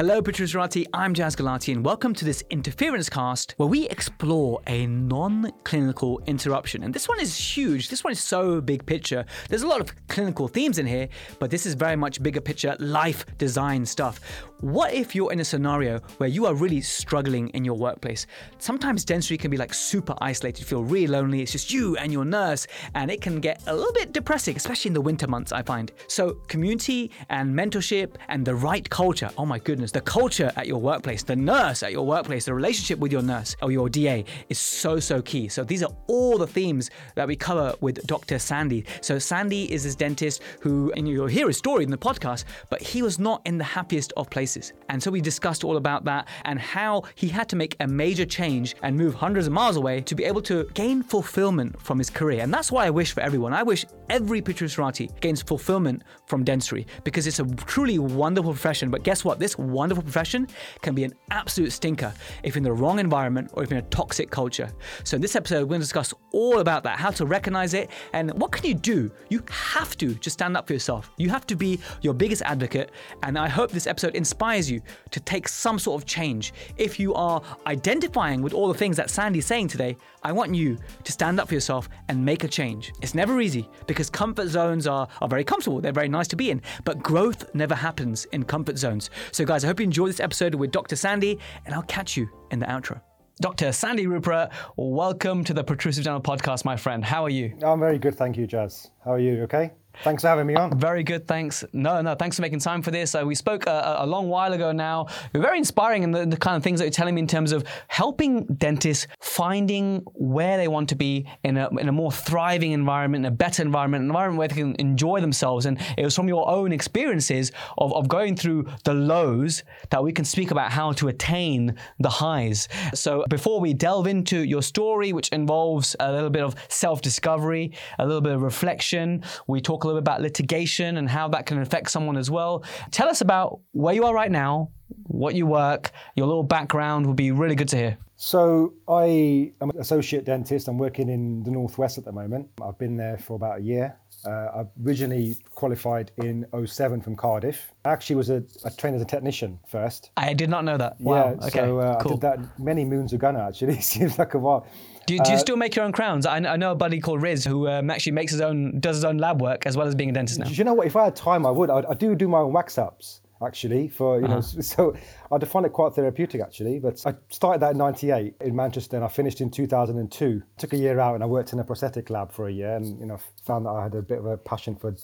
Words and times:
Hello, 0.00 0.22
Protrusterati. 0.22 0.86
I'm 0.94 1.12
Jaz 1.12 1.36
Gulati, 1.36 1.74
and 1.74 1.84
welcome 1.84 2.14
to 2.14 2.24
this 2.24 2.42
interference 2.48 3.10
cast 3.10 3.52
where 3.58 3.68
we 3.68 3.86
explore 3.90 4.62
a 4.66 4.86
non 4.86 5.52
clinical 5.64 6.22
interruption. 6.26 6.84
And 6.84 6.94
this 6.94 7.06
one 7.06 7.20
is 7.20 7.36
huge. 7.36 7.90
This 7.90 8.02
one 8.02 8.14
is 8.14 8.18
so 8.18 8.62
big 8.62 8.86
picture. 8.86 9.26
There's 9.50 9.60
a 9.60 9.66
lot 9.66 9.82
of 9.82 9.92
clinical 10.08 10.48
themes 10.48 10.78
in 10.78 10.86
here, 10.86 11.10
but 11.38 11.50
this 11.50 11.66
is 11.66 11.74
very 11.74 11.96
much 11.96 12.22
bigger 12.22 12.40
picture, 12.40 12.74
life 12.78 13.26
design 13.36 13.84
stuff. 13.84 14.20
What 14.60 14.94
if 14.94 15.14
you're 15.14 15.32
in 15.32 15.40
a 15.40 15.44
scenario 15.44 16.00
where 16.16 16.30
you 16.30 16.46
are 16.46 16.54
really 16.54 16.80
struggling 16.80 17.48
in 17.50 17.62
your 17.62 17.76
workplace? 17.76 18.26
Sometimes 18.56 19.04
dentistry 19.04 19.36
can 19.36 19.50
be 19.50 19.58
like 19.58 19.74
super 19.74 20.14
isolated, 20.22 20.66
feel 20.66 20.82
really 20.82 21.08
lonely. 21.08 21.42
It's 21.42 21.52
just 21.52 21.70
you 21.70 21.98
and 21.98 22.10
your 22.10 22.24
nurse, 22.24 22.66
and 22.94 23.10
it 23.10 23.20
can 23.20 23.38
get 23.38 23.62
a 23.66 23.74
little 23.74 23.92
bit 23.92 24.14
depressing, 24.14 24.56
especially 24.56 24.88
in 24.88 24.94
the 24.94 25.00
winter 25.02 25.26
months, 25.26 25.52
I 25.52 25.62
find. 25.62 25.92
So, 26.08 26.34
community 26.48 27.10
and 27.28 27.54
mentorship 27.54 28.16
and 28.28 28.46
the 28.46 28.54
right 28.54 28.88
culture 28.88 29.30
oh 29.36 29.46
my 29.46 29.58
goodness, 29.58 29.89
the 29.92 30.00
culture 30.00 30.52
at 30.56 30.66
your 30.66 30.80
workplace, 30.80 31.22
the 31.22 31.36
nurse 31.36 31.82
at 31.82 31.92
your 31.92 32.06
workplace, 32.06 32.44
the 32.44 32.54
relationship 32.54 32.98
with 32.98 33.12
your 33.12 33.22
nurse 33.22 33.56
or 33.62 33.72
your 33.72 33.88
DA 33.88 34.24
is 34.48 34.58
so, 34.58 34.98
so 34.98 35.22
key. 35.22 35.48
So, 35.48 35.64
these 35.64 35.82
are 35.82 35.92
all 36.06 36.38
the 36.38 36.46
themes 36.46 36.90
that 37.14 37.26
we 37.26 37.36
cover 37.36 37.74
with 37.80 38.06
Dr. 38.06 38.38
Sandy. 38.38 38.84
So, 39.00 39.18
Sandy 39.18 39.70
is 39.72 39.84
this 39.84 39.94
dentist 39.94 40.42
who, 40.60 40.92
and 40.96 41.08
you'll 41.08 41.26
hear 41.26 41.46
his 41.46 41.58
story 41.58 41.84
in 41.84 41.90
the 41.90 41.98
podcast, 41.98 42.44
but 42.68 42.80
he 42.80 43.02
was 43.02 43.18
not 43.18 43.42
in 43.44 43.58
the 43.58 43.64
happiest 43.64 44.12
of 44.16 44.30
places. 44.30 44.72
And 44.88 45.02
so 45.02 45.10
we 45.10 45.20
discussed 45.20 45.64
all 45.64 45.76
about 45.76 46.04
that 46.04 46.28
and 46.44 46.58
how 46.58 47.02
he 47.14 47.28
had 47.28 47.48
to 47.50 47.56
make 47.56 47.76
a 47.80 47.86
major 47.86 48.24
change 48.24 48.74
and 48.82 48.96
move 48.96 49.14
hundreds 49.14 49.46
of 49.46 49.52
miles 49.52 49.76
away 49.76 50.00
to 50.02 50.14
be 50.14 50.24
able 50.24 50.42
to 50.42 50.64
gain 50.74 51.02
fulfillment 51.02 51.80
from 51.80 51.98
his 51.98 52.10
career. 52.10 52.42
And 52.42 52.52
that's 52.52 52.72
why 52.72 52.86
I 52.86 52.90
wish 52.90 53.12
for 53.12 53.20
everyone. 53.20 53.52
I 53.52 53.62
wish 53.62 53.84
every 54.08 54.42
Protrusterati 54.42 55.20
gains 55.20 55.42
fulfillment 55.42 56.02
from 56.26 56.44
dentistry 56.44 56.86
because 57.04 57.26
it's 57.26 57.40
a 57.40 57.46
truly 57.46 57.98
wonderful 57.98 58.52
profession. 58.52 58.90
But 58.90 59.04
guess 59.04 59.24
what? 59.24 59.38
This 59.38 59.56
wonderful 59.80 60.02
profession 60.02 60.46
can 60.82 60.94
be 60.94 61.04
an 61.04 61.14
absolute 61.30 61.72
stinker 61.72 62.12
if 62.42 62.54
in 62.58 62.62
the 62.62 62.70
wrong 62.70 62.98
environment 62.98 63.50
or 63.54 63.62
if 63.62 63.72
in 63.72 63.78
a 63.78 63.82
toxic 64.00 64.30
culture. 64.30 64.70
So 65.04 65.14
in 65.14 65.22
this 65.22 65.34
episode, 65.34 65.62
we're 65.62 65.76
going 65.76 65.80
to 65.80 65.86
discuss 65.86 66.12
all 66.32 66.58
about 66.58 66.82
that, 66.82 66.98
how 66.98 67.10
to 67.12 67.24
recognize 67.24 67.72
it, 67.72 67.88
and 68.12 68.30
what 68.34 68.52
can 68.52 68.66
you 68.66 68.74
do? 68.74 69.10
You 69.30 69.42
have 69.50 69.96
to 69.96 70.14
just 70.16 70.34
stand 70.34 70.54
up 70.54 70.66
for 70.66 70.74
yourself. 70.74 71.10
You 71.16 71.30
have 71.30 71.46
to 71.46 71.56
be 71.56 71.80
your 72.02 72.12
biggest 72.12 72.42
advocate. 72.42 72.90
And 73.22 73.38
I 73.38 73.48
hope 73.48 73.70
this 73.70 73.86
episode 73.86 74.14
inspires 74.14 74.70
you 74.70 74.82
to 75.12 75.20
take 75.20 75.48
some 75.48 75.78
sort 75.78 76.02
of 76.02 76.06
change. 76.06 76.52
If 76.76 77.00
you 77.00 77.14
are 77.14 77.40
identifying 77.66 78.42
with 78.42 78.52
all 78.52 78.68
the 78.68 78.78
things 78.82 78.98
that 78.98 79.08
Sandy's 79.08 79.46
saying 79.46 79.68
today, 79.68 79.96
I 80.22 80.32
want 80.32 80.54
you 80.54 80.76
to 81.04 81.12
stand 81.12 81.40
up 81.40 81.48
for 81.48 81.54
yourself 81.54 81.88
and 82.08 82.22
make 82.22 82.44
a 82.44 82.48
change. 82.48 82.92
It's 83.00 83.14
never 83.14 83.40
easy 83.40 83.66
because 83.86 84.10
comfort 84.10 84.48
zones 84.48 84.86
are, 84.86 85.08
are 85.22 85.28
very 85.28 85.44
comfortable, 85.44 85.80
they're 85.80 86.00
very 86.02 86.08
nice 86.08 86.28
to 86.28 86.36
be 86.36 86.50
in, 86.50 86.60
but 86.84 87.02
growth 87.02 87.54
never 87.54 87.74
happens 87.74 88.26
in 88.26 88.44
comfort 88.44 88.76
zones. 88.76 89.08
So, 89.32 89.46
guys, 89.46 89.59
I 89.64 89.68
hope 89.68 89.80
you 89.80 89.84
enjoyed 89.84 90.10
this 90.10 90.20
episode 90.20 90.54
with 90.54 90.70
Dr. 90.70 90.96
Sandy, 90.96 91.38
and 91.66 91.74
I'll 91.74 91.82
catch 91.82 92.16
you 92.16 92.28
in 92.50 92.58
the 92.58 92.66
outro. 92.66 93.00
Dr. 93.40 93.72
Sandy 93.72 94.06
Rupert, 94.06 94.50
welcome 94.76 95.44
to 95.44 95.54
the 95.54 95.64
Protrusive 95.64 96.04
Dental 96.04 96.20
Podcast, 96.20 96.64
my 96.64 96.76
friend. 96.76 97.02
How 97.02 97.24
are 97.24 97.30
you? 97.30 97.56
I'm 97.62 97.80
very 97.80 97.98
good, 97.98 98.14
thank 98.14 98.36
you, 98.36 98.46
Jaz. 98.46 98.90
How 99.02 99.12
are 99.12 99.18
you? 99.18 99.42
Okay? 99.44 99.72
Thanks 100.02 100.22
for 100.22 100.28
having 100.28 100.46
me 100.46 100.54
on. 100.54 100.78
Very 100.78 101.02
good, 101.02 101.28
thanks. 101.28 101.62
No, 101.72 102.00
no, 102.00 102.14
thanks 102.14 102.36
for 102.36 102.42
making 102.42 102.60
time 102.60 102.80
for 102.80 102.90
this. 102.90 103.14
Uh, 103.14 103.22
we 103.26 103.34
spoke 103.34 103.66
a, 103.66 103.96
a, 103.98 104.06
long 104.06 104.28
while 104.28 104.52
ago 104.54 104.72
now. 104.72 105.06
You're 105.34 105.42
very 105.42 105.58
inspiring 105.58 106.02
in 106.02 106.10
the, 106.10 106.24
the, 106.24 106.36
kind 106.38 106.56
of 106.56 106.62
things 106.62 106.80
that 106.80 106.86
you're 106.86 106.90
telling 106.90 107.14
me 107.14 107.20
in 107.20 107.26
terms 107.26 107.52
of 107.52 107.64
helping 107.88 108.44
dentists 108.46 109.06
finding 109.20 109.98
where 110.14 110.56
they 110.56 110.68
want 110.68 110.88
to 110.88 110.94
be 110.94 111.26
in 111.44 111.58
a, 111.58 111.68
in 111.78 111.88
a 111.88 111.92
more 111.92 112.10
thriving 112.10 112.72
environment, 112.72 113.26
a 113.26 113.30
better 113.30 113.62
environment, 113.62 114.02
an 114.02 114.08
environment 114.08 114.38
where 114.38 114.48
they 114.48 114.54
can 114.54 114.74
enjoy 114.78 115.20
themselves. 115.20 115.66
And 115.66 115.78
it 115.98 116.04
was 116.04 116.16
from 116.16 116.28
your 116.28 116.48
own 116.48 116.72
experiences 116.72 117.52
of, 117.76 117.92
of 117.92 118.08
going 118.08 118.36
through 118.36 118.68
the 118.84 118.94
lows 118.94 119.62
that 119.90 120.02
we 120.02 120.12
can 120.12 120.24
speak 120.24 120.50
about 120.50 120.72
how 120.72 120.92
to 120.92 121.08
attain 121.08 121.76
the 121.98 122.08
highs. 122.08 122.68
So 122.94 123.24
before 123.28 123.60
we 123.60 123.74
delve 123.74 124.06
into 124.06 124.42
your 124.44 124.62
story, 124.62 125.12
which 125.12 125.28
involves 125.28 125.94
a 126.00 126.10
little 126.10 126.30
bit 126.30 126.42
of 126.42 126.54
self 126.68 127.02
discovery, 127.02 127.72
a 127.98 128.06
little 128.06 128.22
bit 128.22 128.32
of 128.32 128.42
reflection, 128.42 129.22
we 129.46 129.60
talk 129.60 129.84
a 129.84 129.89
little 129.90 130.00
bit 130.00 130.08
about 130.08 130.20
litigation 130.22 130.96
and 130.96 131.08
how 131.08 131.28
that 131.28 131.46
can 131.46 131.60
affect 131.60 131.90
someone 131.90 132.16
as 132.16 132.30
well. 132.30 132.64
Tell 132.90 133.08
us 133.08 133.20
about 133.20 133.60
where 133.72 133.94
you 133.94 134.04
are 134.04 134.14
right 134.14 134.30
now, 134.30 134.70
what 135.04 135.34
you 135.34 135.46
work, 135.46 135.90
your 136.16 136.26
little 136.26 136.42
background 136.42 137.06
would 137.06 137.16
be 137.16 137.30
really 137.32 137.54
good 137.54 137.68
to 137.68 137.76
hear. 137.76 137.98
So 138.22 138.74
I 138.86 139.50
am 139.62 139.70
an 139.70 139.78
associate 139.78 140.26
dentist. 140.26 140.68
I'm 140.68 140.76
working 140.76 141.08
in 141.08 141.42
the 141.42 141.50
Northwest 141.50 141.96
at 141.96 142.04
the 142.04 142.12
moment. 142.12 142.48
I've 142.62 142.76
been 142.76 142.94
there 142.96 143.16
for 143.16 143.34
about 143.34 143.60
a 143.60 143.62
year. 143.62 143.96
Uh, 144.26 144.30
I 144.30 144.64
originally 144.84 145.38
qualified 145.54 146.12
in 146.18 146.44
07 146.66 147.00
from 147.00 147.16
Cardiff. 147.16 147.72
I 147.86 147.92
actually 147.92 148.16
was 148.16 148.28
a, 148.28 148.44
a 148.64 148.70
trained 148.70 148.96
as 148.96 149.02
a 149.02 149.06
technician 149.06 149.58
first. 149.66 150.10
I 150.18 150.34
did 150.34 150.50
not 150.50 150.66
know 150.66 150.76
that. 150.76 151.00
Wow. 151.00 151.38
Yeah, 151.40 151.46
okay, 151.46 151.60
so 151.60 151.78
uh, 151.78 152.02
cool. 152.02 152.12
I 152.12 152.14
did 152.14 152.20
that 152.20 152.60
many 152.60 152.84
moons 152.84 153.14
ago 153.14 153.30
now, 153.30 153.48
actually. 153.48 153.80
Seems 153.80 154.18
like 154.18 154.34
a 154.34 154.38
while. 154.38 154.66
Do, 155.10 155.18
do 155.24 155.30
you 155.30 155.36
uh, 155.36 155.40
still 155.40 155.56
make 155.56 155.74
your 155.74 155.84
own 155.84 155.90
crowns? 155.90 156.24
I, 156.24 156.36
I, 156.36 156.56
know 156.56 156.70
a 156.70 156.76
buddy 156.76 157.00
called 157.00 157.20
Riz 157.20 157.44
who 157.44 157.66
um, 157.66 157.90
actually 157.90 158.12
makes 158.12 158.30
his 158.30 158.40
own, 158.40 158.78
does 158.78 158.96
his 158.96 159.04
own 159.04 159.18
lab 159.18 159.42
work 159.42 159.66
as 159.66 159.76
well 159.76 159.88
as 159.88 159.96
being 159.96 160.10
a 160.10 160.12
dentist 160.12 160.38
now. 160.38 160.48
You 160.48 160.62
know 160.62 160.74
what? 160.74 160.86
If 160.86 160.94
I 160.94 161.06
had 161.06 161.16
time, 161.16 161.44
I 161.44 161.50
would. 161.50 161.68
I, 161.68 161.82
I 161.90 161.94
do 161.94 162.14
do 162.14 162.28
my 162.28 162.38
own 162.38 162.52
wax 162.52 162.78
ups 162.78 163.20
actually 163.42 163.88
for 163.88 164.18
you 164.18 164.26
uh-huh. 164.26 164.34
know 164.34 164.40
so 164.60 164.94
I 165.32 165.38
find 165.46 165.64
it 165.64 165.72
quite 165.72 165.94
therapeutic 165.94 166.42
actually 166.42 166.78
but 166.78 167.00
I 167.06 167.14
started 167.30 167.60
that 167.62 167.70
in 167.70 167.78
98 167.78 168.34
in 168.42 168.54
Manchester 168.54 168.96
and 168.96 169.04
I 169.04 169.08
finished 169.08 169.40
in 169.40 169.50
2002 169.50 170.42
took 170.58 170.74
a 170.74 170.76
year 170.76 171.00
out 171.00 171.14
and 171.14 171.24
I 171.24 171.26
worked 171.26 171.54
in 171.54 171.58
a 171.58 171.64
prosthetic 171.64 172.10
lab 172.10 172.30
for 172.30 172.48
a 172.48 172.52
year 172.52 172.76
and 172.76 173.00
you 173.00 173.06
know 173.06 173.18
found 173.42 173.64
that 173.64 173.70
I 173.70 173.84
had 173.84 173.94
a 173.94 174.02
bit 174.02 174.18
of 174.18 174.26
a 174.26 174.36
passion 174.36 174.76
for 174.76 174.94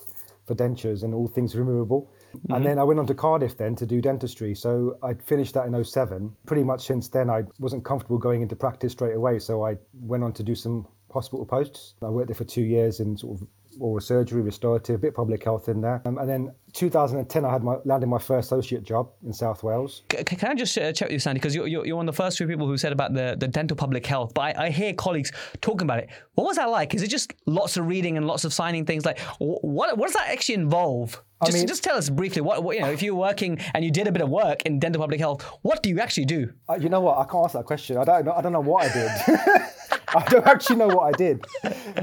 for 0.45 0.55
dentures 0.55 1.03
and 1.03 1.15
all 1.15 1.29
things 1.29 1.57
removable 1.57 2.11
Mm-hmm. 2.37 2.55
And 2.55 2.67
then 2.67 2.79
I 2.79 2.85
went 2.85 3.01
on 3.01 3.07
to 3.07 3.15
Cardiff 3.15 3.57
then 3.57 3.75
to 3.77 3.87
do 3.87 4.01
dentistry. 4.01 4.55
So 4.55 4.99
I 5.03 5.15
finished 5.15 5.55
that 5.55 5.67
in 5.67 5.85
07. 5.85 6.35
Pretty 6.47 6.65
much 6.65 6.87
since 6.87 7.09
then, 7.09 7.31
I 7.31 7.45
wasn't 7.59 7.85
comfortable 7.85 8.19
going 8.19 8.43
into 8.43 8.57
practice 8.57 8.93
straight 8.93 9.15
away. 9.15 9.39
So 9.39 9.65
I 9.65 9.77
went 10.01 10.25
on 10.25 10.33
to 10.35 10.43
do 10.43 10.55
some 10.55 10.87
hospital 11.13 11.47
posts. 11.47 11.95
I 12.03 12.09
worked 12.09 12.29
there 12.29 12.35
for 12.35 12.45
two 12.45 12.63
years 12.63 13.01
in 13.01 13.17
sort 13.17 13.41
of 13.41 13.49
oral 13.81 14.01
surgery, 14.01 14.43
restorative, 14.43 14.97
a 14.97 14.99
bit 14.99 15.15
public 15.15 15.43
health 15.43 15.69
in 15.69 15.81
there. 15.81 16.03
Um, 16.05 16.19
and 16.19 16.29
then 16.29 16.53
2010, 16.73 17.45
I 17.45 17.53
had 17.53 17.63
my 17.63 17.77
landed 17.85 18.07
my 18.07 18.19
first 18.19 18.53
associate 18.53 18.83
job 18.83 19.11
in 19.25 19.33
South 19.33 19.63
Wales. 19.63 20.03
C- 20.13 20.25
can 20.25 20.51
I 20.51 20.55
just 20.55 20.77
uh, 20.77 20.93
check 20.93 21.09
with 21.09 21.15
you, 21.15 21.19
Sandy? 21.19 21.39
Because 21.39 21.55
you're, 21.55 21.67
you're, 21.67 21.87
you're, 21.87 21.97
one 21.97 22.09
of 22.09 22.15
the 22.15 22.23
first 22.23 22.37
few 22.37 22.47
people 22.47 22.67
who 22.67 22.77
said 22.77 22.93
about 22.93 23.15
the, 23.15 23.37
the 23.39 23.49
dental 23.49 23.77
public 23.77 24.05
health, 24.05 24.35
but 24.35 24.57
I, 24.57 24.67
I, 24.67 24.71
hear 24.71 24.93
colleagues 24.93 25.33
talking 25.61 25.87
about 25.87 26.01
it. 26.01 26.11
What 26.35 26.45
was 26.45 26.57
that 26.57 26.69
like? 26.71 26.95
Is 26.95 27.03
it 27.03 27.09
just 27.09 27.33
lots 27.47 27.77
of 27.77 27.87
reading 27.87 28.17
and 28.17 28.27
lots 28.27 28.45
of 28.45 28.53
signing 28.53 28.85
things? 28.85 29.05
Like, 29.05 29.19
what, 29.39 29.97
what 29.97 30.07
does 30.07 30.15
that 30.15 30.29
actually 30.29 30.57
involve? 30.57 31.23
Just, 31.45 31.55
I 31.55 31.59
mean, 31.59 31.67
just 31.67 31.85
tell 31.85 31.97
us 31.97 32.09
briefly 32.09 32.41
what, 32.41 32.65
what, 32.65 32.77
you 32.77 32.83
know 32.83 32.91
if 32.91 33.03
you're 33.03 33.15
working 33.15 33.59
and 33.75 33.85
you 33.85 33.91
did 33.91 34.07
a 34.07 34.13
bit 34.13 34.23
of 34.23 34.31
work 34.31 34.63
in 34.63 34.79
dental 34.79 35.03
public 35.03 35.21
health 35.21 35.43
what 35.61 35.83
do 35.83 35.91
you 35.91 36.01
actually 36.01 36.25
do 36.25 36.51
uh, 36.71 36.79
you 36.81 36.89
know 36.89 37.03
what 37.03 37.19
i 37.19 37.25
can't 37.25 37.45
answer 37.45 37.59
that 37.59 37.65
question 37.65 37.99
i 37.99 38.05
don't 38.05 38.25
know 38.25 38.33
i 38.33 38.41
don't 38.41 38.53
know 38.53 38.61
what 38.61 38.91
i 38.91 38.95
did 38.95 39.96
I 40.17 40.25
don't 40.29 40.47
actually 40.47 40.77
know 40.77 40.89
what 40.89 41.15
I 41.15 41.17
did 41.17 41.45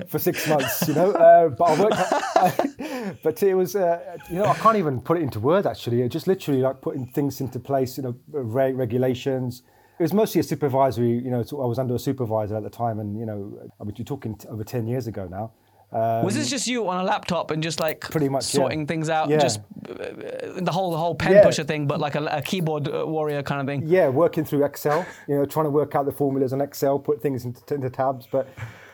for 0.07 0.19
six 0.19 0.47
months, 0.47 0.88
you 0.88 0.94
know. 0.94 1.12
Uh, 1.12 1.50
but 1.50 1.63
I 1.63 1.79
worked. 1.79 1.96
I, 1.97 3.16
but 3.24 3.41
it 3.41 3.56
was, 3.56 3.75
uh, 3.75 4.18
you 4.29 4.35
know, 4.35 4.46
I 4.46 4.53
can't 4.56 4.78
even 4.78 5.01
put 5.01 5.18
it 5.18 5.24
into 5.24 5.40
words. 5.40 5.66
Actually, 5.66 6.07
just 6.09 6.28
literally 6.28 6.62
like 6.62 6.81
putting 6.81 7.07
things 7.07 7.41
into 7.41 7.59
place, 7.59 7.97
you 7.97 8.03
know, 8.03 8.16
re- 8.31 8.73
regulations. 8.73 9.63
It 10.00 10.03
was 10.03 10.13
mostly 10.13 10.41
a 10.41 10.44
supervisory, 10.44 11.12
you 11.12 11.31
know. 11.31 11.44
I 11.52 11.66
was 11.66 11.79
under 11.79 11.96
a 11.96 12.00
supervisor 12.00 12.56
at 12.56 12.63
the 12.63 12.69
time, 12.69 13.00
and 13.00 13.18
you 13.19 13.25
know, 13.25 13.69
I 13.79 13.84
mean, 13.84 13.96
you're 13.97 14.06
talking 14.06 14.40
over 14.50 14.63
ten 14.63 14.88
years 14.88 15.07
ago 15.07 15.28
now. 15.28 15.52
Um, 15.93 16.25
was 16.25 16.33
this 16.33 16.49
just 16.49 16.65
you 16.67 16.87
on 16.87 16.99
a 16.99 17.03
laptop 17.03 17.51
and 17.51 17.61
just 17.61 17.79
like 17.79 18.01
pretty 18.01 18.27
much 18.27 18.45
sorting 18.45 18.81
yeah. 18.81 18.85
things 18.85 19.09
out, 19.09 19.29
yeah. 19.29 19.37
just 19.37 19.59
uh, 19.59 20.59
the 20.59 20.71
whole 20.71 20.91
the 20.91 20.97
whole 20.97 21.13
pen 21.13 21.33
yeah. 21.33 21.43
pusher 21.43 21.63
thing, 21.63 21.85
but 21.85 21.99
like 21.99 22.15
a, 22.15 22.25
a, 22.25 22.41
keyboard 22.41 22.87
uh, 22.87 23.05
warrior 23.05 23.43
kind 23.43 23.61
of 23.61 23.67
thing? 23.67 23.87
Yeah, 23.87 24.09
working 24.09 24.43
through 24.43 24.65
Excel, 24.65 25.05
you 25.27 25.35
know, 25.35 25.45
trying 25.45 25.65
to 25.65 25.69
work 25.69 25.93
out 25.93 26.05
the 26.05 26.11
formulas 26.11 26.51
on 26.51 26.61
Excel, 26.61 26.97
put 26.97 27.21
things 27.21 27.45
into, 27.45 27.75
into 27.75 27.91
tabs. 27.91 28.27
But 28.31 28.47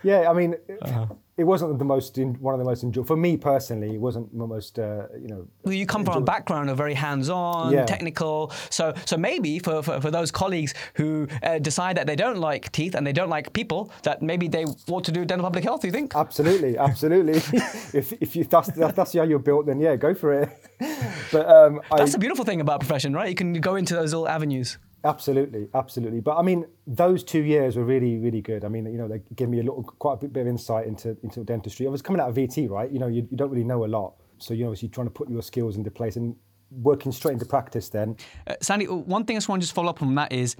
yeah, 0.04 0.30
I 0.30 0.34
mean, 0.34 0.56
uh-huh 0.82 1.08
it 1.40 1.46
wasn't 1.46 1.80
the 1.80 1.86
most 1.86 2.18
one 2.18 2.54
of 2.54 2.60
the 2.60 2.66
most 2.66 2.84
enjoyable 2.84 3.08
for 3.08 3.16
me 3.16 3.38
personally. 3.38 3.96
It 3.96 4.02
wasn't 4.02 4.38
the 4.38 4.46
most 4.46 4.78
uh, 4.78 5.08
you 5.18 5.30
know. 5.30 5.48
Well, 5.64 5.74
you 5.74 5.86
come 5.86 6.04
from 6.04 6.18
a 6.18 6.22
background 6.22 6.70
of 6.70 6.76
very 6.76 6.94
hands-on, 6.94 7.72
yeah. 7.72 7.86
technical. 7.86 8.52
So 8.70 8.94
so 9.06 9.16
maybe 9.16 9.58
for, 9.60 9.82
for, 9.82 10.02
for 10.02 10.12
those 10.12 10.32
colleagues 10.32 10.74
who 10.96 11.28
uh, 11.42 11.60
decide 11.60 11.96
that 11.96 12.08
they 12.08 12.18
don't 12.18 12.40
like 12.40 12.74
teeth 12.74 12.94
and 12.94 13.08
they 13.08 13.14
don't 13.14 13.30
like 13.30 13.54
people, 13.54 13.90
that 14.04 14.22
maybe 14.22 14.50
they 14.50 14.66
want 14.90 15.06
to 15.06 15.14
do 15.14 15.24
dental 15.24 15.46
public 15.46 15.64
health. 15.64 15.86
You 15.86 15.92
think? 15.92 16.14
Absolutely, 16.14 16.78
absolutely. 16.90 17.34
if 17.94 18.12
if 18.20 18.36
you 18.36 18.44
that's 18.44 18.72
that's 18.72 19.14
how 19.14 19.24
you're 19.24 19.40
built, 19.40 19.66
then 19.66 19.80
yeah, 19.80 19.96
go 19.96 20.14
for 20.14 20.34
it. 20.34 20.50
but 21.32 21.50
um, 21.50 21.80
that's 21.90 22.12
I, 22.12 22.16
the 22.16 22.20
beautiful 22.20 22.44
thing 22.44 22.60
about 22.60 22.82
profession, 22.82 23.14
right? 23.14 23.30
You 23.30 23.36
can 23.36 23.54
go 23.54 23.76
into 23.76 23.96
those 23.96 24.14
little 24.14 24.28
avenues. 24.28 24.78
Absolutely, 25.04 25.70
absolutely. 25.74 26.20
But 26.20 26.38
I 26.38 26.42
mean, 26.42 26.66
those 26.86 27.24
two 27.24 27.42
years 27.42 27.78
were 27.78 27.86
really, 27.86 28.18
really 28.18 28.42
good. 28.42 28.66
I 28.66 28.68
mean, 28.68 28.86
you 28.86 28.98
know, 28.98 29.08
they 29.08 29.22
gave 29.36 29.50
me 29.50 29.60
a 29.60 29.64
little, 29.64 29.84
quite 29.84 30.22
a 30.24 30.28
bit 30.28 30.42
of 30.42 30.48
insight 30.48 30.88
into 30.88 31.18
into 31.24 31.44
dentistry. 31.44 31.88
I 31.88 31.90
was 31.90 32.02
coming 32.02 32.22
out 32.22 32.30
of 32.30 32.36
VT, 32.36 32.70
right? 32.70 32.92
You 32.92 33.00
know, 33.00 33.08
you, 33.08 33.28
you 33.30 33.38
don't 33.38 33.50
really 33.50 33.64
know 33.64 33.86
a 33.86 33.88
lot, 33.88 34.16
so 34.40 34.54
you're 34.54 34.76
trying 34.76 35.08
to 35.08 35.12
put 35.12 35.30
your 35.30 35.42
skills 35.42 35.78
into 35.78 35.90
place 35.90 36.18
and 36.18 36.36
working 36.72 37.12
straight 37.12 37.34
into 37.34 37.46
practice. 37.46 37.90
Then, 37.90 38.18
uh, 38.48 38.56
Sandy, 38.62 38.86
one 38.88 39.24
thing 39.24 39.38
I 39.38 39.40
just 39.40 39.48
want 39.48 39.62
to 39.62 39.64
just 39.66 39.76
follow 39.76 39.90
up 39.90 40.02
on 40.02 40.14
that 40.16 40.34
is 40.34 40.58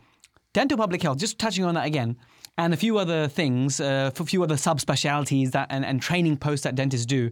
dental 0.54 0.78
public 0.78 1.02
health. 1.02 1.18
Just 1.18 1.38
touching 1.38 1.66
on 1.66 1.76
that 1.76 1.86
again, 1.86 2.16
and 2.58 2.74
a 2.74 2.78
few 2.78 2.98
other 2.98 3.28
things, 3.28 3.82
uh, 3.82 4.12
a 4.18 4.26
few 4.26 4.42
other 4.42 4.56
subspecialties 4.56 5.52
that 5.52 5.68
and, 5.70 5.84
and 5.84 6.02
training 6.02 6.38
posts 6.38 6.64
that 6.64 6.76
dentists 6.76 7.06
do. 7.06 7.30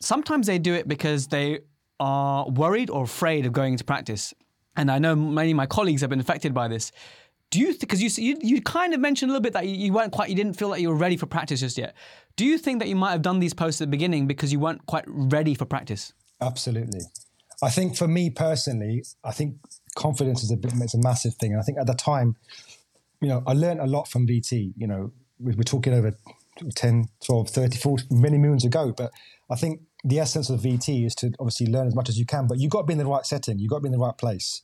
Sometimes 0.00 0.46
they 0.46 0.58
do 0.58 0.74
it 0.74 0.86
because 0.86 1.26
they 1.26 1.58
are 1.98 2.48
worried 2.48 2.90
or 2.90 3.02
afraid 3.02 3.44
of 3.44 3.52
going 3.52 3.72
into 3.72 3.82
practice 3.82 4.32
and 4.78 4.90
I 4.90 4.98
know 4.98 5.14
many 5.14 5.50
of 5.50 5.56
my 5.56 5.66
colleagues 5.66 6.00
have 6.00 6.08
been 6.08 6.20
affected 6.20 6.54
by 6.54 6.68
this. 6.68 6.92
Do 7.50 7.58
you 7.58 7.72
think 7.72 7.80
because 7.80 8.02
you, 8.02 8.24
you 8.24 8.38
you 8.40 8.62
kind 8.62 8.94
of 8.94 9.00
mentioned 9.00 9.30
a 9.30 9.32
little 9.32 9.42
bit 9.42 9.54
that 9.54 9.66
you 9.66 9.92
weren't 9.92 10.12
quite 10.12 10.30
you 10.30 10.36
didn't 10.36 10.54
feel 10.54 10.68
like 10.68 10.80
you 10.80 10.88
were 10.88 10.96
ready 10.96 11.16
for 11.16 11.26
practice 11.26 11.60
just 11.60 11.76
yet. 11.76 11.94
Do 12.36 12.44
you 12.44 12.56
think 12.56 12.78
that 12.78 12.88
you 12.88 12.96
might 12.96 13.12
have 13.12 13.22
done 13.22 13.40
these 13.40 13.54
posts 13.54 13.80
at 13.80 13.86
the 13.86 13.90
beginning 13.90 14.26
because 14.26 14.52
you 14.52 14.60
weren't 14.60 14.86
quite 14.86 15.04
ready 15.06 15.54
for 15.54 15.64
practice? 15.64 16.12
Absolutely. 16.40 17.00
I 17.62 17.70
think 17.70 17.96
for 17.96 18.06
me 18.06 18.30
personally, 18.30 19.02
I 19.24 19.32
think 19.32 19.56
confidence 19.96 20.44
is 20.44 20.52
a 20.52 20.56
bit, 20.56 20.72
it's 20.74 20.94
a 20.94 20.98
massive 20.98 21.34
thing. 21.34 21.52
And 21.52 21.60
I 21.60 21.64
think 21.64 21.78
at 21.78 21.88
the 21.88 21.94
time, 21.94 22.36
you 23.20 23.28
know, 23.28 23.42
I 23.46 23.54
learned 23.54 23.80
a 23.80 23.86
lot 23.86 24.06
from 24.06 24.28
VT. 24.28 24.74
You 24.76 24.86
know, 24.86 25.12
we're 25.40 25.54
talking 25.64 25.92
over 25.92 26.16
10, 26.74 27.08
12, 27.24 27.50
30, 27.50 27.78
40, 27.78 28.04
many 28.10 28.38
moons 28.38 28.64
ago. 28.64 28.92
But 28.96 29.10
I 29.50 29.56
think 29.56 29.80
the 30.04 30.20
essence 30.20 30.50
of 30.50 30.60
VT 30.60 31.06
is 31.06 31.14
to 31.16 31.32
obviously 31.40 31.66
learn 31.66 31.86
as 31.86 31.94
much 31.94 32.08
as 32.08 32.18
you 32.18 32.26
can, 32.26 32.46
but 32.46 32.58
you've 32.58 32.70
got 32.70 32.82
to 32.82 32.86
be 32.86 32.92
in 32.92 32.98
the 32.98 33.06
right 33.06 33.26
setting. 33.26 33.58
You've 33.58 33.70
got 33.70 33.78
to 33.78 33.82
be 33.82 33.88
in 33.88 33.92
the 33.92 33.98
right 33.98 34.16
place. 34.16 34.62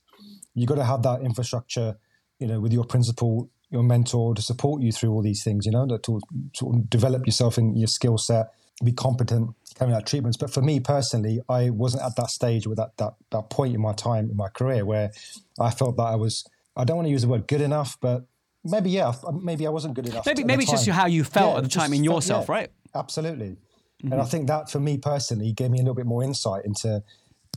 You've 0.55 0.69
got 0.69 0.75
to 0.75 0.83
have 0.83 1.03
that 1.03 1.21
infrastructure, 1.21 1.97
you 2.39 2.47
know, 2.47 2.59
with 2.59 2.73
your 2.73 2.85
principal, 2.85 3.49
your 3.69 3.83
mentor 3.83 4.33
to 4.33 4.41
support 4.41 4.81
you 4.81 4.91
through 4.91 5.11
all 5.11 5.21
these 5.21 5.43
things, 5.43 5.65
you 5.65 5.71
know, 5.71 5.85
to 5.85 6.19
sort 6.53 6.75
of 6.75 6.89
develop 6.89 7.25
yourself 7.25 7.57
in 7.57 7.75
your 7.75 7.87
skill 7.87 8.17
set, 8.17 8.47
be 8.83 8.91
competent, 8.91 9.51
carrying 9.75 9.95
out 9.95 10.05
treatments. 10.05 10.37
But 10.37 10.51
for 10.51 10.61
me 10.61 10.79
personally, 10.79 11.41
I 11.49 11.69
wasn't 11.69 12.03
at 12.03 12.15
that 12.15 12.29
stage 12.29 12.67
with 12.67 12.77
that, 12.77 12.97
that, 12.97 13.15
that 13.31 13.49
point 13.49 13.75
in 13.75 13.81
my 13.81 13.93
time 13.93 14.29
in 14.29 14.37
my 14.37 14.49
career 14.49 14.85
where 14.85 15.11
I 15.59 15.71
felt 15.71 15.97
that 15.97 16.03
I 16.03 16.15
was, 16.15 16.45
I 16.75 16.83
don't 16.83 16.97
want 16.97 17.07
to 17.07 17.11
use 17.11 17.21
the 17.21 17.27
word 17.27 17.47
good 17.47 17.61
enough, 17.61 17.97
but 18.01 18.25
maybe, 18.63 18.89
yeah, 18.89 19.13
maybe 19.41 19.67
I 19.67 19.69
wasn't 19.69 19.93
good 19.93 20.07
enough. 20.07 20.25
Maybe, 20.25 20.43
maybe 20.43 20.63
it's 20.63 20.71
just 20.71 20.87
how 20.89 21.05
you 21.05 21.23
felt 21.23 21.53
yeah, 21.53 21.57
at 21.57 21.63
the 21.63 21.69
time 21.69 21.93
in 21.93 22.03
yourself, 22.03 22.47
yeah, 22.47 22.55
right? 22.55 22.71
Absolutely. 22.93 23.57
Mm-hmm. 24.03 24.11
And 24.11 24.21
I 24.21 24.25
think 24.25 24.47
that 24.47 24.69
for 24.69 24.79
me 24.79 24.97
personally 24.97 25.51
gave 25.53 25.71
me 25.71 25.79
a 25.79 25.81
little 25.81 25.95
bit 25.95 26.05
more 26.05 26.23
insight 26.23 26.65
into 26.65 27.03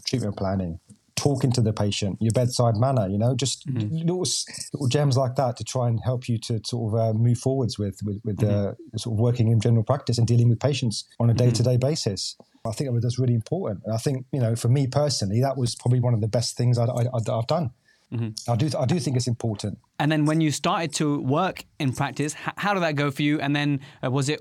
treatment 0.05 0.37
planning, 0.37 0.81
talking 1.19 1.51
to 1.53 1.61
the 1.61 1.73
patient, 1.73 2.17
your 2.21 2.33
bedside 2.33 2.77
manner, 2.77 3.09
you 3.09 3.19
know, 3.19 3.35
just 3.35 3.67
mm-hmm. 3.67 3.97
little, 3.97 4.25
little 4.73 4.89
gems 4.89 5.17
like 5.17 5.35
that 5.35 5.57
to 5.57 5.65
try 5.65 5.89
and 5.89 6.01
help 6.05 6.29
you 6.29 6.39
to 6.39 6.61
sort 6.65 6.95
of 6.95 7.01
uh, 7.01 7.13
move 7.13 7.39
forwards 7.39 7.79
with, 7.79 7.99
with, 8.05 8.21
with 8.25 8.39
mm-hmm. 8.39 8.69
uh, 8.69 8.99
sort 8.99 9.15
of 9.15 9.21
working 9.21 9.49
in 9.49 9.61
general 9.61 9.83
practice 9.83 10.19
and 10.19 10.27
dealing 10.27 10.49
with 10.49 10.61
patients 10.61 11.05
on 11.19 11.29
a 11.29 11.35
day 11.35 11.51
to 11.51 11.63
day 11.63 11.77
basis. 11.77 12.37
I 12.65 12.73
think 12.73 12.91
that's 13.03 13.19
really 13.19 13.35
important. 13.35 13.83
And 13.85 13.95
I 13.95 13.99
think, 13.99 14.27
you 14.33 14.41
know, 14.41 14.55
for 14.55 14.69
me 14.69 14.87
personally, 14.87 15.41
that 15.41 15.57
was 15.57 15.75
probably 15.75 16.01
one 16.01 16.15
of 16.15 16.21
the 16.21 16.29
best 16.29 16.57
things 16.57 16.79
I, 16.79 16.87
have 16.87 17.47
done. 17.47 17.71
Mm-hmm. 18.13 18.51
I 18.51 18.57
do, 18.57 18.71
I 18.79 18.87
do 18.87 18.99
think 19.01 19.17
it's 19.17 19.27
important. 19.27 19.79
And 19.99 20.11
then 20.11 20.25
when 20.25 20.41
you 20.41 20.51
started 20.51 20.95
to 20.95 21.21
work 21.21 21.65
in 21.79 21.93
practice, 21.93 22.35
how 22.35 22.75
did 22.75 22.83
that 22.83 22.95
go 22.95 23.11
for 23.11 23.23
you? 23.23 23.41
And 23.41 23.55
then 23.55 23.81
uh, 24.05 24.11
was 24.11 24.29
it 24.29 24.41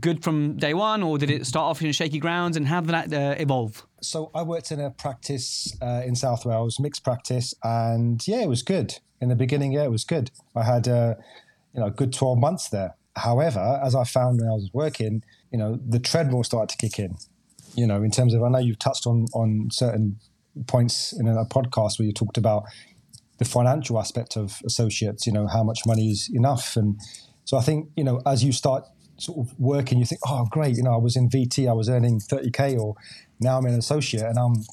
good 0.00 0.22
from 0.22 0.56
day 0.56 0.74
one, 0.74 1.02
or 1.02 1.18
did 1.18 1.30
it 1.30 1.46
start 1.46 1.64
off 1.70 1.82
in 1.82 1.92
shaky 1.92 2.18
grounds? 2.18 2.56
And 2.56 2.66
how 2.66 2.80
did 2.80 2.90
that 2.90 3.12
uh, 3.12 3.34
evolve? 3.38 3.86
So 4.06 4.30
I 4.34 4.42
worked 4.42 4.70
in 4.70 4.80
a 4.80 4.90
practice 4.90 5.76
uh, 5.82 6.02
in 6.04 6.14
South 6.14 6.46
Wales, 6.46 6.78
mixed 6.78 7.02
practice, 7.02 7.54
and 7.64 8.26
yeah, 8.26 8.40
it 8.40 8.48
was 8.48 8.62
good 8.62 8.98
in 9.20 9.28
the 9.28 9.34
beginning. 9.34 9.72
Yeah, 9.72 9.84
it 9.84 9.90
was 9.90 10.04
good. 10.04 10.30
I 10.54 10.62
had 10.62 10.86
uh, 10.86 11.14
you 11.74 11.80
know 11.80 11.86
a 11.86 11.90
good 11.90 12.12
twelve 12.12 12.38
months 12.38 12.68
there. 12.68 12.94
However, 13.16 13.80
as 13.82 13.94
I 13.94 14.04
found 14.04 14.40
when 14.40 14.48
I 14.48 14.52
was 14.52 14.70
working, 14.72 15.24
you 15.50 15.58
know, 15.58 15.80
the 15.84 15.98
treadmill 15.98 16.44
started 16.44 16.68
to 16.70 16.76
kick 16.76 16.98
in. 16.98 17.16
You 17.74 17.86
know, 17.86 18.02
in 18.02 18.10
terms 18.10 18.32
of 18.32 18.42
I 18.42 18.48
know 18.48 18.58
you've 18.58 18.78
touched 18.78 19.06
on 19.06 19.26
on 19.34 19.70
certain 19.72 20.20
points 20.66 21.12
in 21.12 21.26
a 21.26 21.44
podcast 21.44 21.98
where 21.98 22.06
you 22.06 22.12
talked 22.12 22.38
about 22.38 22.62
the 23.38 23.44
financial 23.44 23.98
aspect 23.98 24.36
of 24.36 24.60
associates. 24.64 25.26
You 25.26 25.32
know, 25.32 25.48
how 25.48 25.64
much 25.64 25.80
money 25.84 26.12
is 26.12 26.30
enough, 26.32 26.76
and 26.76 27.00
so 27.44 27.56
I 27.56 27.62
think 27.62 27.90
you 27.96 28.04
know 28.04 28.22
as 28.24 28.44
you 28.44 28.52
start 28.52 28.84
sort 29.18 29.38
of 29.38 29.58
working, 29.58 29.98
you 29.98 30.04
think, 30.04 30.20
oh, 30.26 30.46
great, 30.50 30.76
you 30.76 30.82
know, 30.82 30.92
I 30.92 30.98
was 30.98 31.16
in 31.16 31.28
VT, 31.28 31.68
I 31.68 31.72
was 31.72 31.88
earning 31.88 32.20
30K, 32.20 32.78
or 32.78 32.94
now 33.40 33.58
I'm 33.58 33.66
an 33.66 33.74
associate 33.74 34.24
and 34.24 34.38
I'm, 34.38 34.64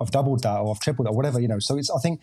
I've 0.00 0.10
doubled 0.10 0.42
that 0.42 0.58
or 0.58 0.74
I've 0.74 0.80
tripled 0.80 1.06
that, 1.06 1.12
whatever, 1.12 1.40
you 1.40 1.48
know. 1.48 1.58
So 1.58 1.76
it's, 1.76 1.90
I 1.90 1.98
think 1.98 2.20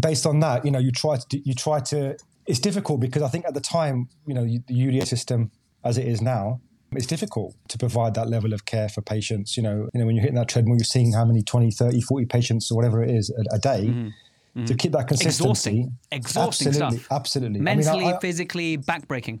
based 0.00 0.26
on 0.26 0.40
that, 0.40 0.64
you 0.64 0.70
know, 0.70 0.78
you 0.78 0.90
try 0.90 1.16
to, 1.16 1.38
you 1.38 1.54
try 1.54 1.80
to, 1.80 2.16
it's 2.46 2.60
difficult 2.60 3.00
because 3.00 3.22
I 3.22 3.28
think 3.28 3.44
at 3.44 3.54
the 3.54 3.60
time, 3.60 4.08
you 4.26 4.34
know, 4.34 4.44
the 4.44 4.60
UDA 4.70 5.06
system 5.06 5.50
as 5.84 5.98
it 5.98 6.06
is 6.06 6.20
now, 6.20 6.60
it's 6.92 7.06
difficult 7.06 7.54
to 7.68 7.78
provide 7.78 8.14
that 8.14 8.28
level 8.28 8.52
of 8.52 8.64
care 8.64 8.88
for 8.88 9.02
patients. 9.02 9.56
You 9.56 9.62
know, 9.62 9.88
you 9.92 10.00
know, 10.00 10.06
when 10.06 10.14
you're 10.14 10.22
hitting 10.22 10.36
that 10.36 10.48
treadmill, 10.48 10.76
you're 10.76 10.84
seeing 10.84 11.12
how 11.12 11.24
many 11.24 11.42
20, 11.42 11.70
30, 11.70 12.00
40 12.00 12.26
patients 12.26 12.70
or 12.70 12.76
whatever 12.76 13.02
it 13.02 13.10
is 13.10 13.30
a, 13.30 13.56
a 13.56 13.58
day. 13.58 13.86
Mm-hmm. 13.86 14.08
To 14.56 14.62
mm-hmm. 14.62 14.76
keep 14.76 14.92
that 14.92 15.06
consistency, 15.06 15.40
exhausting, 15.42 15.98
exhausting 16.10 16.68
absolutely, 16.68 16.98
stuff. 16.98 17.12
Absolutely, 17.12 17.60
mentally, 17.60 18.04
I 18.04 18.06
mean, 18.06 18.14
I, 18.14 18.18
physically, 18.20 18.78
backbreaking. 18.78 19.40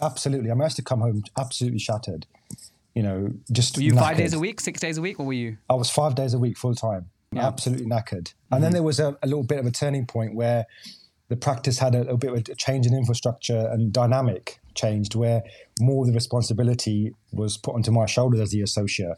Absolutely. 0.00 0.48
I 0.52 0.54
mean, 0.54 0.62
I 0.62 0.66
used 0.66 0.76
to 0.76 0.82
come 0.82 1.00
home 1.00 1.24
absolutely 1.36 1.80
shattered. 1.80 2.26
You 2.94 3.02
know, 3.02 3.30
just 3.50 3.76
were 3.76 3.82
you 3.82 3.92
knackered. 3.92 3.98
five 3.98 4.16
days 4.16 4.34
a 4.34 4.38
week, 4.38 4.60
six 4.60 4.80
days 4.80 4.98
a 4.98 5.02
week, 5.02 5.18
or 5.18 5.26
were 5.26 5.32
you? 5.32 5.58
I 5.68 5.74
was 5.74 5.90
five 5.90 6.14
days 6.14 6.32
a 6.34 6.38
week, 6.38 6.56
full 6.56 6.74
time. 6.74 7.10
Yeah. 7.32 7.46
Absolutely 7.46 7.86
knackered. 7.86 8.12
And 8.12 8.26
mm-hmm. 8.26 8.62
then 8.62 8.72
there 8.72 8.82
was 8.82 9.00
a, 9.00 9.16
a, 9.22 9.26
little 9.26 9.42
bit 9.42 9.58
of 9.58 9.66
a 9.66 9.70
turning 9.72 10.06
point 10.06 10.36
where 10.36 10.66
the 11.28 11.36
practice 11.36 11.78
had 11.78 11.96
a, 11.96 11.98
little 11.98 12.16
bit 12.16 12.30
of 12.30 12.36
a 12.36 12.54
change 12.54 12.86
in 12.86 12.94
infrastructure 12.94 13.68
and 13.72 13.92
dynamic 13.92 14.60
changed, 14.74 15.16
where 15.16 15.42
more 15.80 16.04
of 16.04 16.06
the 16.06 16.12
responsibility 16.12 17.12
was 17.32 17.56
put 17.56 17.74
onto 17.74 17.90
my 17.90 18.06
shoulders 18.06 18.40
as 18.40 18.50
the 18.50 18.62
associate. 18.62 19.16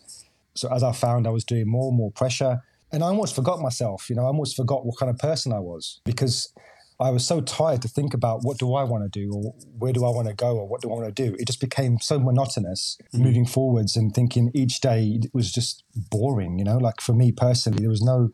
So 0.54 0.72
as 0.72 0.82
I 0.82 0.92
found, 0.92 1.26
I 1.26 1.30
was 1.30 1.44
doing 1.44 1.68
more 1.68 1.88
and 1.88 1.96
more 1.96 2.10
pressure, 2.12 2.62
and 2.90 3.02
I 3.02 3.08
almost 3.08 3.34
forgot 3.34 3.60
myself. 3.60 4.08
You 4.08 4.16
know, 4.16 4.22
I 4.22 4.26
almost 4.26 4.56
forgot 4.56 4.86
what 4.86 4.96
kind 4.98 5.10
of 5.10 5.18
person 5.18 5.52
I 5.52 5.58
was 5.58 6.00
because 6.04 6.52
I 6.98 7.10
was 7.10 7.26
so 7.26 7.40
tired 7.40 7.82
to 7.82 7.88
think 7.88 8.14
about 8.14 8.40
what 8.42 8.58
do 8.58 8.74
I 8.74 8.84
want 8.84 9.04
to 9.04 9.08
do 9.10 9.32
or 9.32 9.54
where 9.78 9.92
do 9.92 10.04
I 10.04 10.10
want 10.10 10.28
to 10.28 10.34
go 10.34 10.56
or 10.56 10.66
what 10.66 10.80
do 10.80 10.90
I 10.90 10.94
want 10.94 11.14
to 11.14 11.28
do. 11.28 11.36
It 11.38 11.46
just 11.46 11.60
became 11.60 11.98
so 12.00 12.18
monotonous 12.18 12.96
mm-hmm. 13.12 13.24
moving 13.24 13.46
forwards 13.46 13.96
and 13.96 14.14
thinking 14.14 14.50
each 14.54 14.80
day 14.80 15.20
it 15.22 15.34
was 15.34 15.52
just 15.52 15.84
boring, 16.10 16.58
you 16.58 16.64
know, 16.64 16.78
like 16.78 17.00
for 17.00 17.12
me 17.12 17.32
personally, 17.32 17.80
there 17.80 17.90
was 17.90 18.02
no 18.02 18.30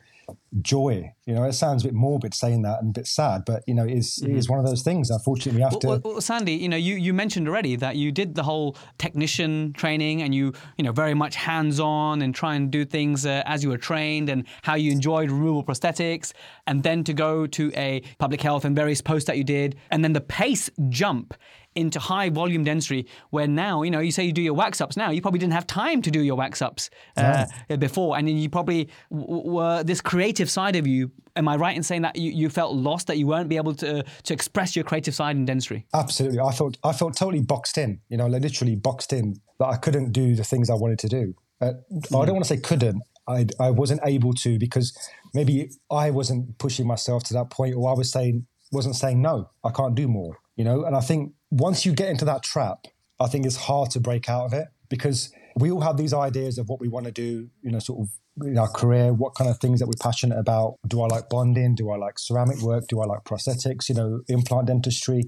joy. 0.61 1.13
You 1.27 1.35
know, 1.35 1.45
it 1.45 1.53
sounds 1.53 1.85
a 1.85 1.89
bit 1.89 1.95
morbid 1.95 2.35
saying 2.35 2.63
that 2.63 2.81
and 2.83 2.91
a 2.91 3.01
bit 3.01 3.07
sad, 3.07 3.43
but 3.47 3.63
you 3.67 3.75
know, 3.75 3.85
it's, 3.85 4.21
mm-hmm. 4.21 4.33
it 4.33 4.39
is 4.39 4.49
one 4.49 4.59
of 4.59 4.67
those 4.67 4.83
things. 4.83 5.11
Unfortunately, 5.11 5.59
we 5.59 5.63
have 5.63 5.73
well, 5.83 6.01
to. 6.01 6.09
Well, 6.09 6.21
Sandy, 6.21 6.55
you 6.55 6.69
know, 6.69 6.77
you, 6.77 6.97
you 6.97 7.15
mentioned 7.15 7.49
already 7.49 7.77
that 7.77 7.97
you 7.97 8.13
did 8.13 8.35
the 8.35 8.43
whole 8.43 8.77
technician 8.99 9.73
training 9.73 10.23
and 10.23 10.35
you, 10.35 10.53
you 10.77 10.85
know, 10.85 10.93
very 10.93 11.15
much 11.15 11.37
hands 11.37 11.81
on 11.81 12.23
and 12.23 12.35
try 12.35 12.55
and 12.55 12.71
do 12.71 12.85
things 12.85 13.25
uh, 13.25 13.43
as 13.47 13.63
you 13.63 13.71
were 13.71 13.79
trained 13.79 14.29
and 14.29 14.47
how 14.63 14.75
you 14.75 14.91
enjoyed 14.91 15.31
removable 15.31 15.65
prosthetics, 15.65 16.33
and 16.67 16.83
then 16.83 17.05
to 17.05 17.13
go 17.13 17.47
to 17.47 17.73
a 17.77 18.03
public 18.19 18.41
health 18.41 18.65
and 18.65 18.75
various 18.75 19.01
posts 19.01 19.27
that 19.27 19.39
you 19.39 19.45
did, 19.45 19.77
and 19.91 20.05
then 20.05 20.13
the 20.13 20.21
pace 20.21 20.71
jump 20.89 21.35
into 21.75 21.99
high 21.99 22.29
volume 22.29 22.65
dentistry 22.65 23.07
where 23.31 23.47
now, 23.47 23.83
you 23.83 23.91
know, 23.91 24.01
you 24.01 24.13
say 24.13 24.25
you 24.25 24.33
do 24.33 24.43
your 24.43 24.55
wax 24.55 24.81
ups 24.81 24.97
now, 24.97 25.11
you 25.11 25.23
probably 25.23 25.39
didn't 25.39 25.53
have 25.53 25.67
time 25.67 26.03
to 26.03 26.11
do 26.11 26.21
your 26.21 26.37
wax 26.37 26.63
ups 26.63 26.91
uh, 27.17 27.47
yeah. 27.69 27.77
before. 27.77 28.17
And 28.17 28.29
you 28.29 28.49
probably 28.49 28.89
w- 29.11 29.51
were 29.51 29.83
this 29.83 30.01
creative 30.01 30.51
side 30.51 30.77
of 30.77 30.87
you. 30.87 31.11
Am 31.35 31.49
I 31.49 31.57
right 31.57 31.77
in 31.77 31.83
saying 31.83 32.03
that 32.03 32.17
you, 32.17 32.31
you 32.31 32.51
felt 32.51 32.75
lost, 32.75 33.07
that 33.07 33.17
you 33.17 33.27
weren't 33.27 33.49
be 33.49 33.57
able 33.57 33.75
to, 33.77 34.03
to 34.03 34.35
express 34.35 34.77
your 34.77 34.85
creative 34.85 35.15
side 35.15 35.37
in 35.37 35.45
dentistry? 35.45 35.87
Absolutely. 35.95 36.41
I 36.41 36.53
felt, 36.53 36.77
I 36.85 36.93
felt 36.93 37.17
totally 37.17 37.43
boxed 37.43 37.79
in, 37.79 38.01
you 38.09 38.19
know, 38.19 38.27
literally 38.27 38.77
boxed 38.77 39.13
in 39.13 39.37
that 39.59 39.67
I 39.67 39.77
couldn't 39.77 40.13
do 40.13 40.35
the 40.35 40.45
things 40.45 40.69
I 40.69 40.75
wanted 40.75 40.99
to 41.01 41.09
do. 41.09 41.35
Uh, 41.61 41.73
mm. 41.91 42.23
I 42.23 42.27
don't 42.27 42.35
want 42.35 42.45
to 42.45 42.49
say 42.55 42.61
couldn't. 42.61 43.03
I, 43.29 43.47
I 43.61 43.71
wasn't 43.71 44.01
able 44.05 44.33
to 44.35 44.59
because 44.59 44.99
maybe 45.33 45.71
I 45.91 46.11
wasn't 46.11 46.59
pushing 46.59 46.87
myself 46.87 47.23
to 47.25 47.35
that 47.35 47.51
point, 47.51 47.77
or 47.77 47.89
I 47.89 47.95
was 47.95 48.11
saying 48.11 48.47
wasn't 48.73 48.97
saying 48.97 49.23
no, 49.23 49.51
I 49.63 49.71
can't 49.71 49.95
do 49.95 50.09
more. 50.09 50.39
You 50.57 50.65
know, 50.65 50.85
and 50.85 50.97
I 50.97 51.01
think 51.01 51.33
once 51.53 51.85
you 51.85 51.93
get 51.93 52.09
into 52.09 52.25
that 52.25 52.43
trap, 52.43 52.87
I 53.21 53.27
think 53.27 53.45
it's 53.45 53.57
hard 53.57 53.91
to 53.91 54.01
break 54.01 54.29
out 54.29 54.47
of 54.47 54.55
it 54.55 54.69
because 54.89 55.31
we 55.55 55.71
all 55.71 55.83
have 55.83 55.99
these 55.99 56.15
ideas 56.15 56.57
of 56.57 56.71
what 56.71 56.81
we 56.81 56.89
want 56.89 57.05
to 57.05 57.13
do, 57.13 57.51
you 57.61 57.71
know, 57.71 57.79
sort 57.79 58.01
of 58.01 58.47
in 58.47 58.57
our 58.57 58.69
career, 58.69 59.13
what 59.13 59.35
kind 59.35 59.51
of 59.51 59.59
things 59.59 59.79
that 59.81 59.87
we're 59.87 60.01
passionate 60.01 60.39
about. 60.39 60.77
Do 60.89 61.03
I 61.03 61.09
like 61.09 61.29
bonding? 61.29 61.75
Do 61.75 61.91
I 61.91 61.99
like 61.99 62.19
ceramic 62.19 62.63
work? 62.63 62.87
Do 62.89 63.03
I 63.03 63.05
like 63.05 63.25
prosthetics? 63.25 63.91
You 63.91 63.95
know, 63.95 64.21
implant 64.29 64.69
dentistry. 64.69 65.25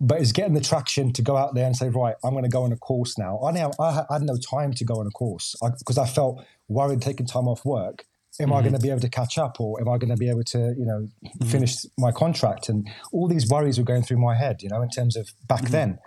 But 0.00 0.20
it's 0.20 0.32
getting 0.32 0.54
the 0.54 0.60
traction 0.60 1.12
to 1.12 1.22
go 1.22 1.36
out 1.36 1.54
there 1.54 1.66
and 1.66 1.76
say, 1.76 1.88
right, 1.88 2.16
I'm 2.24 2.32
going 2.32 2.42
to 2.42 2.50
go 2.50 2.64
on 2.64 2.72
a 2.72 2.76
course 2.76 3.16
now. 3.16 3.38
I, 3.38 3.70
I 3.78 4.06
had 4.10 4.22
no 4.22 4.36
time 4.38 4.72
to 4.72 4.84
go 4.84 4.94
on 4.94 5.06
a 5.06 5.10
course 5.10 5.54
because 5.78 5.98
I, 5.98 6.04
I, 6.04 6.06
felt 6.06 6.44
worried 6.68 7.02
taking 7.02 7.26
time 7.26 7.46
off 7.46 7.64
work. 7.64 8.06
Am 8.38 8.46
mm-hmm. 8.46 8.54
I 8.54 8.60
going 8.60 8.74
to 8.74 8.78
be 8.78 8.90
able 8.90 9.00
to 9.00 9.08
catch 9.08 9.38
up, 9.38 9.60
or 9.60 9.80
am 9.80 9.88
I 9.88 9.98
going 9.98 10.10
to 10.10 10.16
be 10.16 10.28
able 10.28 10.44
to, 10.44 10.74
you 10.78 10.86
know, 10.86 11.08
mm-hmm. 11.24 11.48
finish 11.48 11.84
my 11.98 12.12
contract? 12.12 12.68
And 12.68 12.88
all 13.12 13.26
these 13.26 13.48
worries 13.48 13.78
were 13.78 13.84
going 13.84 14.02
through 14.02 14.18
my 14.18 14.36
head, 14.36 14.62
you 14.62 14.68
know, 14.68 14.82
in 14.82 14.88
terms 14.88 15.16
of 15.16 15.28
back 15.48 15.62
mm-hmm. 15.62 15.72
then. 15.72 15.98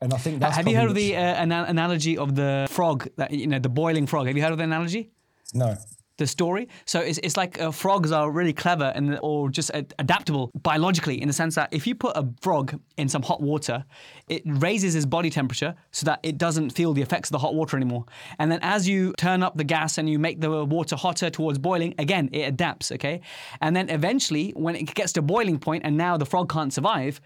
And 0.00 0.12
I 0.12 0.16
think 0.16 0.40
that's. 0.40 0.56
Have 0.56 0.66
you 0.66 0.76
heard 0.76 0.88
of 0.88 0.94
the 0.94 1.16
uh, 1.16 1.42
analogy 1.42 2.16
of 2.18 2.34
the 2.34 2.66
frog? 2.70 3.08
That 3.16 3.32
you 3.32 3.46
know, 3.46 3.58
the 3.58 3.68
boiling 3.68 4.06
frog. 4.06 4.26
Have 4.26 4.36
you 4.36 4.42
heard 4.42 4.52
of 4.52 4.58
the 4.58 4.64
analogy? 4.64 5.10
No 5.52 5.76
the 6.20 6.26
story. 6.26 6.68
So 6.84 7.00
it's, 7.00 7.18
it's 7.22 7.36
like 7.36 7.60
uh, 7.60 7.72
frogs 7.72 8.12
are 8.12 8.30
really 8.30 8.52
clever 8.52 8.92
and 8.94 9.18
or 9.22 9.48
just 9.48 9.72
adaptable 9.74 10.52
biologically 10.62 11.20
in 11.20 11.26
the 11.26 11.32
sense 11.32 11.56
that 11.56 11.68
if 11.72 11.86
you 11.86 11.96
put 11.96 12.16
a 12.16 12.28
frog 12.40 12.78
in 12.96 13.08
some 13.08 13.22
hot 13.22 13.40
water, 13.40 13.84
it 14.28 14.42
raises 14.44 14.94
his 14.94 15.06
body 15.06 15.30
temperature 15.30 15.74
so 15.90 16.04
that 16.04 16.20
it 16.22 16.38
doesn't 16.38 16.70
feel 16.70 16.92
the 16.92 17.02
effects 17.02 17.30
of 17.30 17.32
the 17.32 17.38
hot 17.38 17.54
water 17.54 17.76
anymore. 17.76 18.04
And 18.38 18.52
then 18.52 18.60
as 18.62 18.86
you 18.86 19.12
turn 19.18 19.42
up 19.42 19.56
the 19.56 19.64
gas 19.64 19.98
and 19.98 20.08
you 20.08 20.18
make 20.18 20.40
the 20.40 20.64
water 20.64 20.94
hotter 20.94 21.30
towards 21.30 21.58
boiling, 21.58 21.94
again 21.98 22.28
it 22.32 22.42
adapts. 22.42 22.92
Okay, 22.92 23.20
and 23.60 23.74
then 23.74 23.88
eventually 23.88 24.50
when 24.50 24.76
it 24.76 24.94
gets 24.94 25.12
to 25.14 25.22
boiling 25.22 25.58
point 25.58 25.82
and 25.84 25.96
now 25.96 26.16
the 26.16 26.26
frog 26.26 26.52
can't 26.52 26.72
survive, 26.72 27.20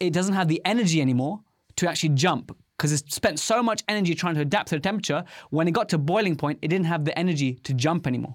it 0.00 0.12
doesn't 0.12 0.34
have 0.34 0.48
the 0.48 0.60
energy 0.64 1.00
anymore 1.00 1.40
to 1.76 1.88
actually 1.88 2.10
jump 2.10 2.54
because 2.82 3.00
it 3.00 3.12
spent 3.12 3.38
so 3.38 3.62
much 3.62 3.84
energy 3.88 4.12
trying 4.12 4.34
to 4.34 4.40
adapt 4.40 4.70
to 4.70 4.74
the 4.74 4.80
temperature. 4.80 5.22
When 5.50 5.68
it 5.68 5.70
got 5.70 5.88
to 5.90 5.98
boiling 5.98 6.34
point, 6.34 6.58
it 6.62 6.68
didn't 6.68 6.86
have 6.86 7.04
the 7.04 7.16
energy 7.16 7.54
to 7.62 7.72
jump 7.72 8.08
anymore. 8.08 8.34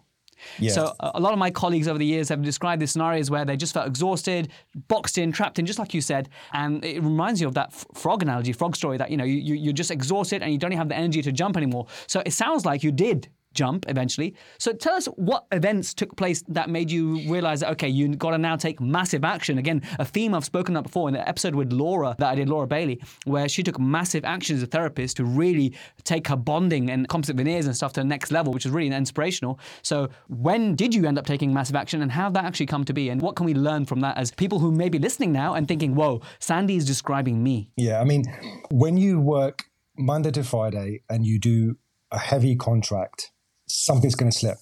Yeah. 0.57 0.71
So 0.71 0.95
a 1.01 1.19
lot 1.19 1.33
of 1.33 1.39
my 1.39 1.51
colleagues 1.51 1.89
over 1.89 1.99
the 1.99 2.05
years 2.05 2.29
have 2.29 2.41
described 2.43 2.81
these 2.81 2.91
scenarios 2.91 3.29
where 3.29 3.43
they 3.43 3.57
just 3.57 3.73
felt 3.73 3.87
exhausted, 3.87 4.53
boxed 4.87 5.17
in, 5.17 5.33
trapped 5.33 5.59
in, 5.59 5.65
just 5.65 5.79
like 5.79 5.93
you 5.93 5.99
said. 5.99 6.29
And 6.53 6.85
it 6.85 7.03
reminds 7.03 7.41
you 7.41 7.47
of 7.47 7.55
that 7.55 7.73
frog 7.73 8.21
analogy, 8.23 8.53
frog 8.53 8.77
story 8.77 8.97
that, 8.97 9.11
you 9.11 9.17
know, 9.17 9.25
you, 9.25 9.55
you're 9.55 9.73
just 9.73 9.91
exhausted 9.91 10.41
and 10.41 10.49
you 10.53 10.57
don't 10.57 10.71
have 10.71 10.87
the 10.87 10.95
energy 10.95 11.21
to 11.23 11.33
jump 11.33 11.57
anymore. 11.57 11.87
So 12.05 12.21
it 12.25 12.31
sounds 12.31 12.65
like 12.65 12.83
you 12.83 12.93
did 12.93 13.27
jump 13.57 13.85
eventually. 13.89 14.35
So 14.59 14.71
tell 14.71 14.93
us 14.93 15.07
what 15.15 15.47
events 15.51 15.93
took 15.93 16.15
place 16.15 16.43
that 16.47 16.69
made 16.69 16.91
you 16.91 17.29
realize 17.29 17.59
that, 17.61 17.71
okay, 17.71 17.89
you 17.89 18.15
got 18.15 18.31
to 18.31 18.37
now 18.37 18.55
take 18.55 18.79
massive 18.79 19.25
action. 19.25 19.57
Again, 19.57 19.81
a 19.99 20.05
theme 20.05 20.33
I've 20.35 20.45
spoken 20.45 20.75
about 20.75 20.83
before 20.83 21.09
in 21.09 21.13
the 21.13 21.27
episode 21.27 21.55
with 21.55 21.73
Laura 21.73 22.15
that 22.19 22.27
I 22.27 22.35
did, 22.35 22.47
Laura 22.47 22.67
Bailey, 22.67 23.01
where 23.25 23.49
she 23.49 23.63
took 23.63 23.79
massive 23.79 24.23
action 24.23 24.55
as 24.55 24.63
a 24.63 24.67
therapist 24.67 25.17
to 25.17 25.25
really 25.25 25.75
take 26.03 26.27
her 26.27 26.35
bonding 26.35 26.89
and 26.89 27.09
composite 27.09 27.35
veneers 27.35 27.65
and 27.65 27.75
stuff 27.75 27.93
to 27.93 28.01
the 28.01 28.05
next 28.05 28.31
level, 28.31 28.53
which 28.53 28.65
was 28.65 28.71
really 28.71 28.95
inspirational. 28.95 29.59
So 29.81 30.09
when 30.27 30.75
did 30.75 30.93
you 30.93 31.05
end 31.05 31.17
up 31.17 31.25
taking 31.25 31.53
massive 31.53 31.75
action 31.75 32.01
and 32.01 32.11
how 32.11 32.29
did 32.29 32.35
that 32.35 32.45
actually 32.45 32.67
come 32.67 32.85
to 32.85 32.93
be? 32.93 33.09
And 33.09 33.21
what 33.21 33.35
can 33.35 33.45
we 33.45 33.55
learn 33.55 33.85
from 33.85 34.01
that 34.01 34.17
as 34.17 34.31
people 34.31 34.59
who 34.59 34.71
may 34.71 34.89
be 34.89 34.99
listening 34.99 35.31
now 35.31 35.55
and 35.55 35.67
thinking, 35.67 35.95
whoa, 35.95 36.21
Sandy 36.39 36.75
is 36.75 36.85
describing 36.85 37.43
me? 37.43 37.71
Yeah, 37.75 37.99
I 37.99 38.03
mean, 38.03 38.23
when 38.69 38.97
you 38.97 39.19
work 39.19 39.63
Monday 39.97 40.31
to 40.31 40.43
Friday 40.43 41.01
and 41.09 41.25
you 41.25 41.39
do 41.39 41.77
a 42.11 42.19
heavy 42.19 42.55
contract, 42.55 43.31
something's 43.67 44.15
going 44.15 44.31
to 44.31 44.37
slip. 44.37 44.57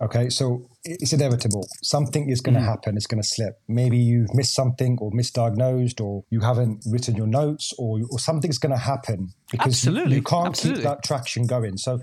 Okay, 0.00 0.28
so 0.28 0.68
it's 0.84 1.14
inevitable. 1.14 1.66
Something 1.82 2.28
is 2.28 2.42
going 2.42 2.54
to 2.54 2.60
mm. 2.60 2.66
happen. 2.66 2.98
It's 2.98 3.06
going 3.06 3.22
to 3.22 3.26
slip. 3.26 3.58
Maybe 3.66 3.96
you've 3.96 4.34
missed 4.34 4.54
something 4.54 4.98
or 5.00 5.10
misdiagnosed, 5.10 6.02
or 6.02 6.24
you 6.28 6.40
haven't 6.40 6.84
written 6.86 7.16
your 7.16 7.26
notes, 7.26 7.72
or, 7.78 8.00
or 8.10 8.18
something's 8.18 8.58
going 8.58 8.72
to 8.72 8.78
happen 8.78 9.32
because 9.50 9.72
Absolutely. 9.72 10.10
You, 10.10 10.16
you 10.16 10.22
can't 10.22 10.48
Absolutely. 10.48 10.82
keep 10.82 10.90
that 10.90 11.02
traction 11.02 11.46
going. 11.46 11.78
So, 11.78 12.02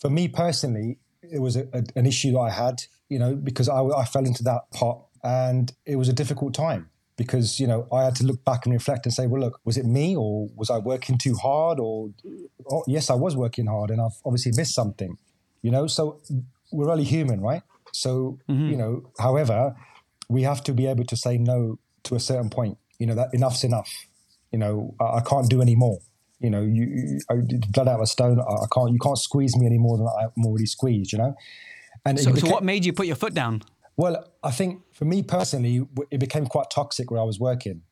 for 0.00 0.08
me 0.08 0.28
personally, 0.28 0.98
it 1.22 1.40
was 1.40 1.56
a, 1.56 1.68
a, 1.74 1.84
an 1.94 2.06
issue 2.06 2.32
that 2.32 2.38
I 2.38 2.50
had, 2.50 2.82
you 3.10 3.18
know, 3.18 3.34
because 3.34 3.68
I, 3.68 3.82
I 3.82 4.06
fell 4.06 4.24
into 4.24 4.42
that 4.44 4.70
pot 4.72 5.02
and 5.22 5.72
it 5.84 5.96
was 5.96 6.08
a 6.08 6.14
difficult 6.14 6.54
time 6.54 6.88
because 7.16 7.58
you 7.58 7.66
know 7.66 7.88
I 7.92 8.04
had 8.04 8.14
to 8.16 8.24
look 8.24 8.44
back 8.44 8.64
and 8.64 8.72
reflect 8.72 9.04
and 9.06 9.12
say, 9.12 9.26
well, 9.26 9.40
look, 9.40 9.60
was 9.64 9.76
it 9.76 9.84
me 9.84 10.16
or 10.16 10.48
was 10.54 10.70
I 10.70 10.78
working 10.78 11.18
too 11.18 11.34
hard? 11.34 11.80
Or 11.80 12.10
oh, 12.70 12.84
yes, 12.86 13.10
I 13.10 13.14
was 13.14 13.36
working 13.36 13.66
hard, 13.66 13.90
and 13.90 14.00
I've 14.00 14.20
obviously 14.24 14.52
missed 14.56 14.74
something 14.74 15.18
you 15.66 15.72
know? 15.72 15.88
So 15.88 16.20
we're 16.70 16.90
only 16.90 17.02
human 17.02 17.40
right? 17.40 17.62
So 17.92 18.38
mm-hmm. 18.48 18.70
you 18.70 18.76
know 18.76 18.92
however 19.18 19.74
we 20.28 20.42
have 20.42 20.62
to 20.64 20.72
be 20.72 20.86
able 20.86 21.04
to 21.04 21.16
say 21.16 21.38
no 21.38 21.78
to 22.04 22.14
a 22.14 22.20
certain 22.20 22.50
point 22.50 22.78
you 22.98 23.06
know 23.06 23.16
that 23.16 23.34
enough's 23.34 23.64
enough. 23.64 23.90
You 24.52 24.60
know 24.60 24.94
i, 25.00 25.18
I 25.18 25.20
can't 25.20 25.48
do 25.50 25.60
any 25.60 25.74
more. 25.74 25.98
You 26.38 26.50
know 26.50 26.62
you, 26.62 26.84
you 26.84 27.20
I, 27.30 27.34
blood 27.70 27.88
out 27.88 27.96
of 27.96 28.00
a 28.02 28.06
stone. 28.06 28.38
I, 28.38 28.52
I, 28.64 28.66
can't 28.72 28.92
you 28.92 29.00
can't 29.06 29.18
squeeze 29.18 29.56
me 29.56 29.66
any 29.66 29.78
more 29.78 29.96
than 29.98 30.06
i'm 30.06 30.44
already 30.46 30.66
squeezed 30.66 31.12
you 31.12 31.18
know? 31.18 31.34
And 32.04 32.20
so, 32.20 32.32
became, 32.32 32.48
so 32.48 32.54
what 32.54 32.62
made 32.62 32.84
you 32.84 32.92
put 32.92 33.08
your 33.08 33.16
foot 33.16 33.34
down? 33.34 33.62
Well 33.96 34.24
i 34.44 34.52
think 34.52 34.82
for 34.92 35.06
me 35.12 35.22
personally 35.22 35.74
it 36.10 36.20
became 36.20 36.46
quite 36.46 36.70
toxic 36.70 37.10
where 37.10 37.20
i 37.20 37.24
was 37.24 37.40
working 37.40 37.82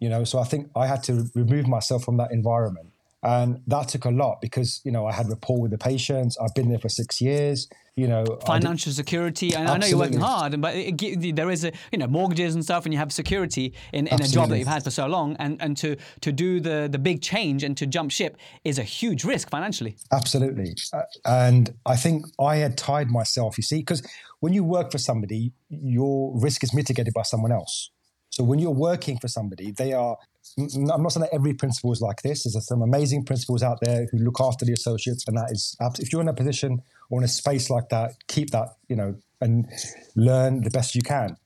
you 0.00 0.10
know? 0.10 0.24
So 0.24 0.38
i 0.38 0.44
think 0.44 0.70
i 0.76 0.86
had 0.86 1.02
to 1.04 1.30
remove 1.34 1.66
myself 1.66 2.04
from 2.04 2.16
that 2.18 2.30
environment 2.32 2.90
and 3.26 3.60
that 3.66 3.88
took 3.88 4.04
a 4.04 4.10
lot 4.10 4.40
because, 4.40 4.80
you 4.84 4.92
know, 4.92 5.04
I 5.04 5.12
had 5.12 5.28
rapport 5.28 5.60
with 5.60 5.72
the 5.72 5.78
patients. 5.78 6.38
I've 6.38 6.54
been 6.54 6.68
there 6.68 6.78
for 6.78 6.88
six 6.88 7.20
years, 7.20 7.68
you 7.96 8.06
know. 8.06 8.24
Financial 8.46 8.90
did, 8.90 8.96
security. 8.96 9.56
I, 9.56 9.74
I, 9.74 9.78
know 9.78 9.86
you're 9.88 9.98
working 9.98 10.20
hard, 10.20 10.60
but 10.60 10.76
it, 10.76 11.02
it, 11.02 11.34
there 11.34 11.50
is 11.50 11.64
a, 11.64 11.72
you 11.90 11.98
know, 11.98 12.06
mortgages 12.06 12.54
and 12.54 12.62
stuff, 12.62 12.84
and 12.84 12.94
you 12.94 13.00
have 13.00 13.12
security 13.12 13.74
in, 13.92 14.06
in 14.06 14.22
a 14.22 14.28
job 14.28 14.50
that 14.50 14.58
you've 14.60 14.68
had 14.68 14.84
for 14.84 14.92
so 14.92 15.08
long. 15.08 15.34
And, 15.40 15.60
and 15.60 15.76
to, 15.78 15.96
to 16.20 16.30
do 16.30 16.60
the, 16.60 16.88
the 16.88 17.00
big 17.00 17.20
change 17.20 17.64
and 17.64 17.76
to 17.78 17.86
jump 17.86 18.12
ship 18.12 18.36
is 18.62 18.78
a 18.78 18.84
huge 18.84 19.24
risk 19.24 19.50
financially. 19.50 19.96
Absolutely. 20.12 20.76
Uh, 20.92 21.02
and 21.24 21.74
I 21.84 21.96
think 21.96 22.26
I 22.38 22.56
had 22.56 22.78
tied 22.78 23.10
myself, 23.10 23.58
you 23.58 23.64
see, 23.64 23.78
because 23.78 24.06
when 24.38 24.52
you 24.52 24.62
work 24.62 24.92
for 24.92 24.98
somebody, 24.98 25.52
your 25.68 26.32
risk 26.38 26.62
is 26.62 26.72
mitigated 26.72 27.12
by 27.12 27.22
someone 27.22 27.50
else. 27.50 27.90
So 28.30 28.44
when 28.44 28.60
you're 28.60 28.70
working 28.70 29.18
for 29.18 29.26
somebody, 29.26 29.72
they 29.72 29.92
are 29.94 30.16
I'm 30.58 31.02
not 31.02 31.12
saying 31.12 31.22
that 31.22 31.34
every 31.34 31.54
principal 31.54 31.92
is 31.92 32.00
like 32.00 32.22
this. 32.22 32.44
There's 32.44 32.66
some 32.66 32.82
amazing 32.82 33.24
principals 33.24 33.62
out 33.62 33.78
there 33.82 34.06
who 34.10 34.18
look 34.18 34.40
after 34.40 34.64
the 34.64 34.72
associates, 34.72 35.24
and 35.26 35.36
that 35.36 35.50
is 35.50 35.76
if 35.98 36.12
you're 36.12 36.22
in 36.22 36.28
a 36.28 36.34
position 36.34 36.82
or 37.10 37.20
in 37.20 37.24
a 37.24 37.28
space 37.28 37.70
like 37.70 37.88
that, 37.90 38.12
keep 38.28 38.50
that 38.50 38.68
you 38.88 38.96
know 38.96 39.16
and 39.40 39.66
learn 40.14 40.62
the 40.62 40.70
best 40.70 40.94
you 40.94 41.02
can, 41.02 41.36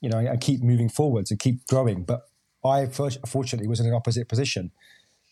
you 0.00 0.08
know, 0.08 0.18
and 0.18 0.40
keep 0.40 0.62
moving 0.62 0.88
forwards 0.88 1.30
and 1.30 1.40
keep 1.40 1.66
growing. 1.66 2.04
But 2.04 2.22
I 2.64 2.86
fortunately 2.86 3.66
was 3.66 3.80
in 3.80 3.86
an 3.86 3.94
opposite 3.94 4.28
position, 4.28 4.70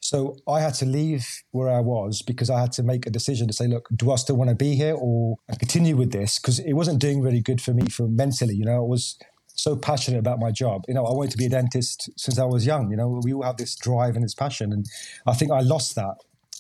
so 0.00 0.36
I 0.48 0.60
had 0.60 0.74
to 0.74 0.86
leave 0.86 1.26
where 1.50 1.68
I 1.68 1.80
was 1.80 2.22
because 2.22 2.50
I 2.50 2.60
had 2.60 2.72
to 2.72 2.82
make 2.82 3.06
a 3.06 3.10
decision 3.10 3.46
to 3.48 3.52
say, 3.52 3.66
look, 3.66 3.88
do 3.94 4.12
I 4.12 4.16
still 4.16 4.36
want 4.36 4.48
to 4.48 4.56
be 4.56 4.74
here 4.74 4.94
or 4.94 5.36
continue 5.58 5.96
with 5.96 6.12
this? 6.12 6.38
Because 6.38 6.60
it 6.60 6.72
wasn't 6.74 7.00
doing 7.00 7.20
really 7.20 7.40
good 7.40 7.60
for 7.60 7.74
me 7.74 7.86
for 7.90 8.08
mentally. 8.08 8.54
You 8.54 8.64
know, 8.64 8.82
it 8.82 8.88
was 8.88 9.18
so 9.58 9.76
passionate 9.76 10.18
about 10.18 10.38
my 10.38 10.50
job. 10.52 10.84
You 10.88 10.94
know, 10.94 11.04
I 11.04 11.12
wanted 11.12 11.32
to 11.32 11.36
be 11.36 11.46
a 11.46 11.48
dentist 11.48 12.10
since 12.16 12.38
I 12.38 12.44
was 12.44 12.64
young. 12.64 12.90
You 12.90 12.96
know, 12.96 13.20
we 13.22 13.32
all 13.32 13.42
have 13.42 13.56
this 13.56 13.74
drive 13.74 14.14
and 14.14 14.24
this 14.24 14.34
passion, 14.34 14.72
and 14.72 14.86
I 15.26 15.34
think 15.34 15.50
I 15.50 15.60
lost 15.60 15.96
that. 15.96 16.14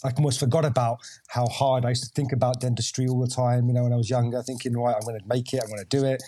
I 0.04 0.10
almost 0.16 0.38
forgot 0.38 0.64
about 0.64 0.98
how 1.28 1.46
hard 1.46 1.84
I 1.84 1.90
used 1.90 2.04
to 2.04 2.10
think 2.10 2.32
about 2.32 2.60
dentistry 2.60 3.06
all 3.06 3.20
the 3.20 3.28
time. 3.28 3.68
You 3.68 3.74
know, 3.74 3.84
when 3.84 3.92
I 3.92 3.96
was 3.96 4.10
younger, 4.10 4.42
thinking, 4.42 4.76
right, 4.76 4.94
I'm 4.94 5.02
going 5.02 5.18
to 5.18 5.26
make 5.26 5.52
it, 5.52 5.60
I'm 5.62 5.68
going 5.68 5.80
to 5.80 5.96
do 5.96 6.04
it. 6.04 6.22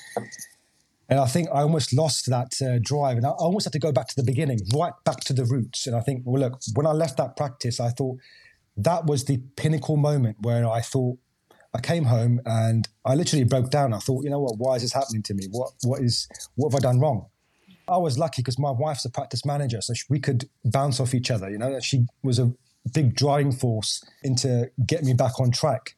And 1.08 1.18
I 1.18 1.26
think 1.26 1.48
I 1.52 1.62
almost 1.62 1.92
lost 1.92 2.30
that 2.30 2.52
uh, 2.62 2.78
drive, 2.80 3.16
and 3.16 3.26
I 3.26 3.30
almost 3.30 3.64
had 3.64 3.72
to 3.72 3.80
go 3.80 3.90
back 3.90 4.06
to 4.08 4.16
the 4.16 4.22
beginning, 4.22 4.60
right 4.74 4.92
back 5.04 5.20
to 5.24 5.32
the 5.32 5.44
roots. 5.44 5.88
And 5.88 5.96
I 5.96 6.00
think, 6.00 6.22
well, 6.24 6.40
look, 6.40 6.60
when 6.74 6.86
I 6.86 6.92
left 6.92 7.16
that 7.16 7.36
practice, 7.36 7.80
I 7.80 7.90
thought 7.90 8.18
that 8.76 9.06
was 9.06 9.24
the 9.24 9.38
pinnacle 9.56 9.96
moment 9.96 10.36
where 10.40 10.68
I 10.68 10.80
thought 10.80 11.18
I 11.72 11.80
came 11.80 12.04
home 12.04 12.40
and 12.44 12.88
I 13.04 13.14
literally 13.14 13.44
broke 13.44 13.70
down. 13.70 13.92
I 13.92 13.98
thought, 13.98 14.24
you 14.24 14.30
know 14.30 14.40
what? 14.40 14.58
Why 14.58 14.74
is 14.76 14.82
this 14.82 14.92
happening 14.92 15.22
to 15.24 15.34
me? 15.34 15.46
What 15.50 15.72
what 15.84 16.00
is 16.02 16.28
what 16.56 16.72
have 16.72 16.78
I 16.78 16.82
done 16.82 17.00
wrong? 17.00 17.26
I 17.88 17.96
was 17.96 18.18
lucky 18.18 18.42
because 18.42 18.58
my 18.58 18.70
wife's 18.70 19.04
a 19.04 19.10
practice 19.10 19.44
manager, 19.44 19.80
so 19.80 19.94
we 20.08 20.20
could 20.20 20.48
bounce 20.64 21.00
off 21.00 21.14
each 21.14 21.30
other. 21.30 21.50
You 21.50 21.58
know, 21.58 21.78
she 21.80 22.06
was 22.22 22.38
a 22.38 22.52
big 22.92 23.14
driving 23.14 23.52
force 23.52 24.02
into 24.22 24.70
getting 24.86 25.06
me 25.06 25.14
back 25.14 25.38
on 25.40 25.50
track. 25.50 25.96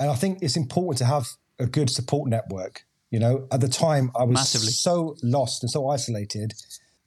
And 0.00 0.10
I 0.10 0.14
think 0.14 0.38
it's 0.42 0.56
important 0.56 0.98
to 0.98 1.04
have 1.04 1.28
a 1.58 1.66
good 1.66 1.90
support 1.90 2.28
network. 2.28 2.84
You 3.10 3.20
know, 3.20 3.46
at 3.52 3.60
the 3.60 3.68
time 3.68 4.10
I 4.16 4.24
was 4.24 4.34
Massively. 4.34 4.72
so 4.72 5.16
lost 5.22 5.62
and 5.62 5.70
so 5.70 5.88
isolated. 5.88 6.54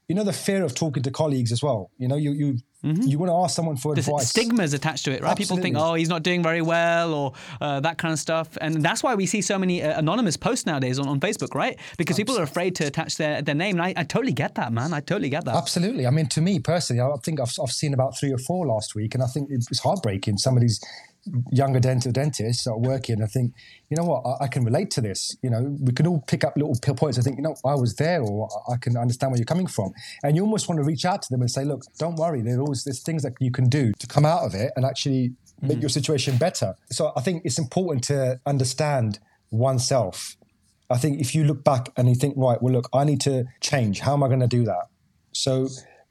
You 0.08 0.16
know, 0.16 0.24
the 0.24 0.32
fear 0.32 0.64
of 0.64 0.74
talking 0.74 1.04
to 1.04 1.12
colleagues 1.12 1.52
as 1.52 1.62
well. 1.62 1.92
You 1.98 2.08
know, 2.08 2.16
you 2.16 2.32
you 2.32 2.60
Mm-hmm. 2.84 3.08
You 3.08 3.18
want 3.18 3.32
to 3.32 3.36
ask 3.36 3.56
someone 3.56 3.76
for 3.76 3.96
the 3.96 4.02
advice. 4.02 4.30
Stigmas 4.30 4.74
attached 4.74 5.06
to 5.06 5.12
it, 5.12 5.22
right? 5.22 5.32
Absolutely. 5.32 5.70
People 5.70 5.82
think, 5.82 5.92
oh, 5.92 5.96
he's 5.96 6.10
not 6.10 6.22
doing 6.22 6.44
very 6.44 6.62
well, 6.62 7.14
or 7.14 7.34
uh, 7.60 7.80
that 7.80 7.98
kind 7.98 8.14
of 8.14 8.20
stuff, 8.20 8.56
and 8.62 8.84
that's 8.84 9.02
why 9.02 9.16
we 9.16 9.26
see 9.26 9.42
so 9.42 9.58
many 9.58 9.82
uh, 9.82 9.98
anonymous 9.98 10.38
posts 10.38 10.68
nowadays 10.68 11.00
on, 11.00 11.08
on 11.08 11.20
Facebook, 11.20 11.56
right? 11.56 11.80
Because 11.98 12.14
Absolutely. 12.14 12.24
people 12.24 12.40
are 12.40 12.44
afraid 12.44 12.76
to 12.76 12.86
attach 12.86 13.18
their, 13.18 13.42
their 13.42 13.56
name. 13.56 13.80
And 13.80 13.82
I, 13.82 13.94
I, 13.98 14.04
totally 14.04 14.32
get 14.32 14.56
that, 14.56 14.72
man. 14.72 14.94
I 14.94 15.00
totally 15.00 15.30
get 15.30 15.46
that. 15.46 15.56
Absolutely. 15.56 16.06
I 16.06 16.12
mean, 16.12 16.28
to 16.28 16.42
me 16.42 16.60
personally, 16.60 17.02
I 17.02 17.18
think 17.18 17.40
I've, 17.40 17.54
I've 17.62 17.72
seen 17.72 17.94
about 17.96 18.18
three 18.18 18.32
or 18.32 18.38
four 18.38 18.68
last 18.68 18.94
week, 18.94 19.16
and 19.16 19.24
I 19.24 19.28
think 19.28 19.50
it's 19.50 19.80
heartbreaking. 19.80 20.38
Somebody's 20.38 20.80
younger 21.52 21.80
dental 21.80 22.12
dentists 22.12 22.64
that 22.64 22.72
are 22.72 22.80
working, 22.80 23.22
I 23.22 23.26
think, 23.26 23.54
you 23.90 23.98
know 23.98 24.04
what, 24.04 24.24
I, 24.26 24.46
I, 24.46 24.48
can 24.48 24.64
relate 24.64 24.92
to 24.92 25.02
this. 25.02 25.36
You 25.42 25.50
know, 25.50 25.78
we 25.82 25.94
can 25.94 26.08
all 26.08 26.24
pick 26.28 26.44
up 26.44 26.56
little 26.56 26.76
points. 26.96 27.18
I 27.18 27.22
think, 27.22 27.38
you 27.38 27.44
know, 27.44 27.56
I 27.66 27.76
was 27.76 27.96
there, 27.96 28.22
or 28.22 28.50
I 28.72 28.78
can 28.78 28.98
understand 28.98 29.32
where 29.32 29.38
you're 29.38 29.46
coming 29.46 29.68
from, 29.68 29.94
and 30.24 30.36
you 30.36 30.44
almost 30.44 30.68
want 30.68 30.80
to 30.80 30.84
reach 30.84 31.06
out 31.06 31.22
to 31.24 31.28
them 31.30 31.42
and 31.42 31.50
say, 31.50 31.64
look, 31.64 31.84
don't 31.98 32.16
worry. 32.16 32.42
There's 32.42 32.60
always 32.60 32.84
there's 32.84 33.04
things 33.04 33.24
that 33.24 33.34
you 33.40 33.52
can 33.52 33.70
do 33.70 33.94
to 34.00 34.08
come 34.08 34.26
out 34.26 34.44
of 34.44 34.54
it 34.54 34.72
and 34.76 34.86
actually 34.86 35.34
make 35.62 35.78
mm. 35.80 35.82
your 35.82 35.90
situation 35.90 36.38
better. 36.38 36.76
So 36.92 37.12
I 37.16 37.22
think 37.22 37.44
it's 37.46 37.60
important 37.60 38.04
to 38.06 38.40
understand 38.46 39.20
oneself. 39.52 40.36
I 40.90 40.98
think 40.98 41.20
if 41.20 41.36
you 41.36 41.44
look 41.44 41.64
back 41.64 41.90
and 41.98 42.08
you 42.08 42.16
think, 42.16 42.36
right, 42.38 42.62
well, 42.62 42.74
look, 42.74 42.90
I 42.94 43.04
need 43.04 43.22
to 43.22 43.46
change. 43.62 44.00
How 44.00 44.14
am 44.14 44.24
I 44.24 44.28
going 44.28 44.40
to 44.40 44.48
do 44.48 44.64
that? 44.66 44.88
So 45.34 45.68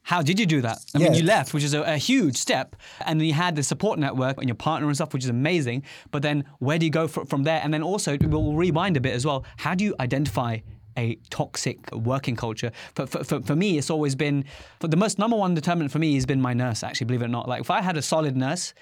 how 0.06 0.22
did 0.22 0.38
you 0.38 0.46
do 0.46 0.60
that? 0.60 0.78
I 0.94 0.98
yeah. 0.98 1.08
mean, 1.08 1.14
you 1.14 1.24
left, 1.24 1.52
which 1.52 1.64
is 1.64 1.74
a, 1.74 1.82
a, 1.82 1.96
huge 1.96 2.36
step, 2.36 2.76
and 3.04 3.18
then 3.18 3.26
you 3.26 3.32
had 3.32 3.56
the 3.56 3.64
support 3.64 3.98
network 3.98 4.38
and 4.38 4.46
your 4.46 4.54
partner 4.54 4.86
and 4.86 4.96
stuff, 4.96 5.12
which 5.12 5.24
is 5.24 5.30
amazing. 5.30 5.82
But 6.12 6.22
then 6.22 6.44
where 6.60 6.78
do 6.78 6.86
you 6.86 6.92
go 6.92 7.08
from 7.08 7.42
there? 7.42 7.60
And 7.60 7.74
then 7.74 7.82
also, 7.82 8.16
we'll 8.20 8.52
rewind 8.52 8.96
a 8.96 9.00
bit 9.00 9.14
as 9.14 9.26
well. 9.26 9.44
How 9.56 9.74
do 9.74 9.84
you 9.84 9.96
identify 9.98 10.58
a 10.96 11.16
toxic 11.28 11.92
working 11.92 12.36
culture. 12.36 12.72
For, 12.94 13.06
for, 13.06 13.42
for, 13.42 13.54
me, 13.54 13.76
it's 13.76 13.90
always 13.90 14.14
been 14.14 14.46
for 14.80 14.88
the 14.88 14.96
most 14.96 15.18
number 15.18 15.36
one 15.36 15.52
determinant 15.52 15.92
for 15.92 15.98
me 15.98 16.14
has 16.14 16.24
been 16.24 16.40
my 16.40 16.54
nurse. 16.54 16.82
Actually, 16.82 17.08
believe 17.08 17.20
it 17.20 17.26
or 17.26 17.28
not, 17.28 17.46
like 17.46 17.60
if 17.60 17.70
I 17.70 17.82
had 17.82 17.98
a 17.98 18.02
solid 18.02 18.34
nurse, 18.34 18.72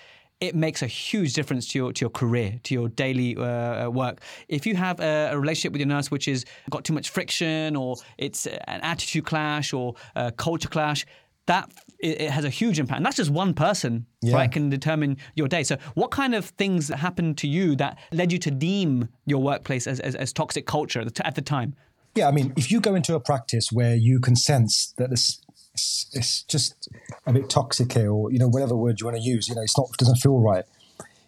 it 0.40 0.54
makes 0.54 0.82
a 0.82 0.86
huge 0.86 1.32
difference 1.32 1.68
to 1.72 1.78
your 1.78 1.92
to 1.92 2.00
your 2.02 2.10
career, 2.10 2.60
to 2.64 2.74
your 2.74 2.88
daily 2.88 3.36
uh, 3.36 3.88
work. 3.88 4.20
If 4.48 4.66
you 4.66 4.76
have 4.76 5.00
a, 5.00 5.30
a, 5.32 5.38
relationship 5.38 5.72
with 5.72 5.80
your 5.80 5.88
nurse 5.88 6.10
which 6.10 6.26
has 6.26 6.44
got 6.70 6.84
too 6.84 6.92
much 6.92 7.10
friction, 7.10 7.76
or 7.76 7.96
it's 8.18 8.46
an 8.46 8.80
attitude 8.82 9.24
clash, 9.24 9.72
or 9.72 9.94
a 10.16 10.32
culture 10.32 10.68
clash, 10.68 11.06
that 11.46 11.70
it, 11.98 12.30
has 12.30 12.44
a 12.44 12.50
huge 12.50 12.78
impact. 12.78 12.98
And 12.98 13.06
that's 13.06 13.16
just 13.16 13.30
one 13.30 13.54
person, 13.54 14.06
yeah. 14.22 14.34
right, 14.34 14.50
can 14.50 14.70
determine 14.70 15.16
your 15.34 15.48
day. 15.48 15.62
So, 15.62 15.76
what 15.94 16.10
kind 16.10 16.34
of 16.34 16.46
things 16.46 16.88
happened 16.88 17.38
to 17.38 17.48
you 17.48 17.76
that 17.76 17.98
led 18.12 18.32
you 18.32 18.38
to 18.38 18.50
deem 18.50 19.08
your 19.26 19.42
workplace 19.42 19.86
as, 19.86 20.00
as, 20.00 20.14
as 20.14 20.32
toxic 20.32 20.66
culture 20.66 21.00
at 21.00 21.14
the, 21.14 21.26
at 21.26 21.34
the 21.34 21.42
time? 21.42 21.74
Yeah, 22.14 22.28
I 22.28 22.30
mean, 22.30 22.52
if 22.56 22.70
you 22.70 22.80
go 22.80 22.94
into 22.94 23.14
a 23.16 23.20
practice 23.20 23.70
where 23.72 23.96
you 23.96 24.20
can 24.20 24.36
sense 24.36 24.94
that 24.98 25.10
this 25.10 25.40
it's, 25.74 26.06
it's 26.12 26.42
just 26.44 26.88
a 27.26 27.32
bit 27.32 27.50
toxic 27.50 27.92
here, 27.92 28.10
or 28.10 28.32
you 28.32 28.38
know, 28.38 28.48
whatever 28.48 28.76
word 28.76 29.00
you 29.00 29.06
want 29.06 29.18
to 29.18 29.22
use, 29.22 29.48
you 29.48 29.54
know, 29.54 29.62
it's 29.62 29.76
not 29.76 29.88
it 29.92 29.98
doesn't 29.98 30.16
feel 30.16 30.40
right. 30.40 30.64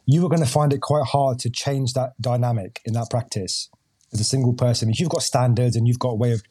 You 0.06 0.24
are 0.24 0.28
going 0.28 0.42
to 0.42 0.48
find 0.48 0.72
it 0.72 0.80
quite 0.80 1.04
hard 1.04 1.40
to 1.40 1.50
change 1.50 1.94
that 1.94 2.12
dynamic 2.20 2.80
in 2.84 2.94
that 2.94 3.10
practice. 3.10 3.68
as 4.12 4.20
a 4.20 4.24
single 4.24 4.54
person, 4.54 4.88
if 4.88 5.00
you've 5.00 5.08
got 5.08 5.22
standards 5.22 5.74
and 5.74 5.88
you've 5.88 5.98
got 5.98 6.10
a 6.10 6.14
way 6.14 6.32
of, 6.32 6.42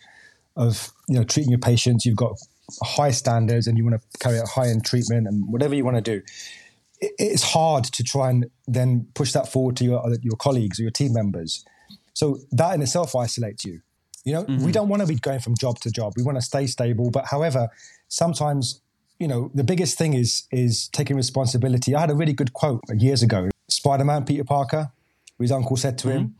of 0.58 0.92
you 1.08 1.16
know, 1.16 1.24
treating 1.24 1.52
your 1.52 1.60
patients, 1.60 2.06
you've 2.06 2.18
got 2.18 2.34
high 2.84 3.12
standards 3.12 3.66
and 3.66 3.78
you 3.78 3.86
want 3.86 4.02
to 4.02 4.18
carry 4.20 4.40
out 4.40 4.50
high 4.50 4.68
end 4.68 4.86
treatment 4.86 5.26
and 5.26 5.50
whatever 5.50 5.74
you 5.74 5.86
want 5.86 5.96
to 5.96 6.02
do, 6.02 6.22
it, 7.00 7.14
it's 7.18 7.44
hard 7.44 7.86
to 7.86 8.04
try 8.04 8.30
and 8.30 8.48
then 8.68 9.08
push 9.14 9.32
that 9.32 9.48
forward 9.48 9.78
to 9.78 9.86
your, 9.86 10.04
your 10.22 10.36
colleagues 10.36 10.80
or 10.80 10.84
your 10.84 10.92
team 10.92 11.14
members. 11.14 11.64
So 12.14 12.40
that 12.52 12.76
in 12.76 12.82
itself 12.82 13.16
isolates 13.16 13.64
you. 13.64 13.82
You 14.26 14.34
know, 14.34 14.44
mm-hmm. 14.44 14.66
we 14.66 14.72
don't 14.72 14.90
want 14.90 15.02
to 15.02 15.08
be 15.08 15.16
going 15.16 15.40
from 15.40 15.56
job 15.56 15.80
to 15.82 15.92
job. 15.92 16.14
We 16.18 16.24
want 16.24 16.38
to 16.38 16.42
stay 16.42 16.68
stable. 16.68 17.12
But 17.12 17.26
however, 17.26 17.70
sometimes, 18.08 18.82
you 19.20 19.28
know, 19.28 19.52
the 19.54 19.64
biggest 19.64 19.98
thing 19.98 20.14
is 20.16 20.44
is 20.52 20.90
taking 20.90 21.16
responsibility. 21.16 21.96
I 21.96 22.02
had 22.02 22.10
a 22.10 22.16
really 22.16 22.34
good 22.34 22.52
quote 22.52 22.82
years 22.90 23.24
ago. 23.24 23.50
Spider-Man, 23.70 24.26
Peter 24.26 24.44
Parker, 24.44 24.92
his 25.40 25.52
uncle 25.52 25.78
said 25.78 25.98
to 26.00 26.08
mm-hmm. 26.08 26.18
him, 26.18 26.36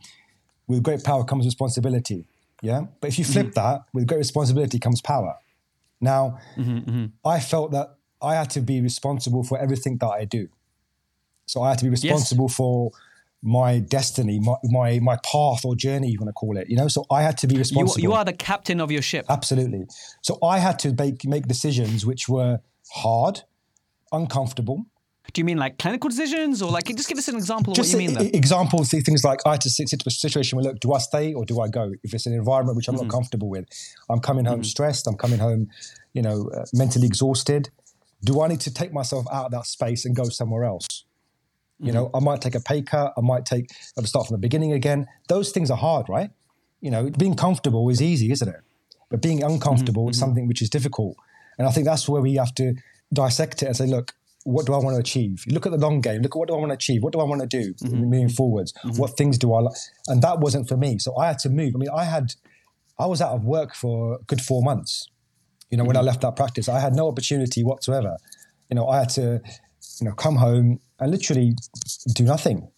with 0.66 0.82
great 0.82 1.04
power 1.04 1.24
comes 1.24 1.44
responsibility. 1.46 2.26
Yeah. 2.60 2.86
But 3.00 3.08
if 3.08 3.18
you 3.18 3.24
flip 3.24 3.46
mm-hmm. 3.46 3.60
that, 3.60 3.84
with 3.92 4.06
great 4.06 4.18
responsibility 4.18 4.78
comes 4.78 5.00
power. 5.00 5.36
Now, 6.00 6.38
mm-hmm, 6.56 6.78
mm-hmm. 6.78 7.06
I 7.24 7.40
felt 7.40 7.70
that 7.70 7.96
I 8.20 8.34
had 8.34 8.50
to 8.50 8.60
be 8.60 8.80
responsible 8.80 9.44
for 9.44 9.58
everything 9.58 9.98
that 9.98 10.08
I 10.08 10.24
do. 10.24 10.48
So 11.46 11.62
I 11.62 11.68
had 11.70 11.78
to 11.78 11.84
be 11.84 11.90
responsible 11.90 12.46
yes. 12.46 12.56
for 12.56 12.90
my 13.46 13.78
destiny, 13.78 14.40
my, 14.40 14.56
my, 14.64 14.98
my 14.98 15.16
path 15.24 15.64
or 15.64 15.76
journey, 15.76 16.10
you 16.10 16.18
want 16.18 16.28
to 16.28 16.32
call 16.32 16.56
it. 16.56 16.68
You 16.68 16.76
know, 16.76 16.88
so 16.88 17.06
I 17.10 17.22
had 17.22 17.38
to 17.38 17.46
be 17.46 17.56
responsible. 17.56 18.02
You, 18.02 18.08
you 18.10 18.14
are 18.14 18.24
the 18.24 18.32
captain 18.32 18.80
of 18.80 18.90
your 18.90 19.02
ship. 19.02 19.24
Absolutely. 19.28 19.86
So 20.20 20.38
I 20.42 20.58
had 20.58 20.78
to 20.80 20.92
make 20.92 21.24
make 21.24 21.46
decisions 21.46 22.04
which 22.04 22.28
were 22.28 22.60
hard, 22.92 23.42
uncomfortable. 24.10 24.86
Do 25.32 25.40
you 25.40 25.44
mean 25.44 25.58
like 25.58 25.78
clinical 25.78 26.08
decisions, 26.10 26.60
or 26.60 26.70
like 26.70 26.86
just 26.86 27.08
give 27.08 27.18
us 27.18 27.28
an 27.28 27.36
example 27.36 27.72
of 27.72 27.76
just 27.76 27.94
what 27.94 28.02
you 28.02 28.10
mean? 28.10 28.30
Examples, 28.34 28.90
things 28.90 29.24
like 29.24 29.40
I 29.46 29.52
had 29.52 29.60
to 29.62 29.70
sit 29.70 29.92
into 29.92 30.04
a 30.06 30.10
situation 30.10 30.56
where 30.56 30.64
look, 30.64 30.80
do 30.80 30.92
I 30.92 30.98
stay 30.98 31.32
or 31.32 31.44
do 31.44 31.60
I 31.60 31.68
go? 31.68 31.92
If 32.02 32.14
it's 32.14 32.26
an 32.26 32.32
environment 32.32 32.76
which 32.76 32.88
I'm 32.88 32.96
mm-hmm. 32.96 33.06
not 33.06 33.12
comfortable 33.12 33.48
with, 33.48 33.66
I'm 34.10 34.20
coming 34.20 34.44
home 34.44 34.56
mm-hmm. 34.56 34.64
stressed. 34.64 35.06
I'm 35.06 35.16
coming 35.16 35.38
home, 35.38 35.68
you 36.12 36.22
know, 36.22 36.50
uh, 36.54 36.64
mentally 36.72 37.06
exhausted. 37.06 37.70
Do 38.24 38.40
I 38.40 38.48
need 38.48 38.60
to 38.60 38.74
take 38.74 38.92
myself 38.92 39.26
out 39.32 39.46
of 39.46 39.52
that 39.52 39.66
space 39.66 40.04
and 40.04 40.16
go 40.16 40.24
somewhere 40.24 40.64
else? 40.64 41.04
You 41.78 41.92
know, 41.92 42.10
I 42.14 42.20
might 42.20 42.40
take 42.40 42.54
a 42.54 42.60
pay 42.60 42.80
cut. 42.82 43.12
I 43.16 43.20
might 43.20 43.44
take, 43.44 43.70
I 43.98 44.00
to 44.00 44.06
start 44.06 44.26
from 44.26 44.34
the 44.34 44.40
beginning 44.40 44.72
again. 44.72 45.06
Those 45.28 45.50
things 45.50 45.70
are 45.70 45.76
hard, 45.76 46.08
right? 46.08 46.30
You 46.80 46.90
know, 46.90 47.10
being 47.10 47.34
comfortable 47.34 47.88
is 47.90 48.00
easy, 48.00 48.32
isn't 48.32 48.48
it? 48.48 48.60
But 49.10 49.20
being 49.20 49.42
uncomfortable 49.42 50.04
mm-hmm. 50.04 50.10
is 50.10 50.18
something 50.18 50.48
which 50.48 50.62
is 50.62 50.70
difficult. 50.70 51.16
And 51.58 51.66
I 51.66 51.70
think 51.70 51.86
that's 51.86 52.08
where 52.08 52.22
we 52.22 52.34
have 52.36 52.54
to 52.56 52.74
dissect 53.12 53.62
it 53.62 53.66
and 53.66 53.76
say, 53.76 53.86
look, 53.86 54.14
what 54.44 54.64
do 54.64 54.74
I 54.74 54.78
want 54.78 54.94
to 54.94 55.00
achieve? 55.00 55.44
You 55.46 55.54
look 55.54 55.66
at 55.66 55.72
the 55.72 55.78
long 55.78 56.00
game. 56.00 56.22
Look 56.22 56.36
at 56.36 56.38
what 56.38 56.48
do 56.48 56.54
I 56.54 56.58
want 56.58 56.70
to 56.70 56.74
achieve? 56.74 57.02
What 57.02 57.12
do 57.12 57.20
I 57.20 57.24
want 57.24 57.42
to 57.42 57.46
do 57.46 57.74
mm-hmm. 57.74 58.04
moving 58.04 58.28
forwards? 58.28 58.72
Mm-hmm. 58.72 58.96
What 58.96 59.16
things 59.16 59.38
do 59.38 59.52
I 59.52 59.60
like? 59.60 59.76
And 60.06 60.22
that 60.22 60.40
wasn't 60.40 60.68
for 60.68 60.76
me. 60.76 60.98
So 60.98 61.16
I 61.16 61.26
had 61.26 61.38
to 61.40 61.50
move. 61.50 61.74
I 61.74 61.78
mean, 61.78 61.90
I 61.94 62.04
had, 62.04 62.34
I 62.98 63.06
was 63.06 63.20
out 63.20 63.32
of 63.32 63.44
work 63.44 63.74
for 63.74 64.14
a 64.14 64.18
good 64.24 64.40
four 64.40 64.62
months. 64.62 65.08
You 65.70 65.76
know, 65.76 65.84
when 65.84 65.96
I 65.96 66.00
mm-hmm. 66.00 66.06
left 66.06 66.20
that 66.22 66.36
practice, 66.36 66.68
I 66.68 66.78
had 66.78 66.94
no 66.94 67.08
opportunity 67.08 67.64
whatsoever. 67.64 68.16
You 68.70 68.76
know, 68.76 68.86
I 68.88 69.00
had 69.00 69.08
to, 69.10 69.40
you 70.00 70.06
know, 70.08 70.12
come 70.12 70.36
home 70.36 70.80
and 70.98 71.10
literally 71.10 71.54
do 72.14 72.24
nothing. 72.24 72.68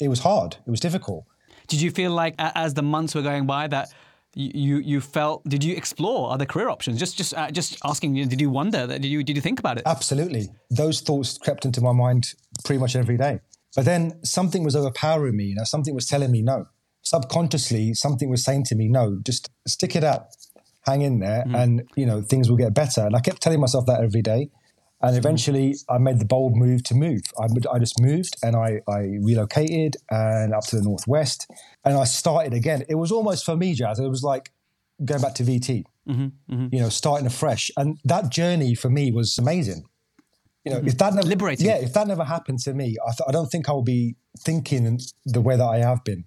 It 0.00 0.08
was 0.08 0.20
hard. 0.20 0.56
It 0.66 0.70
was 0.70 0.80
difficult. 0.80 1.24
Did 1.66 1.80
you 1.80 1.90
feel 1.90 2.12
like 2.12 2.34
as 2.38 2.74
the 2.74 2.82
months 2.82 3.14
were 3.14 3.22
going 3.22 3.46
by 3.46 3.68
that 3.68 3.90
you 4.34 4.78
you 4.78 5.00
felt 5.00 5.42
did 5.48 5.64
you 5.64 5.74
explore 5.74 6.30
other 6.30 6.44
career 6.44 6.68
options 6.68 6.98
just 6.98 7.16
just 7.16 7.34
uh, 7.34 7.50
just 7.50 7.78
asking 7.84 8.14
did 8.14 8.40
you 8.40 8.50
wonder 8.50 8.86
that 8.86 9.00
did 9.00 9.08
you 9.08 9.24
did 9.24 9.34
you 9.34 9.42
think 9.42 9.58
about 9.58 9.78
it 9.78 9.82
absolutely 9.86 10.48
those 10.70 11.00
thoughts 11.00 11.38
crept 11.38 11.64
into 11.64 11.80
my 11.80 11.92
mind 11.92 12.34
pretty 12.64 12.78
much 12.78 12.94
every 12.94 13.16
day 13.16 13.40
but 13.74 13.84
then 13.84 14.12
something 14.22 14.62
was 14.62 14.76
overpowering 14.76 15.36
me 15.36 15.44
you 15.44 15.54
know 15.54 15.64
something 15.64 15.94
was 15.94 16.06
telling 16.06 16.30
me 16.30 16.42
no 16.42 16.66
subconsciously 17.02 17.94
something 17.94 18.28
was 18.28 18.44
saying 18.44 18.62
to 18.62 18.74
me 18.74 18.86
no 18.86 19.18
just 19.24 19.50
stick 19.66 19.96
it 19.96 20.04
out 20.04 20.26
hang 20.82 21.02
in 21.02 21.20
there 21.20 21.44
mm. 21.46 21.56
and 21.56 21.82
you 21.96 22.04
know 22.04 22.20
things 22.20 22.50
will 22.50 22.56
get 22.56 22.74
better 22.74 23.00
and 23.06 23.16
i 23.16 23.20
kept 23.20 23.40
telling 23.40 23.60
myself 23.60 23.86
that 23.86 24.02
every 24.02 24.22
day 24.22 24.50
and 25.00 25.16
eventually, 25.16 25.76
I 25.88 25.98
made 25.98 26.18
the 26.18 26.24
bold 26.24 26.56
move 26.56 26.82
to 26.84 26.94
move. 26.94 27.22
I, 27.38 27.46
I 27.72 27.78
just 27.78 28.00
moved 28.00 28.34
and 28.42 28.56
I, 28.56 28.80
I, 28.88 29.18
relocated 29.20 29.96
and 30.10 30.52
up 30.52 30.64
to 30.66 30.76
the 30.76 30.82
northwest, 30.82 31.48
and 31.84 31.96
I 31.96 32.04
started 32.04 32.52
again. 32.52 32.84
It 32.88 32.96
was 32.96 33.12
almost 33.12 33.44
for 33.44 33.56
me, 33.56 33.76
Jaz. 33.76 34.00
It 34.00 34.08
was 34.08 34.24
like 34.24 34.50
going 35.04 35.22
back 35.22 35.34
to 35.36 35.44
VT. 35.44 35.84
Mm-hmm, 36.08 36.22
mm-hmm. 36.52 36.74
You 36.74 36.80
know, 36.80 36.88
starting 36.88 37.26
afresh, 37.26 37.70
and 37.76 37.98
that 38.04 38.30
journey 38.30 38.74
for 38.74 38.90
me 38.90 39.12
was 39.12 39.38
amazing. 39.38 39.84
You 40.64 40.72
know, 40.72 40.78
mm-hmm. 40.78 40.88
if 40.88 40.98
that 40.98 41.14
never, 41.14 41.28
liberating, 41.28 41.66
yeah, 41.66 41.76
if 41.76 41.92
that 41.92 42.08
never 42.08 42.24
happened 42.24 42.58
to 42.60 42.74
me, 42.74 42.96
I, 43.06 43.12
th- 43.12 43.28
I 43.28 43.30
don't 43.30 43.48
think 43.48 43.68
I 43.68 43.72
would 43.72 43.84
be 43.84 44.16
thinking 44.40 44.98
the 45.24 45.40
way 45.40 45.56
that 45.56 45.64
I 45.64 45.78
have 45.78 46.02
been 46.02 46.24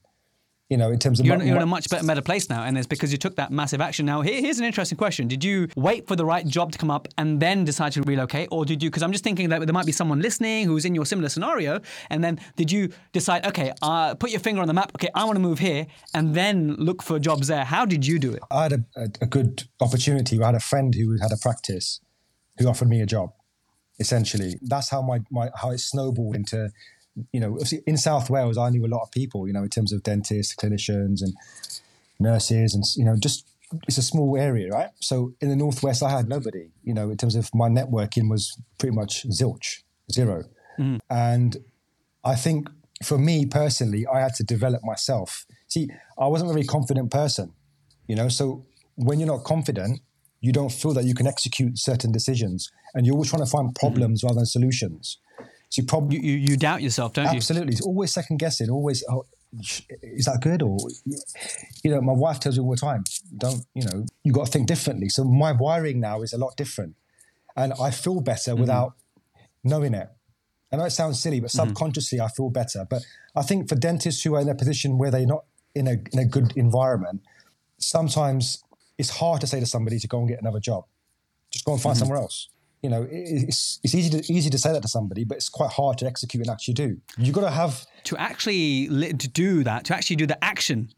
you 0.71 0.77
know, 0.77 0.89
in 0.89 0.99
terms 0.99 1.19
of 1.19 1.25
you're, 1.25 1.35
in, 1.35 1.45
you're 1.45 1.57
in 1.57 1.61
a 1.61 1.65
much 1.65 1.89
better, 1.89 2.07
better 2.07 2.21
place 2.21 2.49
now, 2.49 2.63
and 2.63 2.77
it's 2.77 2.87
because 2.87 3.11
you 3.11 3.17
took 3.17 3.35
that 3.35 3.51
massive 3.51 3.81
action. 3.81 4.05
Now, 4.05 4.21
here, 4.21 4.39
here's 4.39 4.57
an 4.57 4.63
interesting 4.63 4.97
question: 4.97 5.27
Did 5.27 5.43
you 5.43 5.67
wait 5.75 6.07
for 6.07 6.15
the 6.15 6.23
right 6.23 6.47
job 6.47 6.71
to 6.71 6.77
come 6.77 6.89
up 6.89 7.09
and 7.17 7.41
then 7.41 7.65
decide 7.65 7.91
to 7.91 8.01
relocate, 8.03 8.47
or 8.51 8.63
did 8.63 8.81
you? 8.81 8.89
Because 8.89 9.03
I'm 9.03 9.11
just 9.11 9.25
thinking 9.25 9.49
that 9.49 9.59
there 9.59 9.73
might 9.73 9.85
be 9.85 9.91
someone 9.91 10.21
listening 10.21 10.67
who's 10.67 10.85
in 10.85 10.95
your 10.95 11.05
similar 11.05 11.27
scenario, 11.27 11.81
and 12.09 12.23
then 12.23 12.39
did 12.55 12.71
you 12.71 12.89
decide, 13.11 13.45
okay, 13.47 13.73
uh, 13.81 14.15
put 14.15 14.31
your 14.31 14.39
finger 14.39 14.61
on 14.61 14.67
the 14.67 14.73
map, 14.73 14.93
okay, 14.95 15.09
I 15.13 15.25
want 15.25 15.35
to 15.35 15.41
move 15.41 15.59
here, 15.59 15.87
and 16.13 16.33
then 16.33 16.75
look 16.75 17.03
for 17.03 17.19
jobs 17.19 17.47
there? 17.47 17.65
How 17.65 17.83
did 17.83 18.07
you 18.07 18.17
do 18.17 18.31
it? 18.31 18.39
I 18.49 18.63
had 18.63 18.71
a, 18.71 18.85
a, 18.95 19.09
a 19.23 19.27
good 19.27 19.63
opportunity. 19.81 20.41
I 20.41 20.45
had 20.45 20.55
a 20.55 20.61
friend 20.61 20.95
who 20.95 21.17
had 21.21 21.33
a 21.33 21.37
practice 21.37 21.99
who 22.57 22.69
offered 22.69 22.87
me 22.87 23.01
a 23.01 23.05
job. 23.05 23.33
Essentially, 23.99 24.57
that's 24.61 24.89
how 24.89 25.01
my, 25.01 25.19
my 25.29 25.49
how 25.61 25.71
it 25.71 25.79
snowballed 25.79 26.37
into 26.37 26.69
you 27.31 27.39
know, 27.39 27.57
in 27.85 27.97
South 27.97 28.29
Wales, 28.29 28.57
I 28.57 28.69
knew 28.69 28.85
a 28.85 28.87
lot 28.87 29.01
of 29.01 29.11
people, 29.11 29.47
you 29.47 29.53
know, 29.53 29.63
in 29.63 29.69
terms 29.69 29.91
of 29.91 30.03
dentists, 30.03 30.55
clinicians, 30.55 31.21
and 31.21 31.33
nurses, 32.19 32.73
and 32.73 32.83
you 32.95 33.05
know, 33.05 33.15
just 33.19 33.47
it's 33.87 33.97
a 33.97 34.01
small 34.01 34.37
area, 34.37 34.69
right? 34.69 34.89
So 34.99 35.33
in 35.41 35.49
the 35.49 35.55
northwest, 35.55 36.03
I 36.03 36.09
had 36.09 36.27
nobody. 36.27 36.69
You 36.83 36.93
know, 36.93 37.09
in 37.09 37.17
terms 37.17 37.35
of 37.35 37.53
my 37.53 37.69
networking 37.69 38.29
was 38.29 38.57
pretty 38.77 38.95
much 38.95 39.27
zilch, 39.27 39.83
0 40.11 40.43
mm-hmm. 40.79 40.97
and 41.09 41.57
I 42.23 42.35
think 42.35 42.69
for 43.03 43.17
me 43.17 43.45
personally, 43.45 44.05
I 44.07 44.19
had 44.19 44.35
to 44.35 44.43
develop 44.43 44.83
myself. 44.83 45.45
See, 45.67 45.89
I 46.19 46.27
wasn't 46.27 46.51
a 46.51 46.53
very 46.53 46.65
confident 46.65 47.11
person, 47.11 47.53
you 48.07 48.15
know. 48.15 48.29
So 48.29 48.65
when 48.95 49.19
you're 49.19 49.27
not 49.27 49.43
confident, 49.43 50.01
you 50.39 50.51
don't 50.51 50.71
feel 50.71 50.93
that 50.93 51.05
you 51.05 51.13
can 51.13 51.27
execute 51.27 51.77
certain 51.77 52.11
decisions, 52.11 52.71
and 52.93 53.05
you're 53.05 53.13
always 53.13 53.29
trying 53.29 53.43
to 53.43 53.49
find 53.49 53.69
mm-hmm. 53.69 53.85
problems 53.85 54.19
mm-hmm. 54.19 54.27
rather 54.27 54.39
than 54.39 54.45
solutions. 54.45 55.17
So 55.71 55.81
you 55.81 55.87
probably 55.87 56.19
you, 56.19 56.35
you, 56.35 56.57
doubt 56.57 56.81
yourself, 56.81 57.13
don't 57.13 57.27
absolutely. 57.27 57.35
you? 57.35 57.39
Absolutely. 57.39 57.73
It's 57.75 57.81
always 57.81 58.11
second 58.11 58.37
guessing. 58.39 58.69
Always, 58.69 59.05
oh, 59.09 59.25
is 59.53 60.25
that 60.25 60.39
good? 60.41 60.61
Or 60.61 60.77
you 61.81 61.91
know, 61.91 62.01
my 62.01 62.11
wife 62.11 62.41
tells 62.41 62.57
me 62.57 62.63
all 62.65 62.71
the 62.71 62.77
time, 62.77 63.05
don't 63.37 63.65
you 63.73 63.83
know, 63.83 64.05
you 64.23 64.33
got 64.33 64.47
to 64.47 64.51
think 64.51 64.67
differently. 64.67 65.07
So 65.07 65.23
my 65.23 65.53
wiring 65.53 66.01
now 66.01 66.23
is 66.23 66.33
a 66.33 66.37
lot 66.37 66.57
different, 66.57 66.95
and 67.55 67.71
I 67.81 67.89
feel 67.89 68.19
better 68.19 68.51
mm-hmm. 68.51 68.59
without 68.59 68.95
knowing 69.63 69.93
it. 69.93 70.09
I 70.73 70.75
know 70.75 70.83
it 70.83 70.89
sounds 70.89 71.21
silly, 71.21 71.39
but 71.39 71.51
mm-hmm. 71.51 71.69
subconsciously 71.69 72.17
mm-hmm. 72.17 72.25
I 72.25 72.35
feel 72.35 72.49
better. 72.49 72.85
But 72.89 73.03
I 73.33 73.41
think 73.41 73.69
for 73.69 73.75
dentists 73.75 74.23
who 74.23 74.35
are 74.35 74.41
in 74.41 74.49
a 74.49 74.55
position 74.55 74.97
where 74.97 75.09
they're 75.09 75.25
not 75.25 75.45
in 75.73 75.87
a 75.87 75.95
in 76.11 76.19
a 76.19 76.25
good 76.25 76.51
environment, 76.57 77.21
sometimes 77.77 78.61
it's 78.97 79.09
hard 79.09 79.39
to 79.39 79.47
say 79.47 79.61
to 79.61 79.65
somebody 79.65 79.99
to 79.99 80.07
go 80.09 80.19
and 80.19 80.27
get 80.27 80.41
another 80.41 80.59
job. 80.59 80.83
Just 81.49 81.63
go 81.63 81.71
and 81.71 81.81
find 81.81 81.95
mm-hmm. 81.95 81.99
somewhere 82.01 82.19
else 82.19 82.49
you 82.81 82.89
know, 82.89 83.07
it's, 83.11 83.79
it's 83.83 83.93
easy 83.93 84.09
to 84.09 84.33
easy 84.33 84.49
to 84.49 84.57
say 84.57 84.71
that 84.71 84.81
to 84.81 84.87
somebody, 84.87 85.23
but 85.23 85.37
it's 85.37 85.49
quite 85.49 85.71
hard 85.71 85.97
to 85.99 86.05
execute 86.05 86.41
and 86.41 86.51
actually 86.51 86.73
do. 86.73 86.97
You've 87.17 87.35
got 87.35 87.41
to 87.41 87.51
have 87.51 87.85
to 88.05 88.17
actually 88.17 88.87
to 89.13 89.27
do 89.27 89.63
that, 89.63 89.85
to 89.85 89.95
actually 89.95 90.15
do 90.15 90.25
the 90.25 90.43
action 90.43 90.89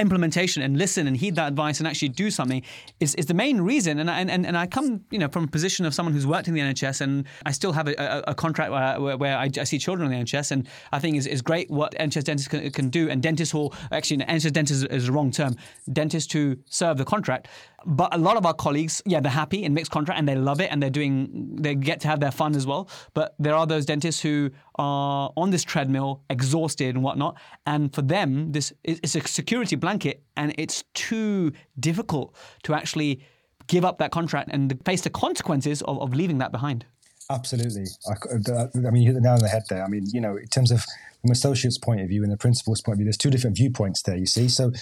implementation 0.00 0.62
and 0.62 0.76
listen 0.76 1.06
and 1.06 1.16
heed 1.16 1.36
that 1.36 1.48
advice 1.48 1.78
and 1.78 1.86
actually 1.86 2.08
do 2.08 2.30
something 2.30 2.62
is, 2.98 3.14
is 3.14 3.26
the 3.26 3.34
main 3.34 3.60
reason. 3.60 3.98
And, 3.98 4.10
and, 4.10 4.46
and 4.46 4.56
I 4.56 4.66
come, 4.66 5.04
you 5.10 5.18
know, 5.18 5.28
from 5.28 5.44
a 5.44 5.48
position 5.48 5.86
of 5.86 5.94
someone 5.94 6.12
who's 6.12 6.26
worked 6.26 6.48
in 6.48 6.54
the 6.54 6.60
NHS 6.60 7.00
and 7.00 7.26
I 7.46 7.52
still 7.52 7.72
have 7.72 7.88
a, 7.88 7.94
a, 7.94 8.30
a 8.32 8.34
contract 8.34 8.72
where, 8.72 9.16
where 9.16 9.36
I, 9.36 9.50
I, 9.58 9.64
see 9.64 9.78
children 9.78 10.10
in 10.10 10.18
the 10.18 10.24
NHS 10.24 10.50
and 10.52 10.68
I 10.92 10.98
think 10.98 11.16
is, 11.16 11.26
is 11.26 11.42
great 11.42 11.70
what 11.70 11.94
NHS 11.94 12.24
dentists 12.24 12.48
can, 12.48 12.70
can 12.70 12.88
do. 12.88 13.08
And 13.08 13.22
dentists 13.22 13.52
who, 13.52 13.70
actually, 13.92 14.18
NHS 14.18 14.52
dentists 14.52 14.84
is 14.84 15.06
the 15.06 15.12
wrong 15.12 15.30
term, 15.30 15.56
dentists 15.92 16.32
who 16.32 16.56
serve 16.68 16.98
the 16.98 17.04
contract. 17.04 17.48
But 17.86 18.14
a 18.14 18.18
lot 18.18 18.36
of 18.36 18.44
our 18.44 18.52
colleagues, 18.52 19.02
yeah, 19.06 19.20
they're 19.20 19.32
happy 19.32 19.64
in 19.64 19.72
mixed 19.72 19.90
contract 19.90 20.18
and 20.18 20.28
they 20.28 20.34
love 20.34 20.60
it 20.60 20.70
and 20.70 20.82
they're 20.82 20.90
doing, 20.90 21.56
they 21.60 21.74
get 21.74 22.00
to 22.00 22.08
have 22.08 22.20
their 22.20 22.30
fun 22.30 22.54
as 22.54 22.66
well. 22.66 22.88
But 23.14 23.34
there 23.38 23.54
are 23.54 23.66
those 23.66 23.86
dentists 23.86 24.20
who 24.20 24.50
are 24.74 25.32
on 25.36 25.50
this 25.50 25.64
treadmill, 25.64 26.22
exhausted 26.28 26.94
and 26.94 27.02
whatnot. 27.02 27.36
And 27.66 27.94
for 27.94 28.02
them, 28.02 28.52
this 28.52 28.72
is 28.84 29.16
a 29.16 29.26
security 29.26 29.76
blanket 29.76 29.89
and 30.36 30.54
it's 30.58 30.84
too 30.94 31.52
difficult 31.78 32.34
to 32.64 32.74
actually 32.74 33.22
give 33.66 33.84
up 33.84 33.98
that 33.98 34.10
contract 34.10 34.50
and 34.52 34.78
face 34.84 35.00
the 35.02 35.10
consequences 35.10 35.82
of, 35.82 36.00
of 36.00 36.14
leaving 36.14 36.38
that 36.38 36.52
behind. 36.52 36.84
Absolutely. 37.30 37.86
I, 38.08 38.66
I, 38.88 38.90
mean, 38.90 39.02
you 39.02 39.12
hit 39.12 39.14
the 39.14 39.20
nail 39.20 39.34
on 39.34 39.38
the 39.38 39.48
head 39.48 39.62
there. 39.70 39.84
I 39.84 39.88
mean, 39.88 40.04
you 40.12 40.20
know, 40.20 40.36
in 40.36 40.48
terms 40.48 40.72
of 40.72 40.84
from 41.20 41.30
associate's 41.30 41.78
point 41.78 42.00
of 42.00 42.08
view 42.08 42.24
and 42.24 42.32
the 42.32 42.36
principal's 42.36 42.80
point 42.80 42.94
of 42.94 42.98
view, 42.98 43.04
there's 43.04 43.16
two 43.16 43.30
different 43.30 43.56
viewpoints 43.56 44.02
there, 44.02 44.16
you 44.16 44.26
see. 44.26 44.48
So 44.48 44.72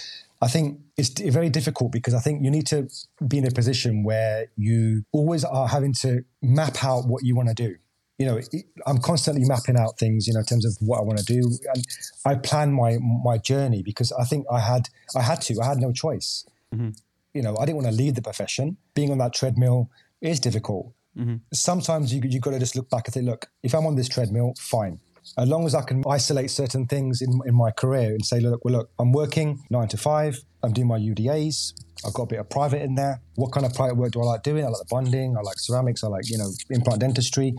I 0.41 0.47
think 0.47 0.79
it's 0.97 1.09
very 1.09 1.49
difficult 1.49 1.91
because 1.91 2.15
I 2.15 2.19
think 2.19 2.43
you 2.43 2.49
need 2.49 2.65
to 2.67 2.89
be 3.27 3.37
in 3.37 3.45
a 3.45 3.51
position 3.51 4.03
where 4.03 4.47
you 4.57 5.03
always 5.11 5.43
are 5.43 5.67
having 5.67 5.93
to 6.01 6.23
map 6.41 6.83
out 6.83 7.05
what 7.05 7.23
you 7.23 7.35
want 7.35 7.49
to 7.49 7.55
do. 7.55 7.75
You 8.19 8.25
know, 8.25 8.39
I'm 8.85 8.97
constantly 8.97 9.45
mapping 9.47 9.77
out 9.77 9.97
things, 9.97 10.27
you 10.27 10.33
know, 10.33 10.41
in 10.41 10.45
terms 10.45 10.65
of 10.65 10.75
what 10.81 10.99
I 10.99 11.03
want 11.03 11.19
to 11.19 11.25
do, 11.25 11.39
and 11.73 11.85
I 12.25 12.35
plan 12.35 12.73
my 12.73 12.97
my 12.99 13.37
journey 13.37 13.81
because 13.81 14.11
I 14.11 14.25
think 14.25 14.45
I 14.51 14.59
had 14.59 14.89
I 15.15 15.21
had 15.21 15.41
to, 15.43 15.59
I 15.61 15.65
had 15.65 15.77
no 15.77 15.93
choice. 15.93 16.45
Mm-hmm. 16.75 16.89
You 17.33 17.41
know, 17.41 17.55
I 17.57 17.65
didn't 17.65 17.77
want 17.77 17.87
to 17.87 17.93
leave 17.93 18.15
the 18.15 18.21
profession. 18.21 18.75
Being 18.93 19.11
on 19.11 19.19
that 19.19 19.33
treadmill 19.33 19.89
is 20.19 20.39
difficult. 20.41 20.91
Mm-hmm. 21.17 21.37
Sometimes 21.53 22.13
you 22.13 22.21
you 22.25 22.41
got 22.41 22.51
to 22.51 22.59
just 22.59 22.75
look 22.75 22.89
back 22.89 23.07
and 23.07 23.13
say, 23.13 23.21
look, 23.21 23.47
if 23.63 23.73
I'm 23.73 23.85
on 23.85 23.95
this 23.95 24.09
treadmill, 24.09 24.53
fine. 24.59 24.99
As 25.37 25.47
long 25.47 25.65
as 25.65 25.75
I 25.75 25.83
can 25.83 26.03
isolate 26.09 26.49
certain 26.49 26.87
things 26.87 27.21
in, 27.21 27.39
in 27.45 27.53
my 27.53 27.71
career 27.71 28.09
and 28.09 28.25
say, 28.25 28.39
look, 28.39 28.65
well, 28.65 28.73
look, 28.73 28.89
I'm 28.97 29.11
working 29.11 29.59
nine 29.69 29.87
to 29.89 29.97
five. 29.97 30.39
I'm 30.63 30.73
doing 30.73 30.87
my 30.87 30.97
UDAs. 30.97 31.73
I've 32.05 32.13
got 32.13 32.23
a 32.23 32.27
bit 32.27 32.39
of 32.39 32.49
private 32.49 32.81
in 32.81 32.95
there. 32.95 33.21
What 33.35 33.51
kind 33.51 33.65
of 33.65 33.73
private 33.73 33.95
work 33.95 34.11
do 34.11 34.21
I 34.21 34.25
like 34.25 34.43
doing? 34.43 34.65
I 34.65 34.69
like 34.69 34.79
the 34.79 34.87
bonding. 34.89 35.37
I 35.37 35.41
like 35.41 35.59
ceramics. 35.59 36.03
I 36.03 36.07
like, 36.07 36.29
you 36.29 36.37
know, 36.37 36.49
implant 36.71 37.01
dentistry 37.01 37.53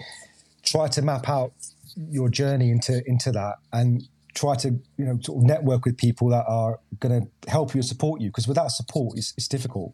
try 0.71 0.89
to 0.89 1.03
map 1.03 1.29
out 1.29 1.53
your 2.11 2.29
journey 2.29 2.71
into 2.71 3.03
into 3.07 3.33
that 3.33 3.57
and 3.73 4.09
try 4.35 4.55
to 4.55 4.69
you 4.97 5.05
know 5.05 5.19
sort 5.23 5.43
of 5.43 5.45
network 5.45 5.85
with 5.85 5.97
people 5.97 6.29
that 6.29 6.45
are 6.47 6.79
going 7.01 7.21
to 7.21 7.51
help 7.51 7.75
you 7.75 7.79
and 7.79 7.85
support 7.85 8.21
you 8.21 8.29
because 8.29 8.47
without 8.47 8.71
support 8.71 9.19
it's, 9.19 9.35
it's 9.37 9.49
difficult 9.49 9.93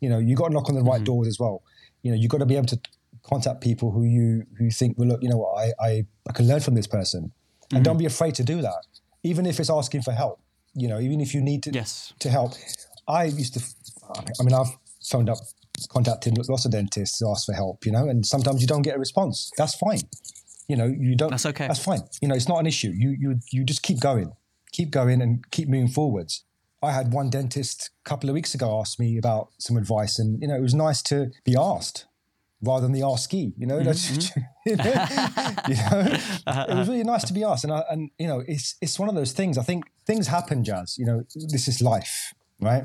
you 0.00 0.08
know 0.08 0.18
you 0.18 0.34
got 0.34 0.48
to 0.48 0.54
knock 0.54 0.68
on 0.68 0.74
the 0.74 0.82
right 0.82 0.96
mm-hmm. 0.96 1.04
doors 1.04 1.28
as 1.28 1.38
well 1.38 1.62
you 2.02 2.10
know 2.10 2.16
you 2.16 2.28
got 2.28 2.38
to 2.38 2.46
be 2.46 2.56
able 2.56 2.66
to 2.66 2.80
contact 3.22 3.60
people 3.60 3.90
who 3.90 4.04
you 4.04 4.44
who 4.58 4.70
think 4.70 4.98
well 4.98 5.08
look 5.08 5.22
you 5.22 5.28
know 5.28 5.36
what 5.36 5.58
i 5.58 5.72
i, 5.80 6.06
I 6.28 6.32
can 6.32 6.46
learn 6.48 6.60
from 6.60 6.74
this 6.74 6.86
person 6.86 7.20
and 7.22 7.32
mm-hmm. 7.70 7.82
don't 7.82 7.98
be 7.98 8.06
afraid 8.06 8.34
to 8.36 8.44
do 8.44 8.60
that 8.62 8.82
even 9.22 9.46
if 9.46 9.60
it's 9.60 9.70
asking 9.70 10.02
for 10.02 10.12
help 10.12 10.40
you 10.74 10.88
know 10.88 11.00
even 11.00 11.20
if 11.20 11.34
you 11.34 11.40
need 11.40 11.62
to 11.64 11.70
yes. 11.70 12.12
to 12.18 12.28
help 12.28 12.54
i 13.08 13.24
used 13.24 13.54
to 13.54 13.60
i 14.40 14.42
mean 14.42 14.54
i've 14.54 14.76
phoned 15.02 15.28
up 15.28 15.38
contacted 15.90 16.36
lots 16.48 16.64
of 16.64 16.72
dentists 16.72 17.18
to 17.18 17.28
ask 17.28 17.46
for 17.46 17.52
help, 17.52 17.84
you 17.84 17.92
know, 17.92 18.08
and 18.08 18.24
sometimes 18.24 18.60
you 18.60 18.66
don't 18.66 18.82
get 18.82 18.96
a 18.96 18.98
response. 18.98 19.50
That's 19.56 19.74
fine. 19.74 20.00
You 20.68 20.76
know, 20.76 20.86
you 20.86 21.16
don't. 21.16 21.30
That's 21.30 21.46
okay. 21.46 21.66
That's 21.66 21.82
fine. 21.82 22.00
You 22.20 22.28
know, 22.28 22.34
it's 22.34 22.48
not 22.48 22.58
an 22.58 22.66
issue. 22.66 22.92
You 22.94 23.16
you 23.18 23.38
you 23.52 23.64
just 23.64 23.82
keep 23.82 24.00
going, 24.00 24.32
keep 24.72 24.90
going, 24.90 25.22
and 25.22 25.48
keep 25.50 25.68
moving 25.68 25.88
forwards. 25.88 26.44
I 26.82 26.92
had 26.92 27.12
one 27.12 27.30
dentist 27.30 27.90
a 28.04 28.08
couple 28.08 28.28
of 28.28 28.34
weeks 28.34 28.54
ago 28.54 28.80
ask 28.80 28.98
me 28.98 29.16
about 29.16 29.48
some 29.58 29.76
advice, 29.76 30.18
and 30.18 30.40
you 30.40 30.48
know, 30.48 30.56
it 30.56 30.62
was 30.62 30.74
nice 30.74 31.02
to 31.02 31.30
be 31.44 31.56
asked 31.56 32.06
rather 32.62 32.82
than 32.82 32.92
the 32.92 33.02
askee. 33.02 33.52
You 33.56 33.66
know, 33.66 33.78
mm-hmm. 33.78 34.40
you 34.66 34.76
know, 34.76 34.84
you 35.68 35.74
know 35.76 36.64
it 36.68 36.76
was 36.76 36.88
really 36.88 37.04
nice 37.04 37.24
to 37.24 37.32
be 37.32 37.44
asked, 37.44 37.64
and 37.64 37.72
I, 37.72 37.84
and 37.90 38.10
you 38.18 38.26
know, 38.26 38.42
it's 38.46 38.76
it's 38.80 38.98
one 38.98 39.08
of 39.08 39.14
those 39.14 39.32
things. 39.32 39.58
I 39.58 39.62
think 39.62 39.84
things 40.06 40.26
happen, 40.26 40.64
Jaz. 40.64 40.98
You 40.98 41.06
know, 41.06 41.22
this 41.34 41.68
is 41.68 41.80
life, 41.80 42.34
right? 42.60 42.84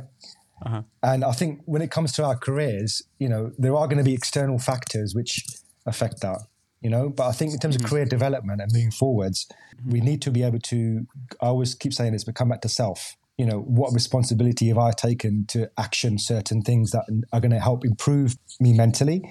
Uh-huh. 0.66 0.84
And 1.02 1.24
I 1.24 1.32
think 1.32 1.62
when 1.66 1.82
it 1.82 1.92
comes 1.92 2.12
to 2.14 2.26
our 2.26 2.36
careers, 2.36 3.02
you 3.20 3.28
know, 3.28 3.52
there 3.58 3.76
are 3.76 3.88
going 3.88 3.98
to 3.98 4.04
be 4.04 4.14
external 4.14 4.60
factors 4.60 5.16
which 5.16 5.44
affect 5.86 6.22
that, 6.22 6.40
you 6.82 6.90
know. 6.90 7.10
But 7.10 7.28
I 7.28 7.32
think 7.32 7.54
in 7.54 7.60
terms 7.60 7.78
mm-hmm. 7.78 7.86
of 7.86 7.90
career 7.90 8.06
development 8.06 8.62
and 8.62 8.72
moving 8.72 8.92
forwards, 8.92 9.48
mm-hmm. 9.76 9.92
we 9.92 10.02
need 10.02 10.22
to 10.24 10.32
be 10.32 10.44
able 10.44 10.60
to, 10.60 11.08
I 11.42 11.48
always 11.48 11.74
keep 11.74 11.94
saying 11.94 12.14
this, 12.14 12.24
but 12.24 12.36
come 12.36 12.50
back 12.50 12.62
to 12.62 12.70
self. 12.70 13.18
You 13.38 13.46
know, 13.48 13.62
what 13.62 13.92
responsibility 13.94 14.68
have 14.68 14.78
I 14.78 14.92
taken 14.92 15.46
to 15.48 15.72
action 15.78 16.20
certain 16.20 16.62
things 16.62 16.92
that 16.92 17.06
are 17.34 17.40
going 17.40 17.52
to 17.52 17.60
help 17.60 17.84
improve 17.86 18.38
me 18.60 18.74
mentally? 18.74 19.24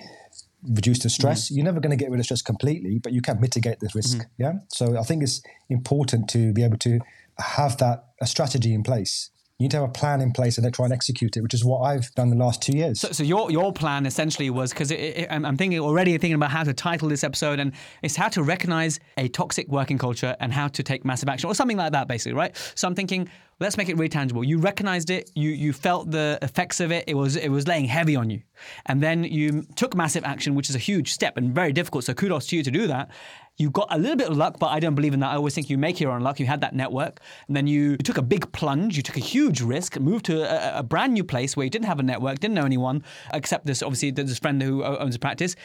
reduce 0.62 0.98
the 0.98 1.08
stress. 1.08 1.46
Mm-hmm. 1.46 1.56
You're 1.56 1.64
never 1.64 1.80
going 1.80 1.90
to 1.90 1.96
get 1.96 2.10
rid 2.10 2.20
of 2.20 2.26
stress 2.26 2.42
completely, 2.42 2.98
but 2.98 3.14
you 3.14 3.22
can 3.22 3.40
mitigate 3.40 3.80
the 3.80 3.88
risk. 3.94 4.18
Mm-hmm. 4.18 4.42
Yeah. 4.42 4.52
So 4.68 4.98
I 4.98 5.02
think 5.04 5.22
it's 5.22 5.40
important 5.70 6.28
to 6.30 6.52
be 6.52 6.62
able 6.62 6.76
to 6.78 7.00
have 7.38 7.78
that 7.78 8.04
a 8.20 8.26
strategy 8.26 8.74
in 8.74 8.82
place 8.82 9.30
you 9.60 9.64
need 9.64 9.72
to 9.72 9.76
have 9.76 9.90
a 9.90 9.92
plan 9.92 10.22
in 10.22 10.32
place 10.32 10.56
and 10.56 10.64
then 10.64 10.72
try 10.72 10.86
and 10.86 10.92
execute 10.94 11.36
it, 11.36 11.42
which 11.42 11.52
is 11.52 11.62
what 11.62 11.80
I've 11.80 12.10
done 12.14 12.30
the 12.30 12.36
last 12.36 12.62
two 12.62 12.72
years. 12.72 12.98
So, 12.98 13.12
so 13.12 13.22
your 13.22 13.50
your 13.50 13.74
plan 13.74 14.06
essentially 14.06 14.48
was 14.48 14.70
because 14.70 14.90
I'm 14.90 15.58
thinking 15.58 15.78
already 15.80 16.12
thinking 16.12 16.32
about 16.32 16.50
how 16.50 16.64
to 16.64 16.72
title 16.72 17.10
this 17.10 17.22
episode, 17.22 17.60
and 17.60 17.72
it's 18.00 18.16
how 18.16 18.28
to 18.30 18.42
recognize 18.42 18.98
a 19.18 19.28
toxic 19.28 19.68
working 19.68 19.98
culture 19.98 20.34
and 20.40 20.50
how 20.50 20.68
to 20.68 20.82
take 20.82 21.04
massive 21.04 21.28
action, 21.28 21.50
or 21.50 21.54
something 21.54 21.76
like 21.76 21.92
that, 21.92 22.08
basically, 22.08 22.32
right? 22.32 22.56
So 22.74 22.88
I'm 22.88 22.94
thinking, 22.94 23.28
let's 23.58 23.76
make 23.76 23.90
it 23.90 23.96
really 23.96 24.08
tangible. 24.08 24.42
You 24.42 24.56
recognized 24.56 25.10
it, 25.10 25.30
you 25.34 25.50
you 25.50 25.74
felt 25.74 26.10
the 26.10 26.38
effects 26.40 26.80
of 26.80 26.90
it. 26.90 27.04
It 27.06 27.14
was 27.14 27.36
it 27.36 27.50
was 27.50 27.68
laying 27.68 27.84
heavy 27.84 28.16
on 28.16 28.30
you, 28.30 28.40
and 28.86 29.02
then 29.02 29.24
you 29.24 29.66
took 29.76 29.94
massive 29.94 30.24
action, 30.24 30.54
which 30.54 30.70
is 30.70 30.74
a 30.74 30.78
huge 30.78 31.12
step 31.12 31.36
and 31.36 31.54
very 31.54 31.74
difficult. 31.74 32.04
So 32.04 32.14
kudos 32.14 32.46
to 32.46 32.56
you 32.56 32.62
to 32.62 32.70
do 32.70 32.86
that 32.86 33.10
you 33.60 33.70
got 33.70 33.88
a 33.90 33.98
little 33.98 34.16
bit 34.16 34.28
of 34.28 34.36
luck, 34.38 34.58
but 34.58 34.68
I 34.68 34.80
don't 34.80 34.94
believe 34.94 35.12
in 35.12 35.20
that. 35.20 35.32
I 35.32 35.36
always 35.36 35.54
think 35.54 35.68
you 35.68 35.76
make 35.76 36.00
your 36.00 36.12
own 36.12 36.22
luck. 36.22 36.40
You 36.40 36.46
had 36.46 36.62
that 36.62 36.74
network, 36.74 37.20
and 37.46 37.54
then 37.54 37.66
you, 37.66 37.90
you 37.90 37.98
took 37.98 38.16
a 38.16 38.22
big 38.22 38.50
plunge. 38.52 38.96
You 38.96 39.02
took 39.02 39.18
a 39.18 39.20
huge 39.20 39.60
risk, 39.60 40.00
moved 40.00 40.24
to 40.26 40.42
a, 40.42 40.78
a, 40.78 40.82
brand 40.82 41.12
new 41.12 41.24
place 41.24 41.56
where 41.56 41.64
you 41.64 41.70
didn't 41.70 41.84
have 41.84 42.00
a 42.00 42.02
network, 42.02 42.38
didn't 42.38 42.54
know 42.54 42.64
anyone 42.64 43.04
except 43.34 43.66
this 43.66 43.82
obviously 43.82 44.10
this 44.10 44.38
friend 44.38 44.62
who 44.62 44.82
owns 44.82 45.14
a 45.14 45.18
practice. 45.18 45.56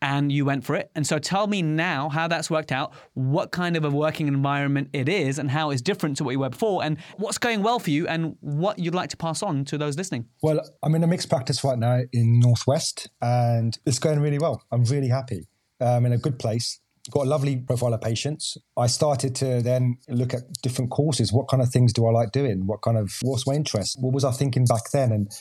And 0.00 0.32
you 0.32 0.44
went 0.44 0.64
for 0.64 0.74
it. 0.74 0.90
And 0.96 1.06
so 1.06 1.20
tell 1.20 1.46
me 1.46 1.62
now 1.62 2.08
how 2.08 2.26
that's 2.26 2.50
worked 2.50 2.72
out, 2.72 2.92
what 3.14 3.52
kind 3.52 3.76
of 3.76 3.84
a 3.84 3.90
working 3.90 4.26
environment 4.26 4.90
it 4.92 5.08
is, 5.08 5.38
and 5.38 5.48
how 5.48 5.70
it's 5.70 5.80
different 5.80 6.16
to 6.16 6.24
what 6.24 6.32
you 6.32 6.40
were 6.40 6.48
before, 6.48 6.82
and 6.82 6.98
what's 7.18 7.38
going 7.38 7.62
well 7.62 7.78
for 7.78 7.90
you, 7.90 8.08
and 8.08 8.36
what 8.40 8.80
you'd 8.80 8.96
like 8.96 9.10
to 9.10 9.16
pass 9.16 9.44
on 9.44 9.64
to 9.66 9.78
those 9.78 9.96
listening. 9.96 10.26
Well, 10.42 10.60
I'm 10.82 10.96
in 10.96 11.04
a 11.04 11.06
mixed 11.06 11.28
practice 11.28 11.62
right 11.62 11.78
now 11.78 12.02
in 12.12 12.40
Northwest, 12.40 13.10
and 13.20 13.78
it's 13.86 14.00
going 14.00 14.18
really 14.18 14.40
well. 14.40 14.64
I'm 14.72 14.82
really 14.84 15.08
happy. 15.08 15.46
I'm 15.80 16.04
in 16.06 16.12
a 16.12 16.18
good 16.18 16.38
place 16.38 16.80
got 17.10 17.26
a 17.26 17.28
lovely 17.28 17.56
profile 17.56 17.94
of 17.94 18.00
patients. 18.00 18.56
I 18.76 18.86
started 18.86 19.34
to 19.36 19.60
then 19.60 19.98
look 20.08 20.34
at 20.34 20.42
different 20.62 20.90
courses. 20.90 21.32
What 21.32 21.48
kind 21.48 21.62
of 21.62 21.70
things 21.70 21.92
do 21.92 22.06
I 22.06 22.10
like 22.10 22.32
doing? 22.32 22.66
What 22.66 22.82
kind 22.82 22.96
of 22.96 23.18
what's 23.22 23.46
my 23.46 23.54
interest? 23.54 23.96
What 24.00 24.12
was 24.12 24.24
I 24.24 24.30
thinking 24.30 24.64
back 24.66 24.90
then? 24.92 25.12
And 25.12 25.32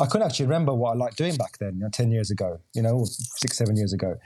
I 0.00 0.06
couldn't 0.06 0.26
actually 0.26 0.46
remember 0.46 0.72
what 0.72 0.92
I 0.92 0.94
liked 0.94 1.18
doing 1.18 1.36
back 1.36 1.58
then, 1.58 1.74
you 1.74 1.80
know, 1.80 1.90
ten 1.92 2.10
years 2.10 2.30
ago, 2.30 2.60
you 2.74 2.82
know, 2.82 3.04
six, 3.04 3.58
seven 3.58 3.76
years 3.76 3.92
ago. 3.92 4.16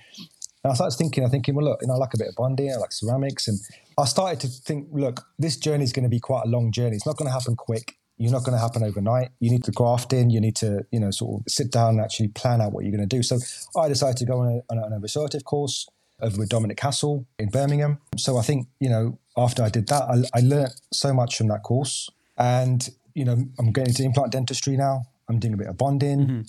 And 0.62 0.70
I 0.70 0.74
started 0.74 0.96
thinking, 0.96 1.24
I 1.24 1.28
thinking, 1.28 1.54
well, 1.54 1.66
look, 1.66 1.82
you 1.82 1.88
know, 1.88 1.94
I 1.94 1.98
like 1.98 2.14
a 2.14 2.18
bit 2.18 2.28
of 2.28 2.36
bonding, 2.36 2.72
I 2.72 2.76
like 2.76 2.92
ceramics, 2.92 3.48
and 3.48 3.58
I 3.98 4.06
started 4.06 4.40
to 4.40 4.48
think, 4.48 4.88
look, 4.92 5.26
this 5.38 5.56
journey 5.56 5.84
is 5.84 5.92
going 5.92 6.04
to 6.04 6.08
be 6.08 6.20
quite 6.20 6.44
a 6.46 6.48
long 6.48 6.72
journey. 6.72 6.96
It's 6.96 7.06
not 7.06 7.16
going 7.16 7.28
to 7.28 7.32
happen 7.32 7.56
quick. 7.56 7.96
You're 8.16 8.32
not 8.32 8.44
going 8.44 8.56
to 8.56 8.60
happen 8.60 8.84
overnight. 8.84 9.30
You 9.40 9.50
need 9.50 9.64
to 9.64 9.72
graft 9.72 10.12
in. 10.12 10.30
You 10.30 10.40
need 10.40 10.54
to, 10.56 10.86
you 10.92 11.00
know, 11.00 11.10
sort 11.10 11.40
of 11.40 11.44
sit 11.48 11.72
down 11.72 11.94
and 11.94 12.00
actually 12.00 12.28
plan 12.28 12.60
out 12.60 12.72
what 12.72 12.84
you're 12.84 12.96
going 12.96 13.06
to 13.06 13.16
do. 13.16 13.24
So 13.24 13.38
I 13.76 13.88
decided 13.88 14.16
to 14.18 14.24
go 14.24 14.40
on 14.40 14.62
a, 14.70 14.74
on 14.74 14.92
a 14.92 15.00
restorative 15.00 15.44
course 15.44 15.88
over 16.20 16.38
with 16.38 16.48
Dominic 16.48 16.78
Hassall 16.78 17.26
in 17.38 17.48
Birmingham. 17.48 17.98
So 18.16 18.36
I 18.36 18.42
think, 18.42 18.68
you 18.80 18.88
know, 18.88 19.18
after 19.36 19.62
I 19.62 19.68
did 19.68 19.88
that, 19.88 20.02
I, 20.02 20.38
I 20.38 20.40
learned 20.40 20.74
so 20.92 21.12
much 21.12 21.36
from 21.36 21.48
that 21.48 21.62
course. 21.62 22.08
And, 22.38 22.88
you 23.14 23.24
know, 23.24 23.36
I'm 23.58 23.72
getting 23.72 23.90
into 23.90 24.04
implant 24.04 24.32
dentistry 24.32 24.76
now. 24.76 25.02
I'm 25.28 25.38
doing 25.38 25.54
a 25.54 25.56
bit 25.56 25.66
of 25.66 25.76
bonding. 25.76 26.18
Mm-hmm. 26.20 26.40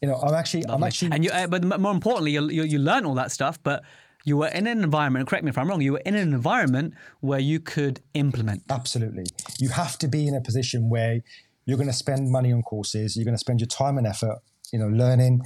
You 0.00 0.08
know, 0.08 0.16
I'm 0.16 0.34
actually, 0.34 0.62
Lovely. 0.62 0.74
I'm 0.74 0.82
actually. 0.84 1.12
And 1.12 1.24
you, 1.24 1.30
uh, 1.30 1.46
but 1.46 1.64
more 1.64 1.92
importantly, 1.92 2.32
you, 2.32 2.48
you, 2.48 2.64
you 2.64 2.78
learn 2.78 3.06
all 3.06 3.14
that 3.14 3.32
stuff, 3.32 3.58
but 3.62 3.82
you 4.24 4.36
were 4.36 4.48
in 4.48 4.66
an 4.66 4.82
environment, 4.82 5.28
correct 5.28 5.44
me 5.44 5.50
if 5.50 5.58
I'm 5.58 5.68
wrong, 5.68 5.80
you 5.80 5.92
were 5.92 6.02
in 6.04 6.14
an 6.14 6.32
environment 6.32 6.94
where 7.20 7.38
you 7.38 7.60
could 7.60 8.00
implement. 8.14 8.62
Absolutely. 8.70 9.24
You 9.58 9.68
have 9.70 9.98
to 9.98 10.08
be 10.08 10.26
in 10.26 10.34
a 10.34 10.40
position 10.40 10.88
where 10.88 11.20
you're 11.66 11.76
going 11.76 11.88
to 11.88 11.94
spend 11.94 12.30
money 12.30 12.52
on 12.52 12.62
courses, 12.62 13.16
you're 13.16 13.24
going 13.24 13.34
to 13.34 13.38
spend 13.38 13.60
your 13.60 13.68
time 13.68 13.98
and 13.98 14.06
effort, 14.06 14.38
you 14.72 14.78
know, 14.78 14.88
learning. 14.88 15.42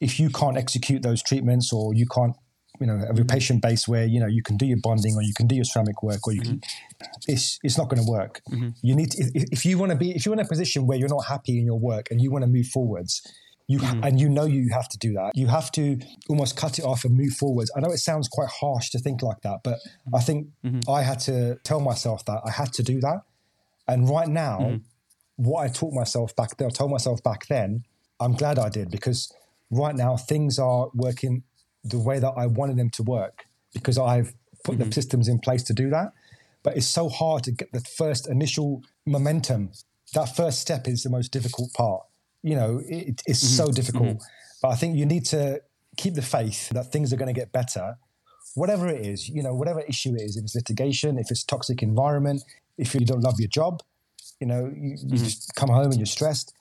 If 0.00 0.20
you 0.20 0.30
can't 0.30 0.56
execute 0.56 1.02
those 1.02 1.22
treatments 1.22 1.72
or 1.72 1.94
you 1.94 2.06
can't 2.06 2.34
you 2.80 2.86
know 2.86 3.04
a 3.08 3.24
patient 3.24 3.62
base 3.62 3.86
where 3.86 4.04
you 4.04 4.18
know 4.18 4.26
you 4.26 4.42
can 4.42 4.56
do 4.56 4.66
your 4.66 4.78
bonding 4.82 5.14
or 5.14 5.22
you 5.22 5.34
can 5.34 5.46
do 5.46 5.54
your 5.54 5.64
ceramic 5.64 6.02
work 6.02 6.26
or 6.26 6.32
you 6.32 6.40
can 6.40 6.58
mm-hmm. 6.58 7.06
it's 7.28 7.58
it's 7.62 7.76
not 7.76 7.88
going 7.88 8.02
to 8.02 8.10
work 8.10 8.40
mm-hmm. 8.50 8.70
you 8.82 8.94
need 8.94 9.10
to, 9.10 9.30
if 9.34 9.64
you 9.64 9.78
want 9.78 9.90
to 9.90 9.96
be 9.96 10.12
if 10.12 10.24
you're 10.24 10.32
in 10.32 10.40
a 10.40 10.48
position 10.48 10.86
where 10.86 10.98
you're 10.98 11.08
not 11.08 11.26
happy 11.26 11.58
in 11.58 11.66
your 11.66 11.78
work 11.78 12.08
and 12.10 12.20
you 12.20 12.30
want 12.30 12.42
to 12.42 12.50
move 12.50 12.66
forwards 12.66 13.22
you 13.68 13.78
mm-hmm. 13.78 14.02
and 14.02 14.20
you 14.20 14.28
know 14.28 14.44
you 14.44 14.70
have 14.72 14.88
to 14.88 14.98
do 14.98 15.12
that 15.12 15.32
you 15.34 15.46
have 15.46 15.70
to 15.70 15.98
almost 16.28 16.56
cut 16.56 16.78
it 16.78 16.84
off 16.84 17.04
and 17.04 17.16
move 17.16 17.32
forwards 17.32 17.70
i 17.76 17.80
know 17.80 17.90
it 17.90 17.98
sounds 17.98 18.28
quite 18.28 18.48
harsh 18.48 18.90
to 18.90 18.98
think 18.98 19.22
like 19.22 19.40
that 19.42 19.60
but 19.62 19.78
i 20.14 20.20
think 20.20 20.48
mm-hmm. 20.64 20.80
i 20.90 21.02
had 21.02 21.20
to 21.20 21.56
tell 21.64 21.80
myself 21.80 22.24
that 22.24 22.40
i 22.44 22.50
had 22.50 22.72
to 22.72 22.82
do 22.82 23.00
that 23.00 23.20
and 23.86 24.08
right 24.08 24.28
now 24.28 24.58
mm-hmm. 24.58 24.76
what 25.36 25.62
i 25.62 25.68
taught 25.68 25.92
myself 25.92 26.34
back 26.34 26.56
then 26.56 26.68
i 26.68 26.70
told 26.70 26.90
myself 26.90 27.22
back 27.22 27.46
then 27.48 27.84
i'm 28.18 28.32
glad 28.32 28.58
i 28.58 28.68
did 28.68 28.90
because 28.90 29.32
right 29.70 29.94
now 29.94 30.16
things 30.16 30.58
are 30.58 30.88
working 30.94 31.42
the 31.84 31.98
way 31.98 32.18
that 32.18 32.32
I 32.36 32.46
wanted 32.46 32.76
them 32.76 32.90
to 32.90 33.02
work 33.02 33.46
because 33.74 33.98
I've 33.98 34.34
put 34.64 34.78
mm-hmm. 34.78 34.88
the 34.88 34.92
systems 34.92 35.28
in 35.28 35.38
place 35.38 35.62
to 35.64 35.72
do 35.72 35.90
that. 35.90 36.12
But 36.62 36.76
it's 36.76 36.86
so 36.86 37.08
hard 37.08 37.42
to 37.44 37.52
get 37.52 37.72
the 37.72 37.80
first 37.80 38.28
initial 38.28 38.82
momentum. 39.04 39.72
That 40.14 40.36
first 40.36 40.60
step 40.60 40.86
is 40.86 41.02
the 41.02 41.10
most 41.10 41.32
difficult 41.32 41.72
part. 41.72 42.02
You 42.42 42.54
know, 42.54 42.82
it, 42.86 43.22
it's 43.26 43.44
mm-hmm. 43.44 43.64
so 43.64 43.72
difficult. 43.72 44.08
Mm-hmm. 44.08 44.24
But 44.62 44.68
I 44.68 44.76
think 44.76 44.96
you 44.96 45.06
need 45.06 45.24
to 45.26 45.60
keep 45.96 46.14
the 46.14 46.22
faith 46.22 46.68
that 46.70 46.92
things 46.92 47.12
are 47.12 47.16
going 47.16 47.34
to 47.34 47.38
get 47.38 47.50
better, 47.50 47.96
whatever 48.54 48.88
it 48.88 49.04
is. 49.04 49.28
You 49.28 49.42
know, 49.42 49.54
whatever 49.54 49.80
issue 49.80 50.14
it 50.14 50.22
is. 50.22 50.36
If 50.36 50.44
it's 50.44 50.54
litigation, 50.54 51.18
if 51.18 51.30
it's 51.30 51.42
toxic 51.42 51.82
environment, 51.82 52.42
if 52.78 52.94
you 52.94 53.04
don't 53.04 53.22
love 53.22 53.40
your 53.40 53.48
job, 53.48 53.82
you 54.40 54.46
know, 54.46 54.72
you, 54.74 54.90
you 54.90 54.96
mm-hmm. 54.96 55.16
just 55.16 55.54
come 55.56 55.68
home 55.68 55.86
and 55.86 55.96
you're 55.96 56.06
stressed. 56.06 56.54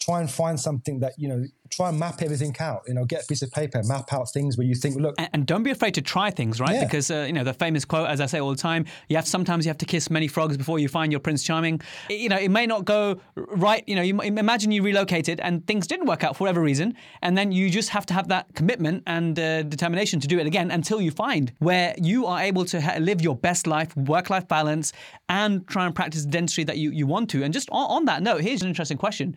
Try 0.00 0.20
and 0.20 0.30
find 0.30 0.58
something 0.58 1.00
that 1.00 1.12
you 1.16 1.28
know 1.28 1.44
try 1.70 1.88
and 1.90 1.98
map 1.98 2.22
everything 2.22 2.54
out 2.60 2.82
you 2.86 2.94
know 2.94 3.04
get 3.04 3.24
a 3.24 3.26
piece 3.26 3.42
of 3.42 3.50
paper 3.50 3.82
map 3.84 4.12
out 4.12 4.30
things 4.30 4.56
where 4.56 4.66
you 4.66 4.74
think 4.74 4.96
look 4.96 5.14
and, 5.18 5.28
and 5.32 5.46
don't 5.46 5.62
be 5.62 5.70
afraid 5.70 5.92
to 5.94 6.00
try 6.00 6.30
things 6.30 6.60
right? 6.60 6.74
Yeah. 6.74 6.84
because 6.84 7.10
uh, 7.10 7.24
you 7.26 7.32
know 7.32 7.44
the 7.44 7.52
famous 7.52 7.84
quote 7.84 8.08
as 8.08 8.20
i 8.20 8.26
say 8.26 8.40
all 8.40 8.50
the 8.50 8.56
time 8.56 8.86
you 9.08 9.16
have 9.16 9.26
sometimes 9.26 9.64
you 9.64 9.70
have 9.70 9.78
to 9.78 9.84
kiss 9.84 10.10
many 10.10 10.28
frogs 10.28 10.56
before 10.56 10.78
you 10.78 10.88
find 10.88 11.12
your 11.12 11.20
prince 11.20 11.42
charming. 11.42 11.80
You 12.08 12.28
know 12.28 12.36
it 12.36 12.50
may 12.50 12.66
not 12.66 12.84
go 12.84 13.20
right 13.34 13.84
you 13.86 13.96
know 13.96 14.02
you 14.02 14.18
imagine 14.20 14.70
you 14.70 14.82
relocated 14.82 15.40
and 15.40 15.66
things 15.66 15.86
didn't 15.86 16.06
work 16.06 16.24
out 16.24 16.36
for 16.36 16.44
whatever 16.44 16.60
reason 16.60 16.94
and 17.22 17.36
then 17.36 17.52
you 17.52 17.70
just 17.70 17.90
have 17.90 18.06
to 18.06 18.14
have 18.14 18.28
that 18.28 18.54
commitment 18.54 19.02
and 19.06 19.38
uh, 19.38 19.62
determination 19.62 20.20
to 20.20 20.28
do 20.28 20.38
it 20.38 20.46
again 20.46 20.70
until 20.70 21.00
you 21.00 21.10
find 21.10 21.52
where 21.58 21.94
you 21.98 22.26
are 22.26 22.40
able 22.40 22.64
to 22.64 22.80
ha- 22.80 22.98
live 22.98 23.20
your 23.20 23.36
best 23.36 23.66
life 23.66 23.94
work 23.96 24.30
life 24.30 24.46
balance 24.48 24.92
and 25.28 25.66
try 25.68 25.84
and 25.84 25.94
practice 25.94 26.24
dentistry 26.24 26.64
that 26.64 26.78
you, 26.78 26.90
you 26.90 27.06
want 27.06 27.28
to. 27.30 27.42
And 27.42 27.52
just 27.52 27.68
on, 27.70 27.90
on 27.90 28.04
that 28.06 28.22
note 28.22 28.40
here's 28.40 28.62
an 28.62 28.68
interesting 28.68 28.98
question 28.98 29.36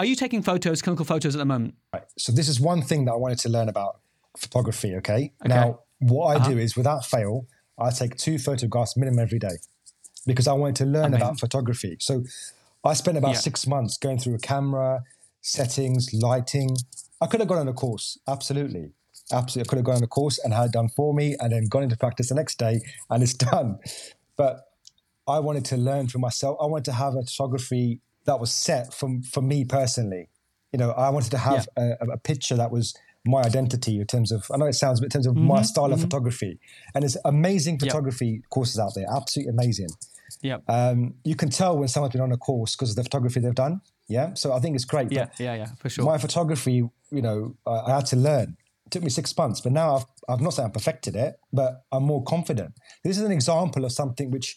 are 0.00 0.06
you 0.10 0.16
taking 0.16 0.42
photos 0.42 0.80
clinical 0.82 1.04
photos 1.04 1.34
at 1.36 1.38
the 1.38 1.44
moment 1.54 1.74
Right. 1.94 2.04
So 2.24 2.32
this 2.32 2.48
is 2.48 2.58
one 2.72 2.82
thing 2.82 3.04
that 3.06 3.12
I 3.12 3.16
wanted 3.24 3.38
to 3.46 3.48
learn 3.56 3.68
about 3.68 3.92
photography. 4.44 4.90
Okay. 5.00 5.32
Now, 5.44 5.80
what 5.98 6.26
I 6.32 6.36
Uh-huh. 6.36 6.50
do 6.52 6.58
is, 6.64 6.76
without 6.76 7.04
fail, 7.04 7.34
I 7.78 7.90
take 7.90 8.12
two 8.16 8.36
photographs 8.38 8.96
minimum 8.96 9.18
every 9.26 9.40
day 9.48 9.56
because 10.30 10.46
I 10.46 10.52
wanted 10.52 10.76
to 10.82 10.86
learn 10.86 11.06
Amazing. 11.06 11.22
about 11.26 11.40
photography. 11.40 11.96
So 12.00 12.12
I 12.84 12.92
spent 13.02 13.16
about 13.18 13.32
Yeah. 13.36 13.40
six 13.48 13.66
months 13.74 13.94
going 13.98 14.18
through 14.20 14.36
a 14.36 14.38
camera, 14.52 14.90
settings, 15.42 16.02
lighting. 16.14 16.70
I 17.20 17.26
could 17.26 17.40
have 17.40 17.48
gone 17.48 17.58
on 17.58 17.68
a 17.68 17.72
course. 17.84 18.06
Absolutely. 18.34 18.92
Absolutely. 19.32 19.66
I 19.66 19.70
could 19.70 19.78
have 19.80 19.84
gone 19.90 19.96
on 19.96 20.02
a 20.04 20.14
course 20.18 20.38
and 20.42 20.54
had 20.54 20.66
it 20.66 20.72
done 20.72 20.90
for 20.98 21.12
me 21.20 21.26
and 21.40 21.52
then 21.52 21.64
gone 21.74 21.82
into 21.82 21.96
practice 21.96 22.28
the 22.28 22.34
next 22.36 22.56
day 22.58 22.80
and 23.10 23.22
it's 23.24 23.34
done. 23.52 23.78
But 24.36 24.54
I 25.26 25.38
wanted 25.40 25.64
to 25.72 25.76
learn 25.76 26.06
for 26.08 26.18
myself. 26.18 26.56
I 26.62 26.66
wanted 26.66 26.84
to 26.86 26.92
have 26.92 27.14
a 27.16 27.22
photography 27.22 28.00
that 28.24 28.38
was 28.40 28.52
set 28.52 28.92
from 28.92 29.22
for 29.22 29.42
me 29.42 29.64
personally. 29.64 30.28
You 30.72 30.78
know, 30.78 30.90
I 30.92 31.10
wanted 31.10 31.30
to 31.32 31.38
have 31.38 31.68
a, 31.76 31.92
a 32.12 32.18
picture 32.18 32.56
that 32.56 32.70
was 32.70 32.94
my 33.26 33.42
identity 33.42 34.00
in 34.00 34.06
terms 34.06 34.32
of. 34.32 34.46
I 34.52 34.56
know 34.56 34.66
it 34.66 34.74
sounds, 34.74 35.00
but 35.00 35.06
in 35.06 35.10
terms 35.10 35.26
of 35.26 35.36
my 35.36 35.62
style 35.62 35.92
of 35.92 36.00
photography, 36.00 36.58
and 36.94 37.02
there's 37.02 37.16
amazing 37.24 37.78
photography 37.78 38.42
courses 38.50 38.78
out 38.78 38.92
there, 38.94 39.06
absolutely 39.14 39.50
amazing. 39.52 39.88
yeah 40.42 40.58
Um, 40.68 41.14
you 41.24 41.34
can 41.34 41.50
tell 41.50 41.76
when 41.76 41.88
someone's 41.88 42.12
been 42.12 42.22
on 42.22 42.32
a 42.32 42.36
course 42.36 42.76
because 42.76 42.90
of 42.90 42.96
the 42.96 43.02
photography 43.02 43.40
they've 43.40 43.54
done. 43.54 43.80
Yeah, 44.08 44.34
so 44.34 44.52
I 44.52 44.58
think 44.60 44.74
it's 44.74 44.84
great. 44.84 45.12
yeah 45.12 45.26
yeah 45.38 45.54
yeah 45.54 45.66
for 45.80 45.88
sure 45.90 46.04
my 46.04 46.18
photography, 46.18 46.76
you 47.10 47.22
know, 47.22 47.56
I, 47.66 47.70
I 47.70 47.90
had 47.96 48.06
to 48.06 48.16
learn. 48.16 48.56
It 48.86 48.90
took 48.92 49.02
me 49.02 49.10
six 49.10 49.36
months, 49.36 49.60
but 49.60 49.72
now 49.72 49.96
I've, 49.96 50.04
I've 50.28 50.40
not 50.40 50.54
saying 50.54 50.68
I 50.68 50.72
perfected 50.72 51.14
it, 51.14 51.38
but 51.52 51.84
I'm 51.92 52.04
more 52.04 52.22
confident. 52.24 52.74
This 53.04 53.18
is 53.18 53.22
an 53.24 53.30
example 53.32 53.84
of 53.84 53.92
something 53.92 54.30
which, 54.30 54.56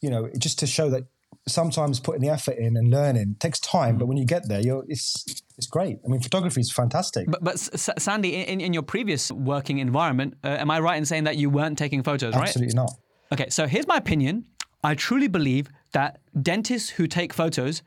you 0.00 0.10
know, 0.10 0.30
just 0.38 0.58
to 0.60 0.66
show 0.66 0.90
that 0.90 1.04
sometimes 1.46 2.00
putting 2.00 2.22
the 2.22 2.28
effort 2.28 2.56
in 2.56 2.76
and 2.76 2.90
learning 2.90 3.36
takes 3.38 3.60
time, 3.60 3.98
but 3.98 4.06
when 4.06 4.16
you 4.16 4.24
get 4.24 4.48
there, 4.48 4.60
you're 4.60 4.84
it's 4.88 5.24
it's 5.56 5.66
great. 5.66 5.98
I 6.04 6.08
mean, 6.08 6.20
photography 6.20 6.60
is 6.60 6.72
fantastic. 6.72 7.30
But, 7.30 7.44
but 7.44 7.54
S- 7.54 7.90
Sandy, 7.98 8.36
in, 8.36 8.60
in 8.60 8.72
your 8.72 8.82
previous 8.82 9.30
working 9.30 9.78
environment, 9.78 10.34
uh, 10.42 10.48
am 10.48 10.70
I 10.70 10.80
right 10.80 10.96
in 10.96 11.04
saying 11.04 11.24
that 11.24 11.36
you 11.36 11.50
weren't 11.50 11.78
taking 11.78 12.02
photos, 12.02 12.34
right? 12.34 12.48
Absolutely 12.48 12.74
not. 12.74 12.92
Okay, 13.32 13.48
so 13.50 13.66
here's 13.66 13.86
my 13.86 13.96
opinion. 13.96 14.46
I 14.82 14.94
truly 14.94 15.28
believe 15.28 15.68
that 15.92 16.20
dentists 16.42 16.90
who 16.90 17.06
take 17.06 17.32
photos 17.32 17.82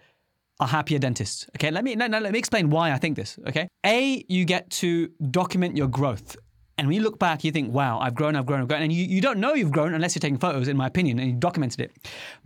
are 0.59 0.67
happier 0.67 0.99
dentists. 0.99 1.47
Okay, 1.55 1.71
let 1.71 1.83
me 1.83 1.95
no, 1.95 2.07
no, 2.07 2.19
let 2.19 2.33
me 2.33 2.39
explain 2.39 2.69
why 2.69 2.91
I 2.91 2.97
think 2.97 3.15
this. 3.15 3.37
Okay, 3.47 3.67
a 3.85 4.23
you 4.27 4.45
get 4.45 4.69
to 4.71 5.09
document 5.31 5.77
your 5.77 5.87
growth. 5.87 6.35
And 6.77 6.87
when 6.87 6.95
you 6.95 7.01
look 7.01 7.17
back, 7.17 7.43
you 7.43 7.51
think, 7.51 7.73
wow, 7.73 7.99
I've 7.99 8.13
grown, 8.13 8.35
I've 8.35 8.45
grown, 8.45 8.61
I've 8.61 8.67
grown. 8.67 8.83
And 8.83 8.93
you, 8.93 9.03
you 9.03 9.19
don't 9.19 9.39
know 9.39 9.55
you've 9.55 9.71
grown 9.71 9.93
unless 9.95 10.13
you're 10.15 10.19
taking 10.19 10.37
photos, 10.37 10.67
in 10.67 10.77
my 10.77 10.85
opinion, 10.85 11.17
and 11.17 11.31
you 11.31 11.35
documented 11.35 11.81
it. 11.81 11.91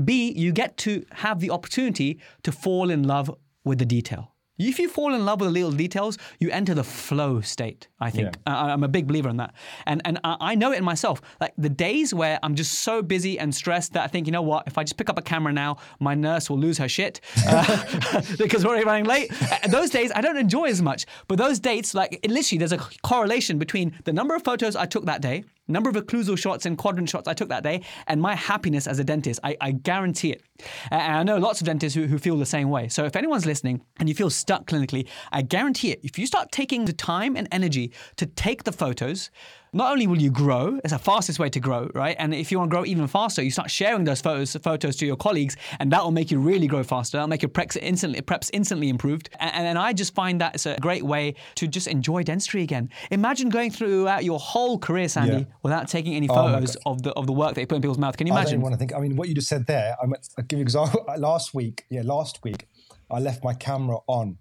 B, 0.03 0.31
you 0.31 0.53
get 0.53 0.77
to 0.77 1.05
have 1.11 1.39
the 1.39 1.49
opportunity 1.49 2.19
to 2.43 2.51
fall 2.51 2.89
in 2.89 3.03
love 3.03 3.29
with 3.65 3.79
the 3.79 3.85
detail. 3.85 4.30
If 4.69 4.79
you 4.79 4.87
fall 4.89 5.13
in 5.13 5.25
love 5.25 5.39
with 5.41 5.49
the 5.49 5.53
little 5.53 5.71
details, 5.71 6.17
you 6.39 6.49
enter 6.51 6.73
the 6.73 6.83
flow 6.83 7.41
state. 7.41 7.87
I 7.99 8.09
think 8.09 8.35
Yeah. 8.47 8.53
I, 8.53 8.71
I'm 8.71 8.83
a 8.83 8.87
big 8.87 9.07
believer 9.07 9.29
in 9.29 9.37
that, 9.37 9.53
and 9.85 10.01
and 10.05 10.19
I, 10.23 10.37
I 10.51 10.55
know 10.55 10.71
it 10.71 10.77
in 10.77 10.83
myself. 10.83 11.21
Like 11.39 11.53
the 11.57 11.69
days 11.69 12.13
where 12.13 12.39
I'm 12.43 12.55
just 12.55 12.73
so 12.81 13.01
busy 13.01 13.37
and 13.39 13.53
stressed 13.53 13.93
that 13.93 14.03
I 14.03 14.07
think, 14.07 14.27
you 14.27 14.31
know 14.31 14.41
what, 14.41 14.63
if 14.67 14.77
I 14.77 14.83
just 14.83 14.97
pick 14.97 15.09
up 15.09 15.17
a 15.17 15.21
camera 15.21 15.53
now, 15.53 15.77
my 15.99 16.15
nurse 16.15 16.49
will 16.49 16.59
lose 16.59 16.77
her 16.77 16.87
shit 16.89 17.21
uh, 17.47 18.21
because 18.37 18.63
we're 18.63 18.71
already 18.71 18.85
running 18.85 19.05
late. 19.05 19.31
Uh, 19.51 19.67
those 19.67 19.89
days 19.89 20.11
I 20.15 20.21
don't 20.21 20.37
enjoy 20.37 20.65
as 20.65 20.81
much, 20.81 21.05
but 21.27 21.37
those 21.37 21.59
dates, 21.59 21.93
like 21.93 22.19
it 22.23 22.31
literally, 22.31 22.59
there's 22.59 22.71
a 22.71 22.77
correlation 23.03 23.57
between 23.57 23.93
the 24.05 24.13
number 24.13 24.35
of 24.35 24.43
photos 24.43 24.75
I 24.75 24.85
took 24.85 25.05
that 25.05 25.21
day, 25.21 25.43
number 25.71 25.89
of 25.89 25.95
occlusal 25.95 26.37
shots 26.37 26.65
and 26.65 26.77
quadrant 26.77 27.09
shots 27.09 27.27
I 27.27 27.33
took 27.33 27.49
that 27.49 27.63
day, 27.63 27.81
and 28.07 28.21
my 28.21 28.35
happiness 28.35 28.87
as 28.87 28.99
a 28.99 29.03
dentist. 29.03 29.39
I, 29.43 29.57
I 29.61 29.71
guarantee 29.71 30.31
it. 30.31 30.43
And 30.91 31.01
I 31.01 31.23
know 31.23 31.37
lots 31.37 31.61
of 31.61 31.65
dentists 31.65 31.95
who, 31.95 32.05
who 32.05 32.17
feel 32.17 32.37
the 32.37 32.45
same 32.45 32.69
way. 32.69 32.87
So 32.87 33.05
if 33.05 33.15
anyone's 33.15 33.45
listening 33.45 33.81
and 33.99 34.07
you 34.07 34.15
feel 34.15 34.29
stuck 34.29 34.65
clinically, 34.67 35.07
I 35.31 35.41
guarantee 35.41 35.91
it. 35.91 35.99
If 36.03 36.19
you 36.19 36.27
start 36.27 36.51
taking 36.51 36.85
the 36.85 36.93
time 36.93 37.35
and 37.35 37.47
energy 37.51 37.91
to 38.17 38.25
take 38.25 38.63
the 38.63 38.71
photos, 38.71 39.31
not 39.73 39.91
only 39.93 40.05
will 40.05 40.21
you 40.21 40.29
grow, 40.31 40.79
it's 40.83 40.91
the 40.91 40.99
fastest 40.99 41.39
way 41.39 41.49
to 41.49 41.59
grow, 41.61 41.89
right? 41.93 42.15
And 42.19 42.33
if 42.33 42.51
you 42.51 42.59
want 42.59 42.69
to 42.71 42.75
grow 42.75 42.85
even 42.85 43.07
faster, 43.07 43.41
you 43.41 43.51
start 43.51 43.71
sharing 43.71 44.03
those 44.03 44.19
photos 44.19 44.53
photos 44.55 44.97
to 44.97 45.05
your 45.05 45.15
colleagues, 45.15 45.55
and 45.79 45.89
that 45.93 46.03
will 46.03 46.11
make 46.11 46.29
you 46.29 46.39
really 46.39 46.67
grow 46.67 46.83
faster. 46.83 47.15
That'll 47.17 47.29
make 47.29 47.41
your 47.41 47.49
preps 47.49 47.77
instantly 47.81 48.21
preps 48.21 48.49
instantly 48.51 48.89
improved. 48.89 49.29
And, 49.39 49.65
and 49.67 49.77
I 49.77 49.93
just 49.93 50.13
find 50.13 50.41
that 50.41 50.55
it's 50.55 50.65
a 50.65 50.75
great 50.81 51.03
way 51.03 51.35
to 51.55 51.67
just 51.67 51.87
enjoy 51.87 52.23
dentistry 52.23 52.63
again. 52.63 52.89
Imagine 53.11 53.47
going 53.47 53.71
throughout 53.71 54.19
uh, 54.19 54.21
your 54.21 54.39
whole 54.39 54.77
career, 54.77 55.07
Sandy, 55.07 55.37
Yeah. 55.37 55.43
without 55.63 55.87
taking 55.87 56.15
any 56.15 56.27
oh 56.29 56.35
my 56.35 56.51
photos 56.53 56.75
of 56.85 57.01
the 57.03 57.11
of 57.13 57.25
the 57.25 57.33
work 57.33 57.55
that 57.55 57.61
you 57.61 57.67
put 57.67 57.75
in 57.77 57.81
people's 57.81 57.97
mouth. 57.97 58.17
Can 58.17 58.27
you 58.27 58.33
I 58.33 58.37
don't 58.37 58.43
imagine? 58.43 58.61
want 58.61 58.73
to 58.73 58.77
think. 58.77 58.93
I 58.93 58.99
mean, 58.99 59.15
what 59.15 59.29
you 59.29 59.35
just 59.35 59.47
said 59.47 59.67
there. 59.67 59.95
I'm, 60.03 60.13
I'll 60.37 60.43
give 60.43 60.57
you 60.59 60.63
an 60.63 60.67
example. 60.67 61.05
Last 61.17 61.53
week, 61.53 61.85
yeah, 61.89 62.01
last 62.03 62.43
week, 62.43 62.67
I 63.09 63.19
left 63.19 63.41
my 63.43 63.53
camera 63.53 63.97
on, 64.07 64.37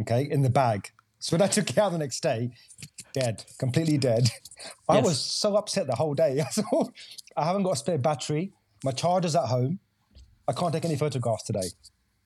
okay, 0.00 0.26
in 0.28 0.42
the 0.42 0.50
bag. 0.50 0.90
So 1.20 1.36
when 1.36 1.42
I 1.42 1.46
took 1.46 1.70
it 1.70 1.78
out 1.78 1.92
the 1.92 1.98
next 1.98 2.22
day, 2.22 2.50
dead, 3.14 3.44
completely 3.58 3.96
dead. 3.96 4.28
I 4.88 4.96
Yes. 4.96 5.04
was 5.04 5.20
so 5.20 5.56
upset 5.56 5.86
the 5.86 5.94
whole 5.94 6.12
day. 6.14 6.40
I 6.46 6.50
thought, 6.50 6.92
I 7.36 7.44
haven't 7.46 7.62
got 7.62 7.72
a 7.72 7.76
spare 7.76 7.96
battery. 7.96 8.52
My 8.84 8.90
charger's 8.92 9.34
at 9.34 9.46
home. 9.46 9.78
I 10.46 10.52
can't 10.52 10.74
take 10.74 10.84
any 10.84 10.96
photographs 10.96 11.44
today. 11.44 11.68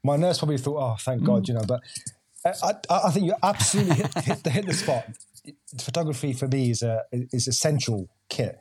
My 0.03 0.17
nurse 0.17 0.39
probably 0.39 0.59
thought, 0.59 0.79
oh, 0.81 0.97
thank 0.99 1.23
God, 1.23 1.45
mm. 1.45 1.49
you 1.49 1.55
know. 1.55 1.65
But 1.69 1.81
uh, 2.45 2.55
I, 2.65 2.73
I, 2.93 3.01
I 3.07 3.11
think 3.13 3.27
you 3.27 3.35
absolutely 3.43 3.95
hit, 3.95 4.15
hit 4.25 4.43
the 4.43 4.51
hit 4.51 4.67
the 4.67 4.75
spot. 4.75 5.05
Photography 5.81 6.33
for 6.33 6.49
me 6.49 6.71
is 6.71 6.83
a 6.83 7.05
is 7.13 7.47
essential 7.47 8.09
kit, 8.29 8.59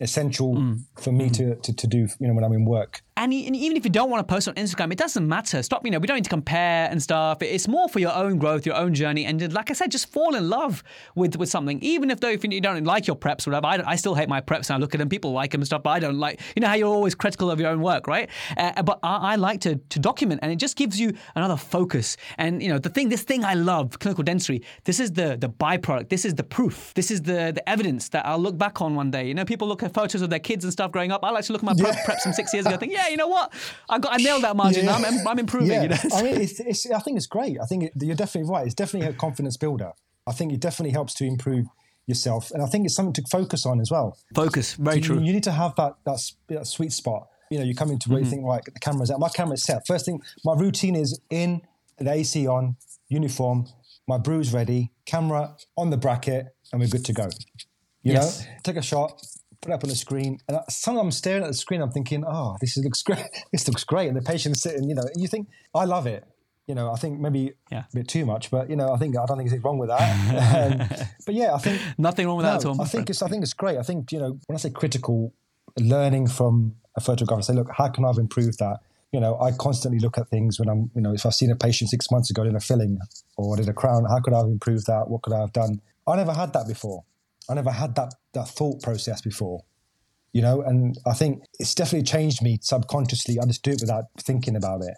essential 0.00 0.54
mm. 0.54 0.82
for 0.98 1.12
me 1.12 1.28
mm. 1.28 1.36
to, 1.36 1.56
to 1.56 1.72
to 1.72 1.86
do. 1.86 2.08
You 2.18 2.28
know, 2.28 2.34
when 2.34 2.44
I'm 2.44 2.52
in 2.52 2.64
work. 2.64 3.02
And, 3.18 3.32
and 3.32 3.56
even 3.56 3.78
if 3.78 3.84
you 3.84 3.90
don't 3.90 4.10
want 4.10 4.26
to 4.26 4.32
post 4.32 4.46
on 4.46 4.54
Instagram, 4.54 4.92
it 4.92 4.98
doesn't 4.98 5.26
matter. 5.26 5.62
Stop, 5.62 5.86
you 5.86 5.90
know, 5.90 5.98
we 5.98 6.06
don't 6.06 6.16
need 6.16 6.24
to 6.24 6.30
compare 6.30 6.88
and 6.90 7.02
stuff. 7.02 7.40
It's 7.40 7.66
more 7.66 7.88
for 7.88 7.98
your 7.98 8.12
own 8.12 8.36
growth, 8.36 8.66
your 8.66 8.76
own 8.76 8.92
journey. 8.92 9.24
And 9.24 9.52
like 9.54 9.70
I 9.70 9.74
said, 9.74 9.90
just 9.90 10.12
fall 10.12 10.34
in 10.34 10.50
love 10.50 10.82
with, 11.14 11.36
with 11.36 11.48
something. 11.48 11.80
Even 11.82 12.10
if 12.10 12.20
though 12.20 12.28
if 12.28 12.44
you 12.44 12.60
don't 12.60 12.84
like 12.84 13.06
your 13.06 13.16
preps 13.16 13.46
or 13.46 13.52
whatever, 13.52 13.84
I, 13.88 13.92
I 13.92 13.96
still 13.96 14.14
hate 14.14 14.28
my 14.28 14.42
preps 14.42 14.68
and 14.68 14.76
I 14.76 14.78
look 14.78 14.94
at 14.94 14.98
them. 14.98 15.08
People 15.08 15.32
like 15.32 15.52
them 15.52 15.62
and 15.62 15.66
stuff, 15.66 15.82
but 15.82 15.90
I 15.90 15.98
don't 15.98 16.18
like, 16.18 16.40
you 16.54 16.60
know 16.60 16.68
how 16.68 16.74
you're 16.74 16.88
always 16.88 17.14
critical 17.14 17.50
of 17.50 17.58
your 17.58 17.70
own 17.70 17.80
work, 17.80 18.06
right? 18.06 18.28
Uh, 18.56 18.82
but 18.82 18.98
I, 19.02 19.32
I 19.32 19.36
like 19.36 19.62
to, 19.62 19.76
to 19.76 19.98
document 19.98 20.40
and 20.42 20.52
it 20.52 20.56
just 20.56 20.76
gives 20.76 21.00
you 21.00 21.14
another 21.34 21.56
focus. 21.56 22.18
And, 22.36 22.62
you 22.62 22.68
know, 22.68 22.78
the 22.78 22.90
thing, 22.90 23.08
this 23.08 23.22
thing 23.22 23.44
I 23.44 23.54
love, 23.54 23.98
clinical 23.98 24.24
dentistry, 24.24 24.62
this 24.84 25.00
is 25.00 25.12
the, 25.12 25.38
the 25.38 25.48
byproduct. 25.48 26.10
This 26.10 26.26
is 26.26 26.34
the 26.34 26.44
proof. 26.44 26.92
This 26.94 27.10
is 27.10 27.22
the, 27.22 27.52
the 27.54 27.66
evidence 27.66 28.10
that 28.10 28.26
I'll 28.26 28.38
look 28.38 28.58
back 28.58 28.82
on 28.82 28.94
one 28.94 29.10
day. 29.10 29.26
You 29.26 29.34
know, 29.34 29.46
people 29.46 29.66
look 29.68 29.82
at 29.82 29.94
photos 29.94 30.20
of 30.20 30.28
their 30.28 30.38
kids 30.38 30.64
and 30.64 30.72
stuff 30.72 30.92
growing 30.92 31.12
up. 31.12 31.24
I 31.24 31.30
like 31.30 31.46
to 31.46 31.52
look 31.54 31.62
at 31.62 31.66
my 31.66 31.74
prep- 31.74 32.04
preps 32.04 32.20
from 32.20 32.34
six 32.34 32.52
years 32.52 32.66
ago 32.66 32.74
and 32.74 32.80
think, 32.80 32.92
yeah, 33.05 33.05
you 33.10 33.16
know 33.16 33.28
what? 33.28 33.52
I 33.88 33.98
got 33.98 34.12
I 34.14 34.16
nailed 34.16 34.42
that 34.44 34.56
margin. 34.56 34.88
I'm, 34.88 35.04
I'm 35.26 35.38
improving. 35.38 35.68
Yeah, 35.70 35.82
You 35.82 35.88
know? 35.90 35.96
I 36.14 36.22
mean, 36.22 36.40
it's, 36.40 36.60
it's, 36.60 36.90
I 36.90 36.98
think 37.00 37.16
it's 37.16 37.26
great. 37.26 37.58
I 37.60 37.66
think 37.66 37.84
it, 37.84 37.92
you're 38.00 38.14
definitely 38.16 38.50
right. 38.50 38.64
It's 38.66 38.74
definitely 38.74 39.08
a 39.08 39.12
confidence 39.12 39.56
builder. 39.56 39.92
I 40.26 40.32
think 40.32 40.52
it 40.52 40.60
definitely 40.60 40.92
helps 40.92 41.14
to 41.14 41.24
improve 41.24 41.66
yourself, 42.06 42.50
and 42.52 42.62
I 42.62 42.66
think 42.66 42.84
it's 42.84 42.94
something 42.94 43.12
to 43.14 43.22
focus 43.30 43.66
on 43.66 43.80
as 43.80 43.90
well. 43.90 44.16
Focus. 44.34 44.74
Very 44.74 44.96
You- 44.96 45.02
true. 45.02 45.20
You, 45.20 45.32
need 45.32 45.42
to 45.44 45.52
have 45.52 45.74
that 45.76 45.94
that, 46.04 46.20
that 46.48 46.66
sweet 46.66 46.92
spot. 46.92 47.28
You 47.50 47.58
know, 47.58 47.64
you 47.64 47.74
come 47.74 47.90
into 47.90 48.08
where 48.10 48.18
Mm-hmm. 48.18 48.24
you 48.24 48.30
think, 48.30 48.44
right, 48.44 48.64
the 48.64 48.80
camera's 48.80 49.10
out. 49.10 49.20
My 49.20 49.28
camera's 49.28 49.62
set. 49.64 49.86
First 49.86 50.04
thing, 50.06 50.20
my 50.44 50.54
routine 50.54 50.96
is 50.96 51.20
in, 51.30 51.62
the 51.98 52.10
AC 52.10 52.46
on, 52.48 52.76
uniform, 53.08 53.66
my 54.08 54.18
brew's 54.18 54.52
ready, 54.52 54.90
camera 55.04 55.56
on 55.76 55.90
the 55.90 55.96
bracket, 55.96 56.54
and 56.72 56.80
we're 56.80 56.88
good 56.88 57.04
to 57.04 57.12
go. 57.12 57.24
You 58.02 58.12
Yes. 58.14 58.40
know, 58.44 58.46
take 58.64 58.76
a 58.76 58.82
shot, 58.82 59.20
put 59.60 59.70
it 59.70 59.74
up 59.74 59.84
on 59.84 59.90
the 59.90 59.96
screen, 59.96 60.38
and 60.48 60.58
sometimes 60.68 61.04
I'm 61.04 61.10
staring 61.12 61.42
at 61.42 61.48
the 61.48 61.54
screen. 61.54 61.80
I'm 61.82 61.90
thinking, 61.90 62.24
oh, 62.26 62.56
this 62.60 62.76
is, 62.76 62.84
looks 62.84 63.02
great. 63.08 63.26
This 63.52 63.66
looks 63.68 63.84
great, 63.84 64.08
and 64.08 64.16
the 64.16 64.22
patient's 64.22 64.62
sitting. 64.62 64.88
You 64.88 64.94
know, 64.94 65.02
and 65.02 65.20
you 65.22 65.28
think, 65.28 65.48
I 65.74 65.84
love 65.84 66.06
it. 66.06 66.24
You 66.66 66.74
know, 66.74 66.90
I 66.90 66.96
think 66.96 67.20
maybe 67.20 67.52
Yeah. 67.70 67.84
a 67.92 67.96
bit 67.96 68.08
too 68.08 68.26
much, 68.26 68.50
but 68.50 68.68
you 68.68 68.74
know, 68.76 68.92
I 68.92 68.96
think 68.96 69.16
I 69.16 69.24
don't 69.26 69.36
think 69.38 69.50
there's 69.50 69.62
wrong 69.62 69.78
with 69.78 69.88
that. 69.88 70.80
um, 70.90 70.98
but 71.26 71.34
yeah, 71.34 71.54
I 71.54 71.58
think 71.58 71.80
Nothing 71.96 72.26
wrong 72.26 72.38
with 72.38 72.46
that 72.46 72.56
at 72.56 72.64
all. 72.64 72.80
I 72.82 72.86
think 72.86 73.08
it's 73.08 73.22
I 73.22 73.28
think 73.28 73.42
it's 73.44 73.52
great. 73.54 73.78
I 73.78 73.82
think 73.82 74.10
you 74.10 74.18
know 74.18 74.38
when 74.46 74.54
I 74.56 74.58
say 74.58 74.70
critical, 74.70 75.32
learning 75.78 76.26
from 76.28 76.74
a 76.96 77.00
photographer, 77.00 77.42
say, 77.42 77.52
look, 77.52 77.68
how 77.72 77.88
can 77.88 78.04
I 78.04 78.08
have 78.08 78.18
improved 78.18 78.58
that? 78.58 78.78
You 79.12 79.20
know, 79.20 79.38
I 79.40 79.52
constantly 79.52 80.00
look 80.00 80.18
at 80.18 80.28
things 80.28 80.58
when 80.58 80.68
I'm, 80.68 80.90
you 80.94 81.00
know, 81.00 81.12
if 81.14 81.24
I've 81.24 81.34
seen 81.34 81.50
a 81.50 81.56
patient 81.56 81.90
six 81.90 82.10
months 82.10 82.30
ago 82.30 82.42
in 82.42 82.56
a 82.56 82.60
filling 82.60 82.98
or 83.36 83.56
did 83.56 83.68
a 83.68 83.72
crown, 83.72 84.04
how 84.04 84.18
could 84.20 84.34
I 84.34 84.38
have 84.38 84.46
improved 84.46 84.86
that? 84.88 85.08
What 85.08 85.22
could 85.22 85.32
I 85.32 85.40
have 85.40 85.52
done? 85.52 85.80
I 86.06 86.16
never 86.16 86.32
had 86.32 86.52
that 86.54 86.66
before. 86.66 87.04
I 87.48 87.54
never 87.54 87.70
had 87.70 87.94
that 87.96 88.14
that 88.34 88.48
thought 88.48 88.82
process 88.82 89.20
before. 89.20 89.62
You 90.32 90.42
know, 90.42 90.60
and 90.60 90.98
I 91.06 91.14
think 91.14 91.44
it's 91.58 91.74
definitely 91.74 92.04
changed 92.04 92.42
me 92.42 92.58
subconsciously. 92.60 93.38
I 93.40 93.46
just 93.46 93.62
do 93.62 93.70
it 93.70 93.80
without 93.80 94.04
thinking 94.18 94.54
about 94.54 94.82
it. 94.82 94.94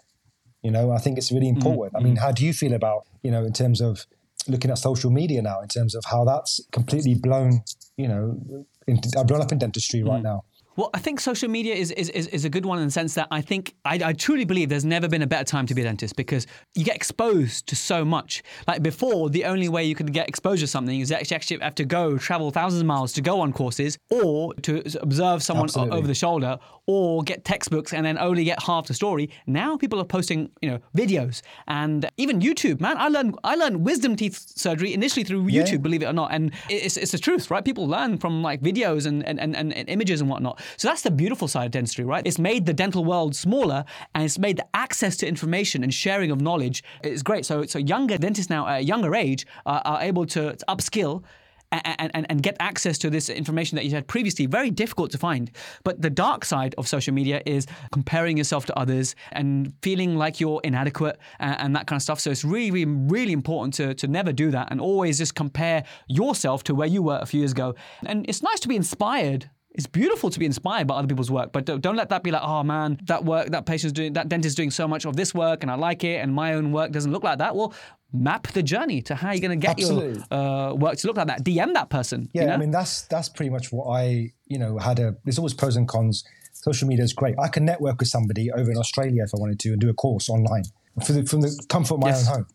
You 0.61 0.71
know, 0.71 0.91
I 0.91 0.97
think 0.97 1.17
it's 1.17 1.31
really 1.31 1.47
mm, 1.47 1.55
important. 1.55 1.95
I 1.95 2.03
mean, 2.03 2.17
mm. 2.17 2.19
how 2.19 2.33
do 2.33 2.45
you 2.45 2.51
feel 2.51 2.73
about, 2.73 3.05
you 3.23 3.31
know, 3.31 3.45
in 3.45 3.53
terms 3.53 3.79
of 3.79 4.05
looking 4.47 4.69
at 4.69 4.77
social 4.77 5.11
media 5.11 5.41
now, 5.41 5.61
in 5.61 5.69
terms 5.69 5.95
of 5.95 6.03
how 6.05 6.25
that's 6.25 6.59
completely 6.73 7.15
blown, 7.15 7.61
you 7.95 8.09
know, 8.09 8.65
in, 8.85 8.99
blown 9.25 9.41
up 9.41 9.53
in 9.53 9.59
dentistry 9.59 10.03
right 10.03 10.19
mm. 10.19 10.23
now? 10.23 10.43
Well, 10.79 10.91
I 10.93 10.99
think 10.99 11.19
social 11.19 11.49
media 11.49 11.75
is, 11.75 11.91
is, 11.91 12.07
is, 12.11 12.27
is, 12.27 12.45
a 12.45 12.49
good 12.49 12.65
one 12.65 12.79
in 12.79 12.85
the 12.85 12.91
sense 12.91 13.13
that 13.15 13.27
I 13.31 13.41
think 13.41 13.75
I, 13.83 13.99
I, 14.01 14.13
truly 14.13 14.45
believe 14.45 14.69
there's 14.69 14.85
never 14.85 15.09
been 15.09 15.21
a 15.21 15.27
better 15.27 15.43
time 15.43 15.65
to 15.65 15.75
be 15.75 15.81
a 15.81 15.83
dentist 15.83 16.15
because 16.15 16.47
you 16.73 16.85
get 16.85 16.95
exposed 16.95 17.67
to 17.67 17.75
so 17.75 18.05
much. 18.05 18.43
Like 18.65 18.81
before, 18.81 19.29
the 19.29 19.43
only 19.43 19.67
way 19.67 19.83
you 19.83 19.93
could 19.93 20.13
get 20.13 20.29
exposure 20.29 20.61
to 20.61 20.67
something 20.67 20.97
is 20.97 21.11
actually, 21.11 21.35
actually 21.35 21.59
have 21.59 21.75
to 21.75 21.83
go 21.83 22.17
travel 22.17 22.49
thousands 22.51 22.79
of 22.79 22.87
miles 22.87 23.11
to 23.11 23.21
go 23.21 23.41
on 23.41 23.51
courses 23.51 23.97
or 24.09 24.53
to 24.53 24.81
observe 25.01 25.43
someone 25.43 25.65
Absolutely. 25.65 25.97
over 25.97 26.07
the 26.07 26.15
shoulder 26.15 26.57
or 26.87 27.23
get 27.23 27.43
textbooks 27.43 27.93
and 27.93 28.05
then 28.05 28.17
only 28.17 28.45
get 28.45 28.63
half 28.63 28.87
the 28.87 28.93
story. 28.93 29.29
Now 29.45 29.75
people 29.75 29.99
are 29.99 30.05
posting, 30.05 30.49
you 30.61 30.71
know, 30.71 30.79
videos 30.95 31.41
and 31.67 32.09
even 32.15 32.39
YouTube. 32.39 32.79
Man, 32.79 32.97
I 32.97 33.09
learned 33.09 33.37
I 33.43 33.55
learned 33.55 33.85
wisdom 33.85 34.15
teeth 34.15 34.53
surgery 34.55 34.93
initially 34.93 35.25
through 35.25 35.43
YouTube, 35.43 35.71
yeah. 35.71 35.77
believe 35.77 36.03
it 36.03 36.05
or 36.05 36.13
not, 36.13 36.31
and 36.31 36.53
it's, 36.69 36.95
it's 36.95 37.11
the 37.11 37.19
truth, 37.19 37.51
right? 37.51 37.65
People 37.65 37.85
learn 37.85 38.17
from 38.17 38.41
like 38.41 38.61
videos 38.61 39.05
and, 39.05 39.27
and, 39.27 39.39
and, 39.39 39.55
and 39.55 39.73
images 39.89 40.21
and 40.21 40.29
whatnot. 40.29 40.59
So 40.77 40.87
that's 40.87 41.01
the 41.01 41.11
beautiful 41.11 41.47
side 41.47 41.65
of 41.65 41.71
dentistry, 41.71 42.05
right? 42.05 42.25
It's 42.25 42.39
made 42.39 42.65
the 42.65 42.73
dental 42.73 43.05
world 43.05 43.35
smaller 43.35 43.85
and 44.15 44.23
it's 44.23 44.39
made 44.39 44.57
the 44.57 44.67
access 44.73 45.17
to 45.17 45.27
information 45.27 45.83
and 45.83 45.93
sharing 45.93 46.31
of 46.31 46.41
knowledge 46.41 46.83
is 47.03 47.23
great. 47.23 47.45
So 47.45 47.65
so 47.65 47.79
younger 47.79 48.17
dentists 48.17 48.49
now 48.49 48.67
at 48.67 48.79
a 48.79 48.83
younger 48.83 49.15
age 49.15 49.45
are, 49.65 49.81
are 49.85 50.01
able 50.01 50.25
to, 50.27 50.55
to 50.55 50.65
upskill 50.67 51.23
and, 51.71 52.11
and, 52.15 52.25
and 52.29 52.41
get 52.41 52.57
access 52.59 52.97
to 52.99 53.09
this 53.09 53.29
information 53.29 53.75
that 53.75 53.85
you 53.85 53.91
had 53.91 54.07
previously 54.07 54.45
very 54.45 54.71
difficult 54.71 55.11
to 55.11 55.17
find. 55.17 55.51
But 55.83 56.01
the 56.01 56.09
dark 56.09 56.45
side 56.45 56.75
of 56.77 56.87
social 56.87 57.13
media 57.13 57.41
is 57.45 57.67
comparing 57.91 58.37
yourself 58.37 58.65
to 58.67 58.77
others 58.77 59.15
and 59.31 59.73
feeling 59.81 60.15
like 60.15 60.39
you're 60.39 60.61
inadequate 60.63 61.19
and, 61.39 61.59
and 61.59 61.75
that 61.75 61.87
kind 61.87 61.97
of 61.97 62.03
stuff. 62.03 62.19
So 62.19 62.31
it's 62.31 62.43
really, 62.43 62.71
really, 62.71 62.85
really 62.85 63.33
important 63.33 63.73
to, 63.75 63.93
to 63.93 64.07
never 64.07 64.33
do 64.33 64.51
that 64.51 64.69
and 64.71 64.81
always 64.81 65.17
just 65.17 65.35
compare 65.35 65.83
yourself 66.07 66.63
to 66.63 66.75
where 66.75 66.87
you 66.87 67.03
were 67.03 67.19
a 67.21 67.25
few 67.25 67.39
years 67.39 67.51
ago. 67.51 67.75
And 68.05 68.27
it's 68.27 68.41
nice 68.41 68.59
to 68.61 68.67
be 68.67 68.75
inspired 68.75 69.49
it's 69.71 69.87
beautiful 69.87 70.29
to 70.29 70.39
be 70.39 70.45
inspired 70.45 70.87
by 70.87 70.95
other 70.95 71.07
people's 71.07 71.29
work, 71.29 71.51
but 71.51 71.65
don't, 71.65 71.79
don't 71.81 71.95
let 71.95 72.09
that 72.09 72.23
be 72.23 72.31
like, 72.31 72.41
oh 72.43 72.63
man, 72.63 72.99
that 73.05 73.23
work, 73.23 73.49
that 73.49 73.65
patient's 73.65 73.93
doing, 73.93 74.13
that 74.13 74.27
dentist's 74.27 74.55
doing 74.55 74.71
so 74.71 74.87
much 74.87 75.05
of 75.05 75.15
this 75.15 75.33
work, 75.33 75.61
and 75.61 75.71
I 75.71 75.75
like 75.75 76.03
it, 76.03 76.17
and 76.21 76.33
my 76.33 76.53
own 76.53 76.71
work 76.71 76.91
doesn't 76.91 77.11
look 77.11 77.23
like 77.23 77.37
that. 77.37 77.55
Well, 77.55 77.73
map 78.11 78.47
the 78.47 78.63
journey 78.63 79.01
to 79.03 79.15
how 79.15 79.31
you're 79.31 79.41
going 79.41 79.59
to 79.59 79.67
get 79.67 79.79
Absolutely. 79.79 80.23
your 80.31 80.39
uh, 80.39 80.73
work 80.73 80.97
to 80.97 81.07
look 81.07 81.17
like 81.17 81.27
that. 81.27 81.43
DM 81.43 81.73
that 81.73 81.89
person. 81.89 82.29
Yeah, 82.33 82.41
you 82.41 82.47
know? 82.47 82.53
I 82.55 82.57
mean 82.57 82.71
that's 82.71 83.03
that's 83.03 83.29
pretty 83.29 83.51
much 83.51 83.71
what 83.71 83.85
I 83.85 84.31
you 84.47 84.57
know 84.57 84.79
had 84.79 84.99
a. 84.99 85.15
There's 85.23 85.37
always 85.37 85.53
pros 85.53 85.75
and 85.75 85.87
cons. 85.87 86.23
Social 86.53 86.87
media 86.87 87.05
is 87.05 87.13
great. 87.13 87.35
I 87.39 87.47
can 87.47 87.63
network 87.63 87.99
with 87.99 88.09
somebody 88.09 88.51
over 88.51 88.69
in 88.69 88.77
Australia 88.77 89.23
if 89.23 89.29
I 89.33 89.39
wanted 89.39 89.59
to 89.59 89.71
and 89.71 89.79
do 89.79 89.89
a 89.89 89.93
course 89.93 90.29
online 90.29 90.63
the, 91.07 91.25
from 91.25 91.41
the 91.41 91.65
comfort 91.69 91.95
of 91.95 91.99
my 92.01 92.09
yes. 92.09 92.27
own 92.27 92.35
home. 92.35 92.47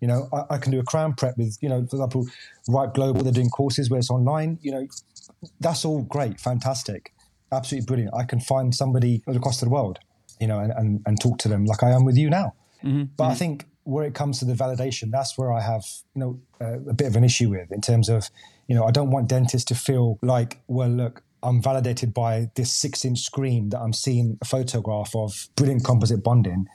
You 0.00 0.08
know, 0.08 0.28
I, 0.32 0.54
I, 0.54 0.58
can 0.58 0.72
do 0.72 0.80
a 0.80 0.82
crown 0.82 1.14
prep 1.14 1.38
with 1.38 1.56
you 1.60 1.68
know, 1.68 1.86
for 1.86 1.96
example, 1.96 2.26
Right 2.68 2.92
Global. 2.92 3.22
They're 3.22 3.32
doing 3.32 3.50
courses 3.50 3.88
where 3.88 3.98
it's 3.98 4.10
online. 4.10 4.58
You 4.60 4.72
know, 4.72 4.88
that's 5.60 5.84
all 5.84 6.02
great, 6.02 6.40
fantastic, 6.40 7.12
absolutely 7.50 7.86
brilliant. 7.86 8.14
I 8.14 8.24
can 8.24 8.40
find 8.40 8.74
somebody 8.74 9.22
across 9.26 9.60
the 9.60 9.68
world, 9.68 9.98
you 10.40 10.46
know, 10.46 10.58
and, 10.58 10.72
and, 10.72 11.00
and 11.06 11.20
talk 11.20 11.38
to 11.38 11.48
them 11.48 11.64
like 11.64 11.82
I 11.82 11.90
am 11.90 12.04
with 12.04 12.16
you 12.16 12.30
now. 12.30 12.54
Mm-hmm. 12.84 13.04
But 13.16 13.24
mm-hmm. 13.24 13.32
I 13.32 13.34
think 13.34 13.66
where 13.84 14.04
it 14.04 14.14
comes 14.14 14.38
to 14.38 14.44
the 14.44 14.54
validation, 14.54 15.10
that's 15.10 15.36
where 15.36 15.52
I 15.52 15.60
have, 15.60 15.84
you 16.14 16.20
know, 16.20 16.40
uh, 16.60 16.78
a 16.88 16.94
bit 16.94 17.06
of 17.06 17.16
an 17.16 17.24
issue 17.24 17.50
with 17.50 17.72
in 17.72 17.80
terms 17.80 18.08
of, 18.08 18.30
you 18.68 18.74
know, 18.74 18.84
I 18.84 18.90
don't 18.90 19.10
want 19.10 19.28
dentists 19.28 19.66
to 19.66 19.74
feel 19.74 20.18
like, 20.22 20.60
well, 20.68 20.88
look, 20.88 21.22
I'm 21.42 21.60
validated 21.60 22.14
by 22.14 22.50
this 22.54 22.72
six 22.72 23.04
inch 23.04 23.20
screen 23.20 23.70
that 23.70 23.80
I'm 23.80 23.92
seeing 23.92 24.38
a 24.40 24.44
photograph 24.44 25.14
of 25.16 25.48
brilliant 25.56 25.84
composite 25.84 26.22
bonding 26.22 26.66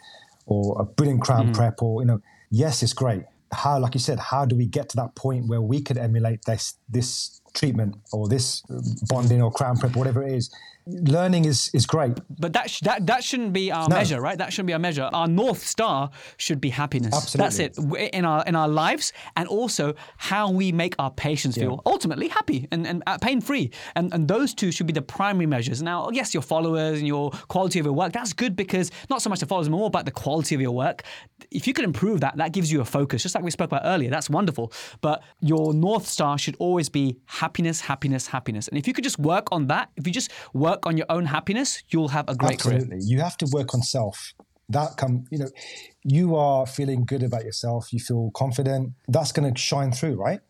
or 0.46 0.82
a 0.82 0.86
brilliant 0.86 1.22
crown 1.22 1.50
mm. 1.50 1.56
prep 1.56 1.82
or, 1.82 2.02
you 2.02 2.08
know, 2.08 2.22
yes, 2.52 2.84
it's 2.84 2.94
great. 2.94 3.24
How, 3.54 3.80
like 3.80 3.94
you 3.94 4.02
said, 4.02 4.20
how 4.20 4.46
do 4.46 4.58
we 4.58 4.66
get 4.66 4.90
to 4.90 4.98
that 4.98 5.16
point 5.16 5.48
where 5.48 5.62
we 5.62 5.82
could 5.82 5.98
emulate 5.98 6.44
this, 6.46 6.76
this 6.90 7.40
treatment 7.58 7.96
or 8.14 8.28
this 8.28 8.64
bonding 9.10 9.42
or 9.42 9.52
crown 9.52 9.78
prep, 9.78 9.96
whatever 9.96 10.24
it 10.24 10.34
is, 10.34 10.54
learning 10.88 11.46
is 11.46 11.70
is 11.74 11.86
great. 11.86 12.18
But 12.40 12.54
that 12.54 12.70
sh- 12.70 12.82
that 12.82 13.06
that 13.08 13.24
shouldn't 13.24 13.54
be 13.54 13.72
our 13.72 13.88
no. 13.90 13.96
measure, 13.96 14.22
right? 14.22 14.38
That 14.38 14.54
shouldn't 14.54 14.68
be 14.68 14.74
our 14.74 14.80
measure. 14.80 15.10
Our 15.14 15.28
north 15.28 15.66
star 15.66 16.10
should 16.38 16.62
be 16.62 16.70
happiness. 16.70 17.14
Absolutely. 17.14 17.44
That's 17.44 17.60
it 17.60 18.14
in 18.14 18.26
our 18.26 18.44
in 18.46 18.56
our 18.56 18.68
lives, 18.68 19.14
and 19.36 19.48
also 19.48 19.96
how 20.18 20.52
we 20.52 20.72
make 20.72 20.96
our 21.00 21.12
patients 21.12 21.58
feel 21.58 21.82
ultimately 21.86 22.28
happy 22.28 22.68
and, 22.72 22.88
and 22.88 23.04
uh, 23.08 23.18
pain 23.18 23.42
free. 23.42 23.72
And 23.96 24.14
and 24.14 24.28
those 24.28 24.54
two 24.54 24.72
should 24.72 24.88
be 24.88 24.94
the 24.94 25.02
primary 25.02 25.46
measures. 25.46 25.82
Now, 25.82 26.10
yes, 26.10 26.34
your 26.34 26.44
followers 26.44 27.00
and 27.00 27.08
your 27.08 27.32
quality 27.48 27.80
of 27.80 27.86
your 27.86 27.94
work 27.94 28.14
that's 28.14 28.34
good 28.34 28.56
because 28.56 28.92
not 29.10 29.22
so 29.22 29.30
much 29.30 29.40
the 29.40 29.46
followers, 29.46 29.70
more 29.70 29.88
about 29.88 30.06
the 30.06 30.12
quality 30.12 30.56
of 30.56 30.62
your 30.62 30.72
work. 30.72 31.04
If 31.52 31.68
you 31.68 31.74
can 31.74 31.86
improve 31.86 32.22
that, 32.22 32.38
that 32.38 32.52
gives 32.52 32.72
you 32.72 32.82
a 32.82 32.86
focus, 32.86 33.24
just 33.24 33.36
like 33.36 33.44
we 33.44 33.52
spoke 33.52 33.72
about 33.72 33.84
earlier. 33.86 34.10
That's 34.10 34.30
wonderful. 34.30 34.72
But 35.02 35.24
your 35.42 35.74
north 35.74 36.08
star 36.08 36.38
should 36.38 36.56
always 36.60 36.90
be 36.90 37.18
happiness, 37.26 37.47
happiness, 37.48 37.80
happiness. 37.82 38.28
Happiness. 38.28 38.68
And 38.68 38.78
if 38.78 38.88
you 38.88 38.94
could 38.94 39.04
just 39.10 39.20
work 39.20 39.48
on 39.52 39.68
that, 39.68 39.90
if 39.96 40.06
you 40.08 40.14
just 40.14 40.32
work 40.54 40.86
on 40.86 40.98
your 40.98 41.10
own 41.10 41.26
happiness, 41.26 41.70
you'll 41.90 42.10
have 42.10 42.28
a 42.28 42.36
great 42.36 42.56
Absolutely. 42.56 42.88
career. 42.88 43.00
You 43.12 43.20
have 43.22 43.38
to 43.38 43.48
work 43.58 43.74
on 43.76 43.82
self. 43.82 44.34
That 44.70 44.98
come, 44.98 45.24
you 45.32 45.40
know, 45.40 45.50
you 46.04 46.36
are 46.36 46.66
feeling 46.66 47.06
good 47.06 47.24
about 47.24 47.44
yourself. 47.46 47.94
You 47.94 48.00
feel 48.00 48.32
confident. 48.36 48.84
That's 49.08 49.32
going 49.32 49.48
to 49.54 49.60
shine 49.60 49.92
through, 49.94 50.16
right? 50.16 50.42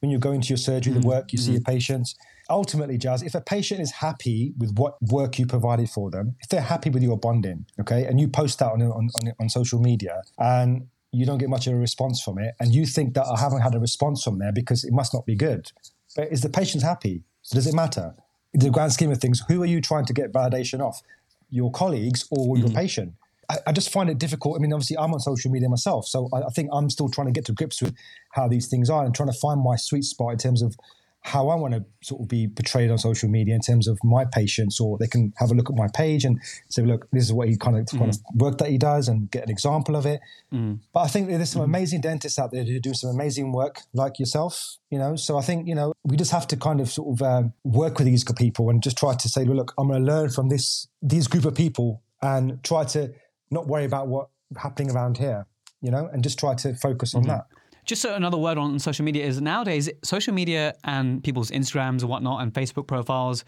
When 0.00 0.10
you're 0.10 0.26
going 0.28 0.42
to 0.42 0.48
your 0.48 0.58
surgery, 0.58 0.92
mm-hmm. 0.92 1.02
the 1.02 1.08
work, 1.08 1.32
you 1.32 1.38
mm-hmm. 1.38 1.46
see 1.46 1.52
your 1.52 1.66
patients. 1.74 2.14
Ultimately, 2.48 2.98
Jaz, 2.98 3.24
if 3.24 3.34
a 3.34 3.40
patient 3.40 3.80
is 3.80 3.90
happy 4.06 4.52
with 4.58 4.70
what 4.76 4.92
work 5.02 5.38
you 5.38 5.46
provided 5.46 5.88
for 5.90 6.10
them, 6.10 6.36
if 6.40 6.48
they're 6.50 6.60
happy 6.74 6.90
with 6.90 7.02
your 7.02 7.18
bonding, 7.18 7.64
okay, 7.80 8.04
and 8.04 8.20
you 8.20 8.28
post 8.28 8.58
that 8.60 8.70
on 8.70 8.82
on, 8.82 9.08
on, 9.18 9.32
on 9.40 9.48
social 9.48 9.80
media, 9.80 10.22
and 10.38 10.86
you 11.10 11.24
don't 11.24 11.38
get 11.38 11.48
much 11.48 11.66
of 11.66 11.72
a 11.72 11.76
response 11.76 12.22
from 12.22 12.38
it, 12.38 12.54
and 12.60 12.74
you 12.74 12.84
think 12.86 13.14
that 13.14 13.24
I 13.26 13.40
haven't 13.40 13.62
had 13.62 13.74
a 13.74 13.80
response 13.80 14.22
from 14.22 14.38
there 14.40 14.52
because 14.52 14.84
it 14.84 14.92
must 14.92 15.14
not 15.14 15.24
be 15.24 15.36
good. 15.36 15.72
But 16.16 16.32
is 16.32 16.42
the 16.42 16.48
patient 16.48 16.82
happy? 16.84 17.22
So 17.42 17.56
does 17.56 17.66
it 17.66 17.74
matter? 17.74 18.14
in 18.54 18.60
the 18.60 18.70
grand 18.70 18.92
scheme 18.92 19.10
of 19.10 19.18
things, 19.18 19.42
who 19.48 19.62
are 19.62 19.66
you 19.66 19.80
trying 19.80 20.06
to 20.06 20.12
get 20.12 20.32
validation 20.32 20.80
off? 20.80 21.02
Your 21.50 21.70
colleagues 21.70 22.26
or 22.30 22.56
your 22.56 22.68
mm-hmm. 22.68 22.76
patient? 22.76 23.14
I, 23.50 23.58
I, 23.66 23.72
just 23.72 23.92
find 23.92 24.08
it 24.08 24.18
difficult. 24.18 24.56
I 24.56 24.62
mean, 24.62 24.72
obviously, 24.72 24.96
I'm 24.96 25.12
on 25.12 25.20
social 25.20 25.50
media 25.50 25.68
myself, 25.68 26.06
so 26.06 26.30
I, 26.32 26.42
I 26.42 26.48
think 26.48 26.70
I'm 26.72 26.88
still 26.88 27.10
trying 27.10 27.26
to 27.26 27.32
get 27.32 27.44
to 27.46 27.52
grips 27.52 27.82
with 27.82 27.94
how 28.32 28.48
these 28.48 28.68
things 28.68 28.88
are 28.88 29.04
and 29.04 29.14
trying 29.14 29.30
to 29.30 29.38
find 29.38 29.60
my 29.60 29.76
sweet 29.76 30.04
spot 30.04 30.32
in 30.32 30.38
terms 30.38 30.62
of 30.62 30.76
how 31.24 31.48
I 31.48 31.54
want 31.54 31.72
to 31.72 31.82
sort 32.02 32.20
of 32.20 32.28
be 32.28 32.48
portrayed 32.48 32.90
on 32.90 32.98
social 32.98 33.30
media 33.30 33.54
in 33.54 33.62
terms 33.62 33.88
of 33.88 33.98
my 34.04 34.26
patients, 34.26 34.78
or 34.78 34.98
they 34.98 35.06
can 35.06 35.32
have 35.38 35.50
a 35.50 35.54
look 35.54 35.70
at 35.70 35.76
my 35.76 35.88
page 35.94 36.24
and 36.24 36.38
say, 36.68 36.82
look, 36.82 37.08
this 37.12 37.24
is 37.24 37.32
what 37.32 37.48
he 37.48 37.56
kind 37.56 37.78
of, 37.78 37.86
mm. 37.86 37.98
kind 37.98 38.10
of 38.10 38.18
work 38.36 38.58
that 38.58 38.68
he 38.68 38.76
does 38.76 39.08
and 39.08 39.30
get 39.30 39.42
an 39.42 39.50
example 39.50 39.96
of 39.96 40.04
it. 40.04 40.20
Mm. 40.52 40.80
But 40.92 41.00
I 41.00 41.06
think 41.08 41.28
there's 41.28 41.48
some 41.48 41.62
mm. 41.62 41.64
amazing 41.64 42.02
dentists 42.02 42.38
out 42.38 42.52
there 42.52 42.62
who 42.62 42.78
do 42.78 42.92
some 42.92 43.08
amazing 43.08 43.52
work 43.52 43.80
like 43.94 44.18
yourself, 44.18 44.76
you 44.90 44.98
know. 44.98 45.16
So 45.16 45.38
I 45.38 45.40
think, 45.40 45.66
you 45.66 45.74
know, 45.74 45.94
we 46.04 46.18
just 46.18 46.30
have 46.30 46.46
to 46.48 46.58
kind 46.58 46.78
of 46.78 46.90
sort 46.90 47.18
of 47.18 47.26
um, 47.26 47.54
work 47.64 47.96
with 47.98 48.06
these 48.06 48.22
people 48.22 48.68
and 48.68 48.82
just 48.82 48.98
try 48.98 49.14
to 49.14 49.28
say, 49.28 49.44
well, 49.44 49.56
look, 49.56 49.72
I'm 49.78 49.88
going 49.88 50.04
to 50.04 50.12
learn 50.12 50.28
from 50.28 50.50
this, 50.50 50.88
these 51.00 51.26
group 51.26 51.46
of 51.46 51.54
people 51.54 52.02
and 52.20 52.62
try 52.62 52.84
to 52.84 53.14
not 53.50 53.66
worry 53.66 53.86
about 53.86 54.08
what 54.08 54.28
happening 54.58 54.90
around 54.90 55.16
here, 55.16 55.46
you 55.80 55.90
know, 55.90 56.06
and 56.12 56.22
just 56.22 56.38
try 56.38 56.54
to 56.56 56.74
focus 56.74 57.14
on 57.14 57.22
mm-hmm. 57.22 57.30
that. 57.30 57.46
Just 57.84 58.00
so 58.02 58.14
another 58.14 58.38
word 58.38 58.56
on 58.58 58.78
social 58.78 59.04
media 59.04 59.24
is 59.24 59.40
nowadays 59.40 59.90
social 60.02 60.32
media 60.32 60.74
and 60.84 61.22
people's 61.22 61.50
Instagrams 61.50 62.00
and 62.00 62.08
whatnot 62.08 62.42
and 62.42 62.52
Facebook 62.52 62.86
profiles, 62.86 63.44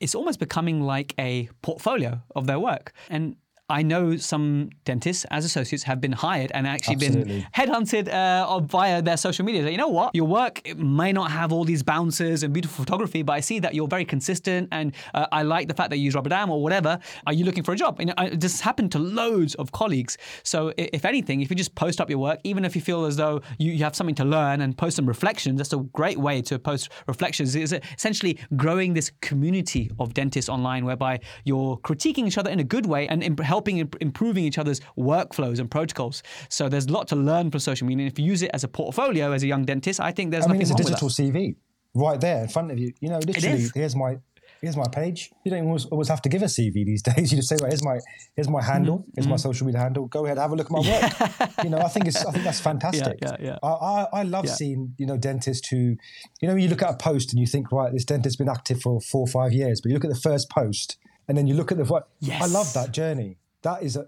it's 0.00 0.14
almost 0.14 0.38
becoming 0.38 0.80
like 0.80 1.14
a 1.18 1.48
portfolio 1.62 2.22
of 2.34 2.46
their 2.46 2.58
work. 2.58 2.92
And 3.10 3.36
I 3.70 3.82
know 3.82 4.18
some 4.18 4.68
dentists 4.84 5.24
as 5.30 5.46
associates 5.46 5.84
have 5.84 5.98
been 5.98 6.12
hired 6.12 6.52
and 6.52 6.66
actually 6.66 6.96
Absolutely. 6.96 7.40
been 7.40 7.46
headhunted 7.54 8.08
uh, 8.08 8.60
via 8.60 9.00
their 9.00 9.16
social 9.16 9.42
media. 9.42 9.66
You 9.70 9.78
know 9.78 9.88
what? 9.88 10.14
Your 10.14 10.26
work 10.26 10.60
may 10.76 11.12
not 11.14 11.30
have 11.30 11.50
all 11.50 11.64
these 11.64 11.82
bounces 11.82 12.42
and 12.42 12.52
beautiful 12.52 12.84
photography, 12.84 13.22
but 13.22 13.32
I 13.32 13.40
see 13.40 13.60
that 13.60 13.74
you're 13.74 13.88
very 13.88 14.04
consistent 14.04 14.68
and 14.70 14.94
uh, 15.14 15.28
I 15.32 15.44
like 15.44 15.68
the 15.68 15.74
fact 15.74 15.88
that 15.90 15.96
you 15.96 16.04
use 16.04 16.14
rubber 16.14 16.28
dam 16.28 16.50
or 16.50 16.62
whatever. 16.62 16.98
Are 17.26 17.32
you 17.32 17.46
looking 17.46 17.62
for 17.62 17.72
a 17.72 17.76
job? 17.76 18.00
And 18.00 18.12
it 18.18 18.38
just 18.38 18.60
happened 18.60 18.92
to 18.92 18.98
loads 18.98 19.54
of 19.54 19.72
colleagues. 19.72 20.18
So 20.42 20.74
if 20.76 21.06
anything, 21.06 21.40
if 21.40 21.48
you 21.48 21.56
just 21.56 21.74
post 21.74 22.02
up 22.02 22.10
your 22.10 22.18
work, 22.18 22.40
even 22.44 22.66
if 22.66 22.76
you 22.76 22.82
feel 22.82 23.06
as 23.06 23.16
though 23.16 23.40
you, 23.58 23.72
you 23.72 23.82
have 23.82 23.96
something 23.96 24.16
to 24.16 24.26
learn 24.26 24.60
and 24.60 24.76
post 24.76 24.96
some 24.96 25.06
reflections, 25.06 25.56
that's 25.56 25.72
a 25.72 25.78
great 25.78 26.18
way 26.18 26.42
to 26.42 26.58
post 26.58 26.90
reflections. 27.06 27.56
Is 27.56 27.72
essentially 27.72 28.38
growing 28.56 28.92
this 28.92 29.10
community 29.22 29.90
of 29.98 30.12
dentists 30.12 30.50
online 30.50 30.84
whereby 30.84 31.20
you're 31.44 31.78
critiquing 31.78 32.26
each 32.26 32.36
other 32.36 32.50
in 32.50 32.60
a 32.60 32.64
good 32.64 32.84
way 32.84 33.08
and 33.08 33.40
helping 33.40 33.53
imp- 33.62 33.96
improving 34.00 34.44
each 34.44 34.58
other's 34.58 34.80
workflows 34.98 35.58
and 35.58 35.70
protocols. 35.70 36.22
So 36.48 36.68
there's 36.68 36.86
a 36.86 36.92
lot 36.92 37.08
to 37.08 37.16
learn 37.16 37.50
from 37.50 37.60
social 37.60 37.86
media. 37.86 38.04
And 38.04 38.12
if 38.12 38.18
you 38.18 38.24
use 38.24 38.42
it 38.42 38.50
as 38.54 38.64
a 38.64 38.68
portfolio 38.68 39.32
as 39.32 39.42
a 39.42 39.46
young 39.46 39.64
dentist, 39.64 40.00
I 40.00 40.12
think 40.12 40.30
there's 40.30 40.46
I 40.46 40.52
mean, 40.52 40.60
it's 40.60 40.70
a 40.70 40.74
digital 40.74 41.08
CV 41.08 41.56
right 41.94 42.20
there 42.20 42.42
in 42.42 42.48
front 42.48 42.70
of 42.70 42.78
you. 42.78 42.92
You 43.00 43.10
know, 43.10 43.18
literally, 43.18 43.66
here's 43.74 43.96
my 43.96 44.18
here's 44.60 44.76
my 44.76 44.86
page. 44.90 45.30
You 45.44 45.50
don't 45.50 45.66
always, 45.66 45.84
always 45.86 46.08
have 46.08 46.22
to 46.22 46.28
give 46.28 46.42
a 46.42 46.46
CV 46.46 46.84
these 46.84 47.02
days. 47.10 47.30
You 47.30 47.38
just 47.38 47.48
say, 47.48 47.56
well, 47.60 47.70
here's 47.70 47.84
my 47.84 47.98
here's 48.34 48.48
my 48.48 48.62
handle, 48.62 48.98
mm-hmm. 48.98 49.10
here's 49.14 49.26
my 49.26 49.34
mm-hmm. 49.34 49.42
social 49.42 49.66
media 49.66 49.80
handle. 49.80 50.06
Go 50.06 50.24
ahead, 50.24 50.38
have 50.38 50.52
a 50.52 50.56
look 50.56 50.66
at 50.66 50.72
my 50.72 50.80
work. 50.80 51.50
you 51.64 51.70
know, 51.70 51.78
I 51.78 51.88
think 51.88 52.06
it's 52.06 52.24
I 52.24 52.32
think 52.32 52.44
that's 52.44 52.60
fantastic. 52.60 53.04
Yeah, 53.24 53.36
yeah, 53.38 53.46
yeah. 53.46 53.58
I, 53.62 53.68
I, 53.68 54.06
I 54.12 54.22
love 54.22 54.46
yeah. 54.46 54.54
seeing 54.54 54.94
you 54.98 55.06
know 55.06 55.16
dentists 55.16 55.68
who, 55.68 55.96
you 56.40 56.48
know, 56.48 56.54
you 56.54 56.68
look 56.68 56.82
at 56.82 56.90
a 56.90 56.96
post 56.96 57.32
and 57.32 57.40
you 57.40 57.46
think, 57.46 57.70
right, 57.70 57.92
this 57.92 58.04
dentist's 58.04 58.36
been 58.36 58.48
active 58.48 58.80
for 58.80 59.00
four 59.00 59.22
or 59.22 59.26
five 59.26 59.52
years, 59.52 59.80
but 59.80 59.90
you 59.90 59.94
look 59.94 60.04
at 60.04 60.10
the 60.10 60.20
first 60.20 60.50
post 60.50 60.98
and 61.28 61.38
then 61.38 61.46
you 61.46 61.54
look 61.54 61.70
at 61.70 61.78
the 61.78 61.84
what. 61.84 62.08
Yes. 62.20 62.42
I 62.42 62.46
love 62.46 62.72
that 62.74 62.92
journey. 62.92 63.38
That 63.64 63.82
is 63.82 63.96
a 63.96 64.06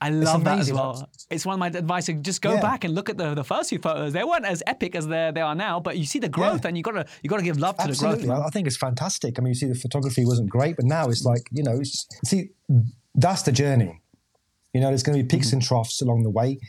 I 0.00 0.10
love 0.10 0.44
that 0.44 0.60
as 0.60 0.72
well. 0.72 1.10
It's 1.28 1.44
one 1.44 1.54
of 1.54 1.58
my 1.58 1.66
advice. 1.66 2.08
Just 2.20 2.40
go 2.40 2.54
yeah. 2.54 2.60
back 2.60 2.84
and 2.84 2.94
look 2.94 3.10
at 3.10 3.18
the, 3.18 3.34
the 3.34 3.42
first 3.42 3.70
few 3.70 3.80
photos. 3.80 4.12
They 4.12 4.22
weren't 4.22 4.44
as 4.44 4.62
epic 4.66 4.94
as 4.94 5.08
they 5.08 5.32
they 5.34 5.40
are 5.40 5.54
now, 5.54 5.80
but 5.80 5.98
you 5.98 6.04
see 6.04 6.20
the 6.20 6.28
growth, 6.28 6.62
yeah. 6.62 6.68
and 6.68 6.76
you 6.76 6.84
gotta 6.84 7.06
you 7.22 7.28
gotta 7.28 7.42
give 7.42 7.58
love 7.58 7.76
to 7.78 7.84
Absolutely. 7.84 8.20
the 8.20 8.26
growth. 8.26 8.44
I 8.46 8.50
think 8.50 8.66
it's 8.68 8.76
fantastic. 8.76 9.38
I 9.38 9.42
mean, 9.42 9.48
you 9.48 9.54
see, 9.54 9.66
the 9.66 9.74
photography 9.74 10.24
wasn't 10.24 10.50
great, 10.50 10.76
but 10.76 10.84
now 10.84 11.08
it's 11.08 11.24
like 11.24 11.48
you 11.50 11.64
know, 11.64 11.80
see, 11.82 12.50
that's 13.14 13.42
the 13.42 13.52
journey. 13.52 14.00
You 14.72 14.80
know, 14.80 14.88
there's 14.88 15.02
going 15.02 15.18
to 15.18 15.24
be 15.24 15.28
peaks 15.28 15.48
mm-hmm. 15.48 15.56
and 15.56 15.62
troughs 15.62 16.00
along 16.00 16.22
the 16.22 16.30
way 16.30 16.60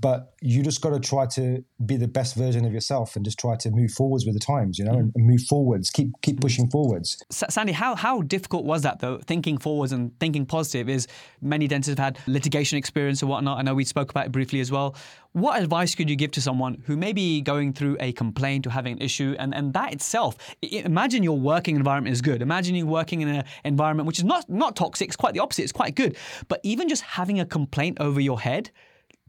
but 0.00 0.34
you 0.40 0.62
just 0.62 0.80
got 0.80 0.90
to 0.90 1.00
try 1.00 1.26
to 1.26 1.64
be 1.84 1.96
the 1.96 2.06
best 2.06 2.36
version 2.36 2.64
of 2.64 2.72
yourself 2.72 3.16
and 3.16 3.24
just 3.24 3.38
try 3.38 3.56
to 3.56 3.70
move 3.70 3.90
forwards 3.90 4.24
with 4.24 4.34
the 4.34 4.40
times 4.40 4.78
you 4.78 4.84
know 4.84 4.92
mm. 4.92 5.00
and, 5.00 5.12
move 5.16 5.40
forwards 5.48 5.90
keep 5.90 6.10
keep 6.22 6.36
mm. 6.36 6.40
pushing 6.40 6.70
forwards. 6.70 7.22
Sandy 7.30 7.72
how, 7.72 7.94
how 7.94 8.22
difficult 8.22 8.64
was 8.64 8.82
that 8.82 9.00
though 9.00 9.18
thinking 9.18 9.58
forwards 9.58 9.92
and 9.92 10.18
thinking 10.20 10.46
positive 10.46 10.88
is 10.88 11.06
many 11.40 11.66
dentists 11.66 11.98
have 11.98 11.98
had 11.98 12.18
litigation 12.26 12.78
experience 12.78 13.22
or 13.22 13.26
whatnot. 13.26 13.58
I 13.58 13.62
know 13.62 13.74
we 13.74 13.84
spoke 13.84 14.10
about 14.10 14.26
it 14.26 14.32
briefly 14.32 14.60
as 14.60 14.70
well. 14.70 14.96
What 15.32 15.60
advice 15.60 15.94
could 15.94 16.08
you 16.08 16.16
give 16.16 16.30
to 16.32 16.40
someone 16.40 16.82
who 16.86 16.96
may 16.96 17.12
be 17.12 17.40
going 17.42 17.72
through 17.72 17.96
a 18.00 18.12
complaint 18.12 18.66
or 18.66 18.70
having 18.70 18.94
an 18.94 19.02
issue 19.02 19.36
and, 19.38 19.54
and 19.54 19.72
that 19.74 19.92
itself 19.92 20.36
imagine 20.62 21.22
your 21.22 21.38
working 21.38 21.76
environment 21.76 22.12
is 22.12 22.22
good. 22.22 22.42
Imagine 22.42 22.74
you're 22.74 22.86
working 22.86 23.20
in 23.20 23.28
an 23.28 23.44
environment 23.64 24.06
which 24.06 24.18
is 24.18 24.24
not 24.24 24.48
not 24.48 24.76
toxic 24.76 25.08
it's 25.08 25.16
quite 25.16 25.34
the 25.34 25.40
opposite 25.40 25.64
it's 25.64 25.72
quite 25.72 25.94
good. 25.94 26.16
But 26.48 26.60
even 26.62 26.88
just 26.88 27.02
having 27.02 27.40
a 27.40 27.46
complaint 27.46 27.98
over 28.00 28.20
your 28.20 28.40
head 28.40 28.70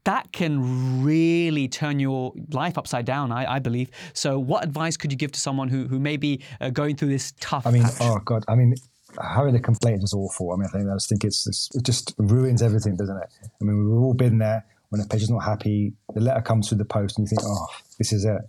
that 0.04 0.32
can 0.32 1.04
really 1.04 1.68
turn 1.68 2.00
your 2.00 2.34
life 2.52 2.78
upside 2.78 3.06
down, 3.06 3.32
I, 3.32 3.56
I, 3.56 3.60
believe. 3.60 3.90
So, 4.14 4.40
what 4.40 4.64
advice 4.64 4.98
could 4.98 5.12
you 5.12 5.18
give 5.18 5.32
to 5.34 5.40
someone 5.40 5.68
who, 5.70 5.88
who 5.88 6.00
may 6.00 6.18
be 6.18 6.42
uh, 6.62 6.70
going 6.70 6.96
through 6.96 7.10
this 7.10 7.34
tough? 7.40 7.66
I 7.66 7.72
mean, 7.72 7.84
patch? 7.84 7.94
oh 8.02 8.20
God, 8.24 8.44
I 8.48 8.56
mean, 8.56 8.76
having 9.22 9.56
a 9.56 9.60
complaint 9.60 10.04
is 10.04 10.14
awful. 10.14 10.52
I 10.52 10.56
mean, 10.58 10.66
I 10.66 10.78
think 10.78 10.90
I 10.90 10.94
just 10.94 11.10
think 11.10 11.24
it's, 11.24 11.48
it's, 11.48 11.70
it 11.76 11.84
just 11.84 12.14
ruins 12.18 12.62
everything, 12.62 12.96
doesn't 12.96 13.18
it? 13.18 13.30
I 13.44 13.64
mean, 13.64 13.90
we've 13.90 14.02
all 14.02 14.14
been 14.14 14.38
there 14.38 14.66
when 14.90 15.02
a 15.02 15.06
patient's 15.06 15.32
not 15.32 15.44
happy. 15.44 15.94
The 16.14 16.22
letter 16.22 16.42
comes 16.42 16.70
through 16.70 16.80
the 16.80 16.86
post, 16.86 17.18
and 17.18 17.26
you 17.26 17.30
think, 17.30 17.42
oh, 17.44 17.68
this 17.98 18.14
is 18.14 18.26
it. 18.26 18.42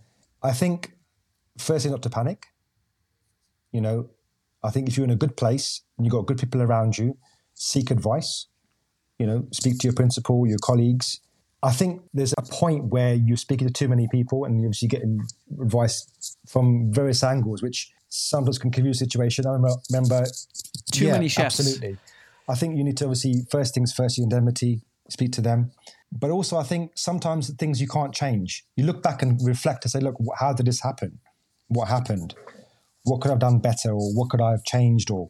I 0.42 0.52
think 0.52 0.92
firstly, 1.58 1.90
not 1.90 2.02
to 2.02 2.10
panic. 2.10 2.46
You 3.72 3.80
know, 3.80 4.10
I 4.62 4.70
think 4.70 4.88
if 4.88 4.96
you're 4.96 5.04
in 5.04 5.10
a 5.10 5.16
good 5.16 5.36
place 5.36 5.82
and 5.96 6.04
you've 6.04 6.12
got 6.12 6.26
good 6.26 6.38
people 6.38 6.62
around 6.62 6.98
you, 6.98 7.16
seek 7.54 7.90
advice. 7.90 8.46
You 9.18 9.26
know, 9.26 9.46
speak 9.52 9.78
to 9.80 9.86
your 9.86 9.94
principal, 9.94 10.46
your 10.46 10.58
colleagues 10.58 11.20
I 11.62 11.72
think 11.72 12.02
there's 12.14 12.32
a 12.38 12.42
point 12.42 12.86
where 12.86 13.14
you're 13.14 13.36
speaking 13.36 13.66
to 13.66 13.72
too 13.72 13.88
many 13.88 14.08
people 14.08 14.44
and 14.44 14.60
you're 14.60 14.68
obviously 14.68 14.88
getting 14.88 15.20
advice 15.60 16.06
from 16.48 16.92
various 16.92 17.22
angles, 17.22 17.62
which 17.62 17.92
sometimes 18.08 18.58
can 18.58 18.70
confuse 18.70 18.98
the 18.98 19.04
situation. 19.04 19.46
I 19.46 19.50
remember, 19.50 19.76
remember 19.92 20.26
too 20.92 21.06
yeah, 21.06 21.12
many 21.12 21.28
chefs. 21.28 21.60
Absolutely. 21.60 21.98
I 22.48 22.54
think 22.54 22.76
you 22.76 22.84
need 22.84 22.96
to 22.98 23.04
obviously, 23.04 23.46
first 23.50 23.74
things 23.74 23.92
first, 23.92 24.16
your 24.16 24.24
indemnity, 24.24 24.80
speak 25.08 25.32
to 25.32 25.40
them. 25.40 25.72
But 26.10 26.30
also, 26.30 26.56
I 26.56 26.62
think 26.62 26.92
sometimes 26.96 27.50
things 27.54 27.80
you 27.80 27.86
can't 27.86 28.14
change. 28.14 28.64
You 28.76 28.84
look 28.84 29.02
back 29.02 29.22
and 29.22 29.38
reflect 29.46 29.84
and 29.84 29.92
say, 29.92 30.00
look, 30.00 30.16
how 30.38 30.52
did 30.52 30.66
this 30.66 30.82
happen? 30.82 31.18
What 31.68 31.88
happened? 31.88 32.34
What 33.04 33.20
could 33.20 33.28
I 33.28 33.32
have 33.32 33.38
done 33.38 33.58
better? 33.58 33.90
Or 33.90 34.12
what 34.14 34.30
could 34.30 34.40
I 34.40 34.50
have 34.50 34.64
changed? 34.64 35.10
Or 35.10 35.28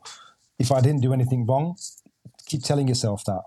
if 0.59 0.73
I 0.73 0.81
didn't 0.81 1.03
do 1.03 1.13
anything 1.13 1.45
wrong, 1.45 1.77
keep 2.47 2.63
telling 2.63 2.89
yourself 2.89 3.25
that 3.27 3.43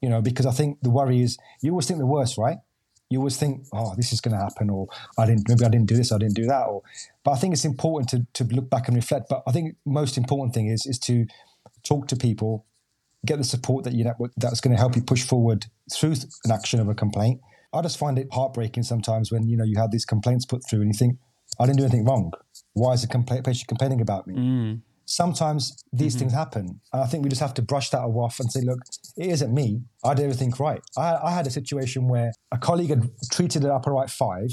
you 0.00 0.08
know, 0.08 0.22
because 0.22 0.46
I 0.46 0.52
think 0.52 0.78
the 0.82 0.90
worry 0.90 1.20
is 1.20 1.38
you 1.62 1.70
always 1.70 1.86
think 1.86 1.98
the 1.98 2.06
worst, 2.06 2.38
right? 2.38 2.58
You 3.10 3.18
always 3.18 3.38
think, 3.38 3.64
oh, 3.72 3.94
this 3.96 4.12
is 4.12 4.20
going 4.20 4.36
to 4.36 4.42
happen, 4.42 4.68
or 4.68 4.86
I 5.18 5.24
didn't, 5.24 5.48
maybe 5.48 5.64
I 5.64 5.70
didn't 5.70 5.86
do 5.86 5.96
this, 5.96 6.12
I 6.12 6.18
didn't 6.18 6.36
do 6.36 6.46
that, 6.46 6.64
or. 6.64 6.82
But 7.24 7.32
I 7.32 7.36
think 7.36 7.54
it's 7.54 7.64
important 7.64 8.10
to 8.10 8.44
to 8.44 8.54
look 8.54 8.68
back 8.68 8.88
and 8.88 8.96
reflect. 8.96 9.26
But 9.28 9.42
I 9.46 9.52
think 9.52 9.76
most 9.86 10.18
important 10.18 10.54
thing 10.54 10.68
is 10.68 10.86
is 10.86 10.98
to 11.00 11.26
talk 11.84 12.06
to 12.08 12.16
people, 12.16 12.66
get 13.24 13.38
the 13.38 13.44
support 13.44 13.84
that 13.84 13.94
you 13.94 14.04
that's 14.36 14.60
going 14.60 14.74
to 14.76 14.80
help 14.80 14.94
you 14.94 15.02
push 15.02 15.22
forward 15.22 15.66
through 15.92 16.14
an 16.44 16.52
action 16.52 16.80
of 16.80 16.88
a 16.88 16.94
complaint. 16.94 17.40
I 17.72 17.82
just 17.82 17.98
find 17.98 18.18
it 18.18 18.28
heartbreaking 18.32 18.82
sometimes 18.82 19.32
when 19.32 19.48
you 19.48 19.56
know 19.56 19.64
you 19.64 19.78
have 19.78 19.90
these 19.90 20.04
complaints 20.04 20.44
put 20.44 20.62
through 20.68 20.82
and 20.82 20.88
you 20.88 20.98
think, 20.98 21.18
I 21.58 21.66
didn't 21.66 21.78
do 21.78 21.84
anything 21.84 22.04
wrong. 22.04 22.32
Why 22.74 22.92
is 22.92 23.02
the 23.02 23.42
patient 23.44 23.68
complaining 23.68 24.00
about 24.00 24.26
me? 24.26 24.34
Mm 24.34 24.82
sometimes 25.08 25.82
these 25.90 26.12
mm-hmm. 26.12 26.20
things 26.20 26.32
happen. 26.34 26.80
And 26.92 27.02
I 27.02 27.06
think 27.06 27.24
we 27.24 27.30
just 27.30 27.40
have 27.40 27.54
to 27.54 27.62
brush 27.62 27.90
that 27.90 28.00
off 28.00 28.38
and 28.40 28.52
say, 28.52 28.60
look, 28.60 28.78
it 29.16 29.30
isn't 29.30 29.52
me. 29.52 29.80
I 30.04 30.14
did 30.14 30.24
everything 30.24 30.52
right. 30.58 30.82
I, 30.96 31.16
I 31.24 31.30
had 31.32 31.46
a 31.46 31.50
situation 31.50 32.08
where 32.08 32.32
a 32.52 32.58
colleague 32.58 32.90
had 32.90 33.10
treated 33.32 33.64
an 33.64 33.70
upper 33.70 33.90
right 33.90 34.10
five 34.10 34.50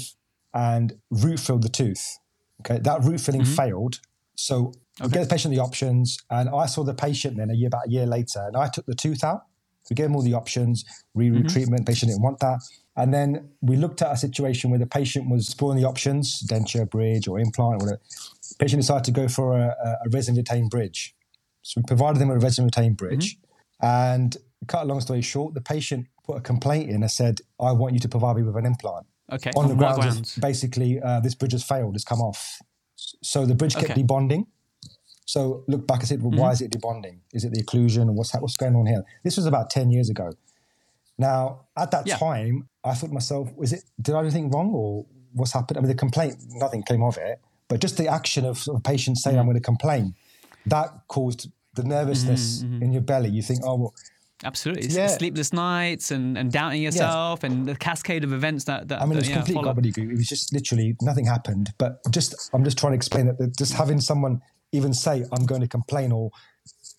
and 0.54 0.94
root 1.10 1.40
filled 1.40 1.62
the 1.62 1.68
tooth. 1.68 2.18
Okay, 2.60 2.78
that 2.82 3.04
root 3.04 3.20
filling 3.20 3.42
mm-hmm. 3.42 3.54
failed. 3.54 4.00
So 4.34 4.72
okay. 5.00 5.06
we 5.06 5.08
gave 5.10 5.22
the 5.24 5.28
patient 5.28 5.54
the 5.54 5.60
options, 5.60 6.18
and 6.30 6.48
I 6.48 6.66
saw 6.66 6.84
the 6.84 6.94
patient 6.94 7.36
then 7.36 7.50
a 7.50 7.54
year 7.54 7.68
about 7.68 7.88
a 7.88 7.90
year 7.90 8.06
later, 8.06 8.42
and 8.46 8.56
I 8.56 8.68
took 8.68 8.86
the 8.86 8.94
tooth 8.94 9.22
out. 9.22 9.42
We 9.90 9.94
gave 9.94 10.06
him 10.06 10.16
all 10.16 10.22
the 10.22 10.34
options, 10.34 10.84
re-root 11.14 11.38
mm-hmm. 11.38 11.48
treatment. 11.48 11.86
Patient 11.86 12.10
didn't 12.10 12.22
want 12.22 12.40
that. 12.40 12.58
And 12.96 13.12
then 13.12 13.50
we 13.60 13.76
looked 13.76 14.00
at 14.00 14.10
a 14.10 14.16
situation 14.16 14.70
where 14.70 14.78
the 14.78 14.86
patient 14.86 15.28
was 15.30 15.46
exploring 15.46 15.80
the 15.80 15.86
options, 15.86 16.42
denture, 16.50 16.90
bridge, 16.90 17.28
or 17.28 17.38
implant, 17.38 17.82
or 17.82 17.86
whatever 17.86 18.00
patient 18.58 18.80
decided 18.82 19.04
to 19.04 19.12
go 19.12 19.28
for 19.28 19.56
a, 19.56 19.68
a 20.04 20.08
resin 20.10 20.36
retained 20.36 20.70
bridge. 20.70 21.14
So 21.62 21.80
we 21.80 21.84
provided 21.86 22.20
them 22.20 22.28
with 22.28 22.38
a 22.38 22.40
resin 22.40 22.64
retained 22.64 22.96
bridge. 22.96 23.36
Mm-hmm. 23.36 23.86
And 23.86 24.36
cut 24.66 24.84
a 24.84 24.86
long 24.86 25.00
story 25.00 25.22
short, 25.22 25.54
the 25.54 25.60
patient 25.60 26.06
put 26.24 26.36
a 26.36 26.40
complaint 26.40 26.90
in 26.90 27.02
and 27.02 27.10
said, 27.10 27.40
I 27.60 27.72
want 27.72 27.94
you 27.94 28.00
to 28.00 28.08
provide 28.08 28.36
me 28.36 28.42
with 28.42 28.56
an 28.56 28.66
implant. 28.66 29.06
Okay. 29.32 29.50
On, 29.56 29.64
on 29.64 29.68
the 29.70 29.74
grounds, 29.74 29.98
grounds? 29.98 30.36
basically, 30.36 31.00
uh, 31.00 31.20
this 31.20 31.34
bridge 31.34 31.52
has 31.52 31.64
failed, 31.64 31.94
it's 31.94 32.04
come 32.04 32.20
off. 32.20 32.60
So 33.22 33.44
the 33.44 33.54
bridge 33.54 33.74
kept 33.74 33.90
okay. 33.90 34.02
debonding. 34.02 34.46
So 35.26 35.64
look 35.66 35.86
back 35.86 36.00
and 36.00 36.08
said, 36.08 36.22
well, 36.22 36.30
mm-hmm. 36.30 36.40
why 36.40 36.52
is 36.52 36.60
it 36.60 36.70
debonding? 36.70 37.18
Is 37.32 37.44
it 37.44 37.52
the 37.52 37.62
occlusion? 37.62 38.08
What's, 38.14 38.32
what's 38.34 38.56
going 38.56 38.76
on 38.76 38.86
here? 38.86 39.02
This 39.24 39.36
was 39.36 39.46
about 39.46 39.70
10 39.70 39.90
years 39.90 40.08
ago. 40.08 40.32
Now, 41.18 41.66
at 41.76 41.90
that 41.90 42.06
yeah. 42.06 42.16
time, 42.16 42.68
I 42.84 42.94
thought 42.94 43.08
to 43.08 43.12
myself, 43.12 43.52
was 43.56 43.72
it, 43.72 43.82
did 44.00 44.14
I 44.14 44.20
do 44.20 44.26
anything 44.26 44.50
wrong 44.50 44.70
or 44.72 45.06
what's 45.32 45.52
happened? 45.52 45.78
I 45.78 45.80
mean, 45.80 45.88
the 45.88 45.94
complaint, 45.94 46.36
nothing 46.50 46.82
came 46.82 47.02
of 47.02 47.16
it. 47.16 47.40
But 47.68 47.80
just 47.80 47.96
the 47.96 48.06
action 48.06 48.44
of, 48.44 48.66
of 48.68 48.82
patients 48.82 49.22
saying. 49.22 49.38
I'm 49.38 49.46
going 49.46 49.56
to 49.56 49.62
complain, 49.62 50.14
that 50.66 50.88
caused 51.08 51.50
the 51.74 51.84
nervousness 51.84 52.62
mm-hmm, 52.62 52.74
mm-hmm. 52.74 52.82
in 52.82 52.92
your 52.92 53.02
belly. 53.02 53.30
You 53.30 53.42
think, 53.42 53.60
oh, 53.64 53.76
well, 53.76 53.94
Absolutely. 54.44 54.88
Yeah. 54.88 55.06
Sleepless 55.06 55.52
nights 55.52 56.10
and, 56.10 56.36
and 56.36 56.52
doubting 56.52 56.82
yourself 56.82 57.40
yes. 57.42 57.50
and 57.50 57.66
the 57.66 57.74
cascade 57.74 58.22
of 58.22 58.34
events 58.34 58.64
that, 58.64 58.88
that 58.88 59.00
I 59.00 59.06
mean, 59.06 59.14
it 59.14 59.20
was 59.20 59.28
yeah, 59.30 59.36
complete 59.36 59.56
gobbledygook. 59.58 60.10
It 60.12 60.16
was 60.16 60.28
just 60.28 60.52
literally 60.52 60.94
nothing 61.00 61.24
happened. 61.24 61.72
But 61.78 62.00
just, 62.10 62.50
I'm 62.52 62.62
just 62.62 62.76
trying 62.76 62.92
to 62.92 62.96
explain 62.96 63.26
that 63.26 63.56
just 63.56 63.72
having 63.72 63.98
someone 63.98 64.42
even 64.72 64.92
say, 64.92 65.24
I'm 65.32 65.46
going 65.46 65.62
to 65.62 65.68
complain 65.68 66.12
or 66.12 66.30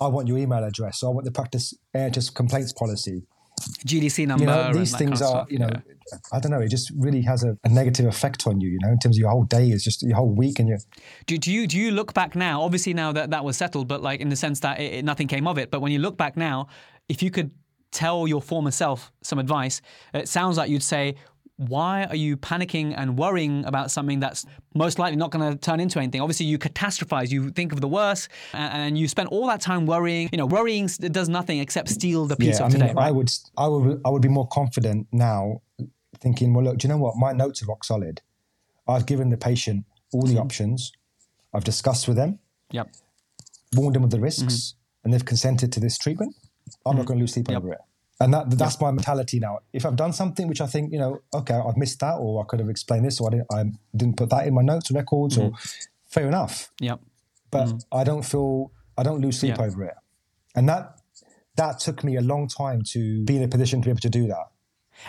I 0.01 0.07
want 0.07 0.28
your 0.28 0.38
email 0.38 0.63
address 0.63 1.03
or 1.03 1.11
I 1.11 1.13
want 1.13 1.26
the 1.26 1.32
practice 1.32 1.76
NHS 1.95 2.34
complaints 2.34 2.74
policy. 2.74 3.24
GDC 3.59 4.27
number. 4.27 4.45
You 4.45 4.49
know, 4.49 4.73
these 4.73 4.95
things 4.95 5.21
are, 5.21 5.45
you 5.49 5.59
know, 5.59 5.69
yeah. 5.71 6.17
I 6.31 6.39
don't 6.39 6.51
know. 6.51 6.59
It 6.59 6.69
just 6.69 6.91
really 6.95 7.21
has 7.23 7.43
a, 7.43 7.57
a, 7.63 7.69
negative 7.69 8.05
effect 8.05 8.47
on 8.47 8.61
you. 8.61 8.69
You 8.69 8.79
know, 8.81 8.89
in 8.89 8.99
terms 8.99 9.17
of 9.17 9.19
your 9.19 9.29
whole 9.29 9.43
day, 9.43 9.69
is 9.69 9.83
just 9.83 10.03
your 10.03 10.15
whole 10.15 10.29
week, 10.29 10.59
and 10.59 10.69
you. 10.69 10.77
Do, 11.25 11.37
do 11.37 11.51
you 11.51 11.67
do 11.67 11.77
you 11.77 11.91
look 11.91 12.13
back 12.13 12.35
now? 12.35 12.61
Obviously, 12.61 12.93
now 12.93 13.11
that 13.11 13.31
that 13.31 13.43
was 13.43 13.57
settled, 13.57 13.87
but 13.87 14.01
like 14.01 14.19
in 14.19 14.29
the 14.29 14.35
sense 14.35 14.59
that 14.61 14.79
it, 14.79 14.93
it, 14.93 15.05
nothing 15.05 15.27
came 15.27 15.47
of 15.47 15.57
it. 15.57 15.71
But 15.71 15.81
when 15.81 15.91
you 15.91 15.99
look 15.99 16.17
back 16.17 16.37
now, 16.37 16.67
if 17.09 17.21
you 17.21 17.31
could 17.31 17.51
tell 17.91 18.27
your 18.27 18.41
former 18.41 18.71
self 18.71 19.11
some 19.21 19.39
advice, 19.39 19.81
it 20.13 20.27
sounds 20.29 20.57
like 20.57 20.69
you'd 20.69 20.83
say, 20.83 21.15
why 21.57 22.05
are 22.05 22.15
you 22.15 22.37
panicking 22.37 22.93
and 22.95 23.17
worrying 23.17 23.65
about 23.65 23.89
something 23.89 24.19
that's 24.19 24.45
most 24.75 24.99
likely 24.99 25.17
not 25.17 25.31
going 25.31 25.51
to 25.51 25.57
turn 25.57 25.79
into 25.79 25.99
anything? 25.99 26.21
Obviously, 26.21 26.45
you 26.45 26.59
catastrophize, 26.59 27.31
you 27.31 27.49
think 27.49 27.73
of 27.73 27.81
the 27.81 27.87
worst, 27.87 28.29
and, 28.53 28.97
you 28.97 29.07
spend 29.07 29.27
all 29.29 29.47
that 29.47 29.59
time 29.59 29.85
worrying. 29.85 30.29
You 30.31 30.37
know, 30.37 30.45
worrying 30.45 30.87
does 30.87 31.29
nothing 31.29 31.59
except 31.59 31.89
steal 31.89 32.25
the 32.25 32.35
peace 32.35 32.59
yeah, 32.59 32.65
of 32.65 32.71
I 32.71 32.73
mean, 32.73 32.79
today. 32.79 32.93
Right? 32.93 33.07
I 33.07 33.11
would, 33.11 33.31
I 33.57 33.67
would, 33.67 34.01
I 34.05 34.09
would 34.09 34.21
be 34.21 34.29
more 34.29 34.47
confident 34.47 35.07
now, 35.11 35.61
thinking, 36.19 36.53
well, 36.53 36.65
look, 36.65 36.77
do 36.77 36.87
you 36.87 36.93
know 36.93 36.99
what? 36.99 37.15
My 37.17 37.33
notes 37.33 37.61
are 37.63 37.65
rock 37.65 37.83
solid. 37.83 38.21
I've 38.87 39.05
given 39.05 39.29
the 39.29 39.37
patient 39.37 39.85
all 40.13 40.21
the 40.21 40.33
mm-hmm. 40.33 40.41
options. 40.41 40.91
I've 41.53 41.63
discussed 41.63 42.07
with 42.07 42.17
them. 42.17 42.39
Yep. 42.71 42.89
Warned 43.75 43.95
them 43.95 44.03
of 44.03 44.11
the 44.11 44.19
risks, 44.19 44.43
mm-hmm. 44.43 45.05
and 45.05 45.13
they've 45.13 45.25
consented 45.25 45.71
to 45.73 45.79
this 45.79 45.97
treatment. 45.97 46.35
I'm 46.85 46.91
mm-hmm. 46.91 46.97
not 46.99 47.07
going 47.07 47.19
to 47.19 47.23
lose 47.23 47.33
sleep 47.33 47.49
yep. 47.49 47.57
over 47.57 47.73
it. 47.73 47.79
And 48.20 48.34
that 48.34 48.49
that's 48.49 48.78
yeah. 48.82 48.88
my 48.88 48.91
mentality 48.91 49.39
now. 49.39 49.59
If 49.74 49.86
I've 49.86 49.95
done 49.95 50.11
something 50.11 50.47
which 50.47 50.59
I 50.59 50.65
think, 50.65 50.91
you 50.91 50.97
know, 50.97 51.20
okay, 51.34 51.53
I've 51.53 51.78
missed 51.78 51.99
that, 51.99 52.15
or 52.15 52.41
I 52.41 52.45
could 52.45 52.59
have 52.59 52.70
explained 52.70 53.05
this, 53.05 53.20
or 53.22 53.28
I 53.28 53.32
didn't, 53.32 53.47
I 53.53 53.63
didn't 53.95 54.18
put 54.18 54.30
that 54.32 54.47
in 54.47 54.55
my 54.55 54.63
notes, 54.63 54.89
records, 54.91 55.38
mm-hmm. 55.38 55.53
or 55.53 55.59
fair 56.07 56.28
enough. 56.28 56.72
Yep. 56.80 56.99
But 57.51 57.68
mm-hmm. 57.68 57.78
I 57.91 58.03
don't 58.03 58.24
feel 58.24 58.72
I 58.97 59.03
don't 59.03 59.22
lose 59.22 59.39
sleep 59.39 59.59
over 59.59 59.84
it, 59.84 59.93
and 60.55 60.68
that 60.68 60.99
that 61.57 61.80
took 61.80 62.03
me 62.03 62.15
a 62.18 62.22
long 62.22 62.47
time 62.47 62.82
to 62.93 63.24
be 63.24 63.38
in 63.38 63.43
a 63.43 63.47
position 63.47 63.82
to 63.82 63.86
be 63.86 63.91
able 63.91 63.99
to 64.01 64.09
do 64.09 64.28
that. 64.28 64.47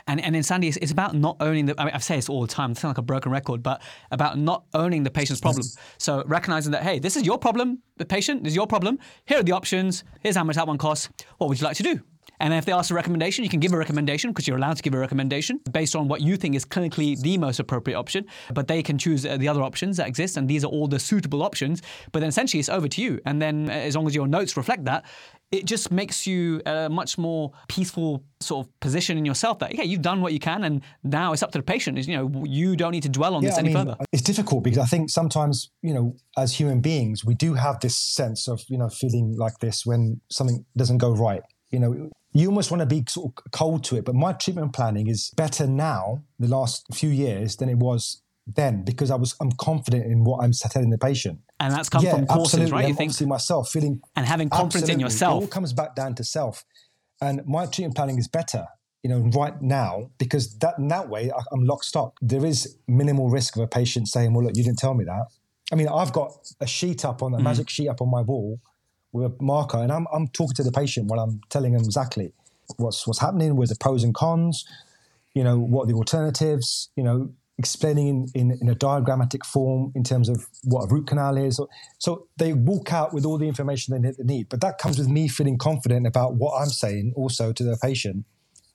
And 0.06 0.20
and 0.20 0.36
in 0.36 0.42
Sandy, 0.42 0.68
it's, 0.68 0.76
it's 0.76 0.92
about 0.92 1.14
not 1.14 1.38
owning 1.40 1.64
the. 1.64 1.74
I 1.80 1.86
mean, 1.86 1.94
I 1.94 1.98
say 1.98 2.16
this 2.16 2.28
all 2.28 2.42
the 2.42 2.46
time. 2.46 2.72
It's 2.72 2.84
like 2.84 2.98
a 2.98 3.02
broken 3.02 3.32
record, 3.32 3.62
but 3.62 3.80
about 4.10 4.38
not 4.38 4.64
owning 4.74 5.02
the 5.02 5.10
patient's 5.10 5.40
problem. 5.40 5.64
So 5.96 6.22
recognizing 6.26 6.72
that, 6.72 6.82
hey, 6.82 6.98
this 6.98 7.16
is 7.16 7.24
your 7.24 7.38
problem, 7.38 7.82
the 7.96 8.04
patient. 8.04 8.44
This 8.44 8.52
is 8.52 8.56
your 8.56 8.66
problem. 8.66 8.98
Here 9.24 9.38
are 9.38 9.42
the 9.42 9.52
options. 9.52 10.04
Here's 10.20 10.36
how 10.36 10.44
much 10.44 10.56
that 10.56 10.66
one 10.66 10.76
costs. 10.76 11.08
What 11.38 11.48
would 11.48 11.58
you 11.58 11.64
like 11.64 11.76
to 11.78 11.82
do? 11.82 12.00
And 12.40 12.54
if 12.54 12.64
they 12.64 12.72
ask 12.72 12.90
a 12.90 12.94
recommendation, 12.94 13.44
you 13.44 13.50
can 13.50 13.60
give 13.60 13.72
a 13.72 13.78
recommendation 13.78 14.30
because 14.30 14.46
you're 14.46 14.56
allowed 14.56 14.76
to 14.76 14.82
give 14.82 14.94
a 14.94 14.98
recommendation 14.98 15.60
based 15.70 15.96
on 15.96 16.08
what 16.08 16.20
you 16.20 16.36
think 16.36 16.54
is 16.54 16.64
clinically 16.64 17.20
the 17.20 17.38
most 17.38 17.58
appropriate 17.58 17.96
option. 17.96 18.26
But 18.52 18.68
they 18.68 18.82
can 18.82 18.98
choose 18.98 19.26
uh, 19.26 19.36
the 19.36 19.48
other 19.48 19.62
options 19.62 19.96
that 19.96 20.06
exist, 20.06 20.36
and 20.36 20.48
these 20.48 20.64
are 20.64 20.68
all 20.68 20.88
the 20.88 20.98
suitable 20.98 21.42
options. 21.42 21.82
But 22.12 22.20
then 22.20 22.28
essentially, 22.28 22.60
it's 22.60 22.68
over 22.68 22.88
to 22.88 23.02
you. 23.02 23.20
And 23.26 23.40
then, 23.40 23.68
uh, 23.68 23.72
as 23.72 23.96
long 23.96 24.06
as 24.06 24.14
your 24.14 24.26
notes 24.26 24.56
reflect 24.56 24.84
that, 24.84 25.04
it 25.50 25.64
just 25.64 25.90
makes 25.90 26.26
you 26.26 26.60
a 26.66 26.88
much 26.90 27.16
more 27.16 27.52
peaceful 27.68 28.22
sort 28.40 28.66
of 28.66 28.80
position 28.80 29.16
in 29.16 29.24
yourself 29.24 29.58
that, 29.60 29.74
yeah, 29.74 29.82
you've 29.82 30.02
done 30.02 30.20
what 30.20 30.32
you 30.32 30.38
can 30.38 30.64
and 30.64 30.82
now 31.02 31.32
it's 31.32 31.42
up 31.42 31.52
to 31.52 31.58
the 31.58 31.62
patient. 31.62 31.98
Is 31.98 32.06
You 32.06 32.16
know, 32.18 32.44
you 32.44 32.76
don't 32.76 32.92
need 32.92 33.04
to 33.04 33.08
dwell 33.08 33.34
on 33.34 33.42
Yeah, 33.42 33.50
this 33.50 33.56
I 33.56 33.60
any 33.60 33.68
mean, 33.68 33.86
further. 33.86 33.96
It's 34.12 34.22
difficult 34.22 34.62
because 34.62 34.78
I 34.78 34.84
think 34.84 35.08
sometimes, 35.08 35.70
you 35.82 35.94
know, 35.94 36.16
as 36.36 36.54
human 36.54 36.80
beings, 36.80 37.24
we 37.24 37.34
do 37.34 37.54
have 37.54 37.80
this 37.80 37.96
sense 37.96 38.46
of, 38.46 38.60
you 38.68 38.76
know, 38.76 38.90
feeling 38.90 39.36
like 39.38 39.58
this 39.60 39.86
when 39.86 40.20
something 40.30 40.66
doesn't 40.76 40.98
go 40.98 41.12
right. 41.12 41.42
You 41.70 41.78
know, 41.78 42.10
you 42.32 42.48
almost 42.48 42.70
want 42.70 42.80
to 42.80 42.86
be 42.86 43.04
sort 43.08 43.32
of 43.36 43.50
cold 43.52 43.84
to 43.84 43.96
it. 43.96 44.04
But 44.04 44.14
my 44.14 44.32
treatment 44.32 44.72
planning 44.72 45.08
is 45.08 45.30
better 45.36 45.66
now, 45.66 46.22
the 46.38 46.48
last 46.48 46.86
few 46.94 47.10
years, 47.10 47.56
than 47.56 47.68
it 47.68 47.76
was 47.76 48.22
then 48.56 48.82
because 48.82 49.10
I 49.10 49.16
was 49.16 49.34
I'm 49.40 49.52
confident 49.52 50.06
in 50.06 50.24
what 50.24 50.42
I'm 50.42 50.52
telling 50.52 50.90
the 50.90 50.98
patient. 50.98 51.40
And 51.60 51.72
that's 51.72 51.88
come 51.88 52.04
from 52.04 52.26
courses, 52.26 52.54
absolutely. 52.54 52.72
right? 52.72 52.88
You 52.88 52.94
think 52.94 53.10
obviously 53.10 53.26
myself 53.26 53.70
feeling 53.70 54.00
and 54.16 54.26
having 54.26 54.48
confidence 54.48 54.88
in 54.88 55.00
yourself. 55.00 55.42
It 55.42 55.44
all 55.44 55.48
comes 55.48 55.72
back 55.72 55.94
down 55.94 56.14
to 56.16 56.24
self. 56.24 56.64
And 57.20 57.42
my 57.46 57.66
treatment 57.66 57.96
planning 57.96 58.18
is 58.18 58.28
better, 58.28 58.66
you 59.02 59.10
know, 59.10 59.18
right 59.34 59.60
now 59.60 60.10
because 60.18 60.56
that 60.58 60.78
in 60.78 60.88
that 60.88 61.08
way 61.08 61.30
I, 61.30 61.40
I'm 61.52 61.64
lock 61.64 61.82
stock. 61.84 62.16
There 62.22 62.46
is 62.46 62.76
minimal 62.86 63.28
risk 63.28 63.56
of 63.56 63.62
a 63.62 63.66
patient 63.66 64.08
saying, 64.08 64.32
"Well, 64.32 64.44
look, 64.44 64.56
you 64.56 64.64
didn't 64.64 64.78
tell 64.78 64.94
me 64.94 65.04
that." 65.04 65.26
I 65.70 65.74
mean, 65.74 65.88
I've 65.88 66.12
got 66.12 66.32
a 66.60 66.66
sheet 66.66 67.04
up 67.04 67.22
on 67.22 67.34
a 67.34 67.38
mm. 67.38 67.42
magic 67.42 67.68
sheet 67.68 67.88
up 67.88 68.00
on 68.00 68.10
my 68.10 68.22
wall 68.22 68.60
with 69.12 69.32
a 69.32 69.42
marker, 69.42 69.78
and 69.78 69.92
I'm 69.92 70.06
I'm 70.12 70.28
talking 70.28 70.54
to 70.56 70.62
the 70.62 70.72
patient 70.72 71.06
while 71.06 71.20
I'm 71.20 71.40
telling 71.50 71.72
them 71.72 71.82
exactly 71.84 72.32
what's 72.76 73.06
what's 73.06 73.20
happening, 73.20 73.56
with 73.56 73.70
the 73.70 73.76
pros 73.76 74.04
and 74.04 74.14
cons, 74.14 74.64
you 75.34 75.44
know, 75.44 75.58
what 75.58 75.84
are 75.84 75.86
the 75.86 75.94
alternatives, 75.94 76.90
you 76.96 77.02
know, 77.02 77.30
explaining 77.58 78.28
in, 78.34 78.50
in, 78.50 78.58
in 78.60 78.68
a 78.68 78.74
diagrammatic 78.74 79.44
form 79.44 79.92
in 79.94 80.04
terms 80.04 80.28
of 80.28 80.46
what 80.64 80.84
a 80.84 80.86
root 80.88 81.06
canal 81.06 81.36
is. 81.36 81.56
So, 81.56 81.68
so 81.98 82.28
they 82.36 82.52
walk 82.52 82.92
out 82.92 83.12
with 83.12 83.24
all 83.24 83.36
the 83.36 83.48
information 83.48 84.00
they 84.00 84.12
need. 84.22 84.48
But 84.48 84.60
that 84.60 84.78
comes 84.78 84.98
with 84.98 85.08
me 85.08 85.28
feeling 85.28 85.58
confident 85.58 86.06
about 86.06 86.34
what 86.34 86.60
I'm 86.60 86.68
saying 86.68 87.14
also 87.16 87.52
to 87.52 87.64
the 87.64 87.76
patient 87.82 88.24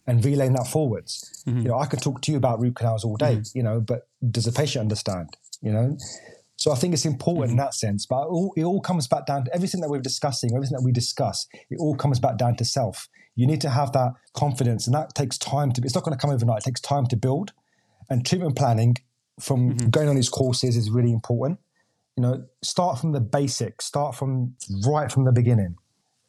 and 0.05 0.23
relaying 0.23 0.53
that 0.53 0.67
forwards. 0.67 1.43
Mm-hmm. 1.47 1.59
You 1.59 1.67
know, 1.69 1.79
I 1.79 1.85
could 1.85 2.01
talk 2.01 2.21
to 2.23 2.31
you 2.31 2.37
about 2.37 2.59
root 2.59 2.75
canals 2.75 3.05
all 3.05 3.15
day, 3.15 3.37
mm-hmm. 3.37 3.57
you 3.57 3.63
know, 3.63 3.79
but 3.79 4.07
does 4.29 4.45
the 4.45 4.51
patient 4.51 4.81
understand? 4.81 5.37
You 5.61 5.71
know? 5.71 5.97
So 6.63 6.71
I 6.71 6.75
think 6.75 6.93
it's 6.93 7.03
important 7.03 7.43
in 7.43 7.49
mm-hmm. 7.57 7.65
that 7.65 7.73
sense. 7.73 8.05
But 8.05 8.21
it 8.21 8.27
all, 8.27 8.53
it 8.55 8.63
all 8.63 8.79
comes 8.79 9.05
back 9.05 9.25
down 9.25 9.43
to 9.43 9.53
everything 9.53 9.81
that 9.81 9.89
we're 9.89 9.99
discussing, 9.99 10.55
everything 10.55 10.77
that 10.77 10.81
we 10.81 10.93
discuss, 10.93 11.45
it 11.69 11.77
all 11.77 11.93
comes 11.93 12.21
back 12.21 12.37
down 12.37 12.55
to 12.55 12.63
self. 12.63 13.09
You 13.35 13.45
need 13.45 13.59
to 13.61 13.69
have 13.69 13.91
that 13.91 14.13
confidence, 14.33 14.87
and 14.87 14.95
that 14.95 15.13
takes 15.13 15.37
time 15.37 15.73
to. 15.73 15.81
It's 15.83 15.93
not 15.93 16.05
going 16.05 16.17
to 16.17 16.21
come 16.21 16.29
overnight. 16.29 16.59
It 16.59 16.63
takes 16.63 16.79
time 16.79 17.05
to 17.07 17.17
build. 17.17 17.51
And 18.09 18.25
treatment 18.25 18.55
planning 18.55 18.95
from 19.41 19.73
mm-hmm. 19.73 19.89
going 19.89 20.07
on 20.07 20.15
these 20.15 20.29
courses 20.29 20.77
is 20.77 20.89
really 20.89 21.11
important. 21.11 21.59
You 22.15 22.23
know, 22.23 22.45
start 22.61 22.97
from 22.97 23.11
the 23.11 23.19
basics. 23.19 23.83
Start 23.83 24.15
from 24.15 24.55
right 24.87 25.11
from 25.11 25.25
the 25.25 25.33
beginning. 25.33 25.75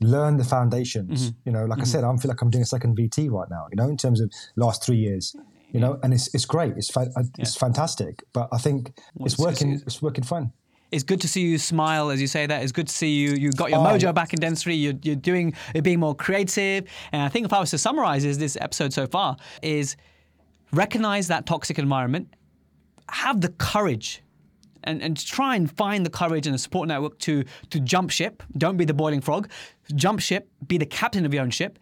Learn 0.00 0.36
the 0.36 0.44
foundations. 0.44 1.30
Mm-hmm. 1.30 1.38
You 1.44 1.52
know, 1.52 1.64
like 1.66 1.78
I 1.78 1.84
said, 1.84 2.02
I 2.02 2.16
feel 2.16 2.30
like 2.30 2.42
I'm 2.42 2.50
doing 2.50 2.62
a 2.62 2.66
second 2.66 2.98
VT 2.98 3.30
right 3.30 3.48
now. 3.48 3.68
You 3.70 3.76
know, 3.76 3.88
in 3.88 3.96
terms 3.96 4.20
of 4.20 4.32
last 4.56 4.84
three 4.84 4.96
years. 4.96 5.36
You 5.74 5.80
know, 5.80 5.98
and 6.02 6.14
it's 6.14 6.26
it's 6.34 6.46
great. 6.54 6.72
It's 6.80 6.90
fa- 6.96 7.10
uh, 7.16 7.24
it's 7.38 7.56
fantastic. 7.56 8.22
But 8.32 8.46
I 8.52 8.58
think 8.58 8.78
it's 9.20 9.34
it's- 9.34 9.38
working. 9.46 9.68
it's- 9.74 9.82
It's 9.88 10.00
working 10.00 10.24
fine. 10.34 10.52
it's 10.92 11.02
good 11.10 11.20
to 11.20 11.28
see 11.34 11.40
you 11.50 11.58
smile 11.58 12.06
as 12.14 12.20
you 12.20 12.28
say 12.28 12.46
that. 12.46 12.62
It's 12.62 12.70
good 12.78 12.86
to 12.92 12.96
see 13.02 13.12
you. 13.22 13.30
You 13.42 13.50
got 13.62 13.70
your 13.70 13.80
Oh. 13.80 13.90
mojo 13.90 14.14
back 14.14 14.32
in 14.32 14.38
dentistry. 14.38 14.76
You're, 14.84 14.98
you're 15.06 15.22
doing. 15.30 15.46
You're 15.74 15.82
being 15.90 15.98
more 16.06 16.14
creative. 16.26 16.80
And 17.12 17.20
I 17.22 17.28
think 17.32 17.44
if 17.46 17.52
I 17.52 17.58
was 17.64 17.70
to 17.70 17.78
summarize 17.78 18.24
is 18.24 18.38
this 18.38 18.56
episode 18.66 18.92
so 18.92 19.04
far 19.08 19.36
is 19.62 19.96
recognize 20.72 21.26
that 21.28 21.46
toxic 21.46 21.78
environment, 21.78 22.26
have 23.08 23.40
the 23.40 23.48
courage. 23.72 24.20
And, 24.86 25.00
and 25.02 25.16
try 25.16 25.56
and 25.56 25.64
find 25.82 26.04
the 26.04 26.10
courage 26.10 26.46
and 26.46 26.52
the 26.54 26.58
support 26.58 26.86
network 26.88 27.18
to 27.20 27.44
to 27.70 27.80
jump 27.80 28.10
ship. 28.10 28.42
Don't 28.64 28.76
be 28.76 28.84
the 28.84 28.92
boiling 29.02 29.22
frog. 29.22 29.48
Jump 29.94 30.20
ship. 30.20 30.42
Be 30.68 30.76
the 30.78 30.86
captain 31.00 31.24
of 31.26 31.32
your 31.32 31.42
own 31.42 31.50
ship. 31.50 31.78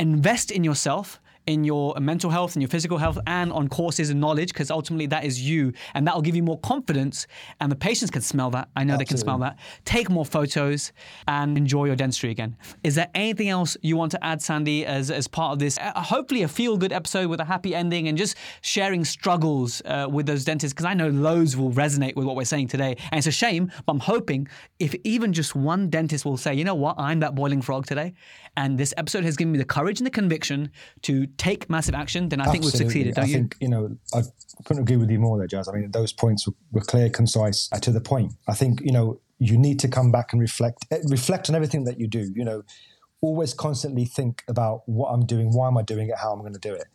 Invest 0.00 0.50
in 0.50 0.64
yourself, 0.64 1.20
in 1.50 1.64
your 1.64 1.94
mental 2.00 2.30
health 2.30 2.54
and 2.54 2.62
your 2.62 2.68
physical 2.68 2.96
health, 2.96 3.18
and 3.26 3.52
on 3.52 3.68
courses 3.68 4.10
and 4.10 4.20
knowledge, 4.20 4.52
because 4.52 4.70
ultimately 4.70 5.06
that 5.06 5.24
is 5.24 5.42
you, 5.42 5.72
and 5.94 6.06
that 6.06 6.14
will 6.14 6.22
give 6.22 6.36
you 6.36 6.42
more 6.42 6.60
confidence. 6.60 7.26
And 7.60 7.70
the 7.70 7.76
patients 7.76 8.10
can 8.10 8.22
smell 8.22 8.50
that. 8.50 8.68
I 8.76 8.84
know 8.84 8.96
they 8.96 9.04
can 9.04 9.18
smell 9.18 9.38
that. 9.38 9.58
Take 9.84 10.08
more 10.08 10.24
photos 10.24 10.92
and 11.26 11.58
enjoy 11.58 11.86
your 11.86 11.96
dentistry 11.96 12.30
again. 12.30 12.56
Is 12.84 12.94
there 12.94 13.08
anything 13.14 13.48
else 13.48 13.76
you 13.82 13.96
want 13.96 14.12
to 14.12 14.24
add, 14.24 14.40
Sandy, 14.40 14.86
as, 14.86 15.10
as 15.10 15.26
part 15.28 15.52
of 15.52 15.58
this? 15.58 15.76
Uh, 15.78 15.92
hopefully, 16.00 16.42
a 16.42 16.48
feel 16.48 16.76
good 16.76 16.92
episode 16.92 17.28
with 17.28 17.40
a 17.40 17.44
happy 17.44 17.74
ending 17.74 18.08
and 18.08 18.16
just 18.16 18.36
sharing 18.62 19.04
struggles 19.04 19.82
uh, 19.84 20.06
with 20.10 20.26
those 20.26 20.44
dentists, 20.44 20.72
because 20.72 20.86
I 20.86 20.94
know 20.94 21.08
loads 21.08 21.56
will 21.56 21.72
resonate 21.72 22.14
with 22.14 22.26
what 22.26 22.36
we're 22.36 22.44
saying 22.44 22.68
today. 22.68 22.96
And 23.10 23.18
it's 23.18 23.26
a 23.26 23.32
shame, 23.32 23.72
but 23.84 23.92
I'm 23.92 24.00
hoping 24.00 24.48
if 24.78 24.94
even 25.04 25.32
just 25.32 25.56
one 25.56 25.90
dentist 25.90 26.24
will 26.24 26.36
say, 26.36 26.54
you 26.54 26.64
know 26.64 26.74
what, 26.74 26.94
I'm 26.98 27.20
that 27.20 27.34
boiling 27.34 27.62
frog 27.62 27.86
today. 27.86 28.14
And 28.56 28.78
this 28.78 28.92
episode 28.96 29.24
has 29.24 29.36
given 29.36 29.52
me 29.52 29.58
the 29.58 29.64
courage 29.64 30.00
and 30.00 30.06
the 30.06 30.10
conviction 30.10 30.70
to 31.02 31.26
take 31.38 31.70
massive 31.70 31.94
action, 31.94 32.28
then 32.28 32.40
I 32.40 32.50
think 32.50 32.64
we've 32.64 32.72
succeeded, 32.72 33.14
don't 33.14 33.24
I 33.24 33.28
you? 33.28 33.34
think, 33.34 33.56
you 33.60 33.68
know, 33.68 33.96
I 34.14 34.22
couldn't 34.64 34.82
agree 34.82 34.96
with 34.96 35.10
you 35.10 35.18
more 35.18 35.38
there, 35.38 35.46
Jaz. 35.46 35.72
I 35.72 35.78
mean, 35.78 35.90
those 35.90 36.12
points 36.12 36.46
were, 36.46 36.54
were 36.72 36.80
clear, 36.80 37.08
concise, 37.08 37.68
uh, 37.72 37.78
to 37.78 37.90
the 37.90 38.00
point. 38.00 38.32
I 38.48 38.54
think, 38.54 38.80
you 38.82 38.92
know, 38.92 39.20
you 39.38 39.56
need 39.56 39.78
to 39.80 39.88
come 39.88 40.10
back 40.12 40.32
and 40.32 40.40
reflect, 40.40 40.86
eh, 40.90 40.98
reflect 41.08 41.48
on 41.48 41.54
everything 41.54 41.84
that 41.84 41.98
you 41.98 42.06
do. 42.06 42.30
You 42.34 42.44
know, 42.44 42.62
always 43.20 43.54
constantly 43.54 44.04
think 44.04 44.42
about 44.48 44.82
what 44.86 45.08
I'm 45.08 45.26
doing, 45.26 45.52
why 45.52 45.68
am 45.68 45.78
I 45.78 45.82
doing 45.82 46.08
it, 46.08 46.16
how 46.18 46.32
I'm 46.32 46.40
going 46.40 46.52
to 46.52 46.58
do 46.58 46.74
it. 46.74 46.86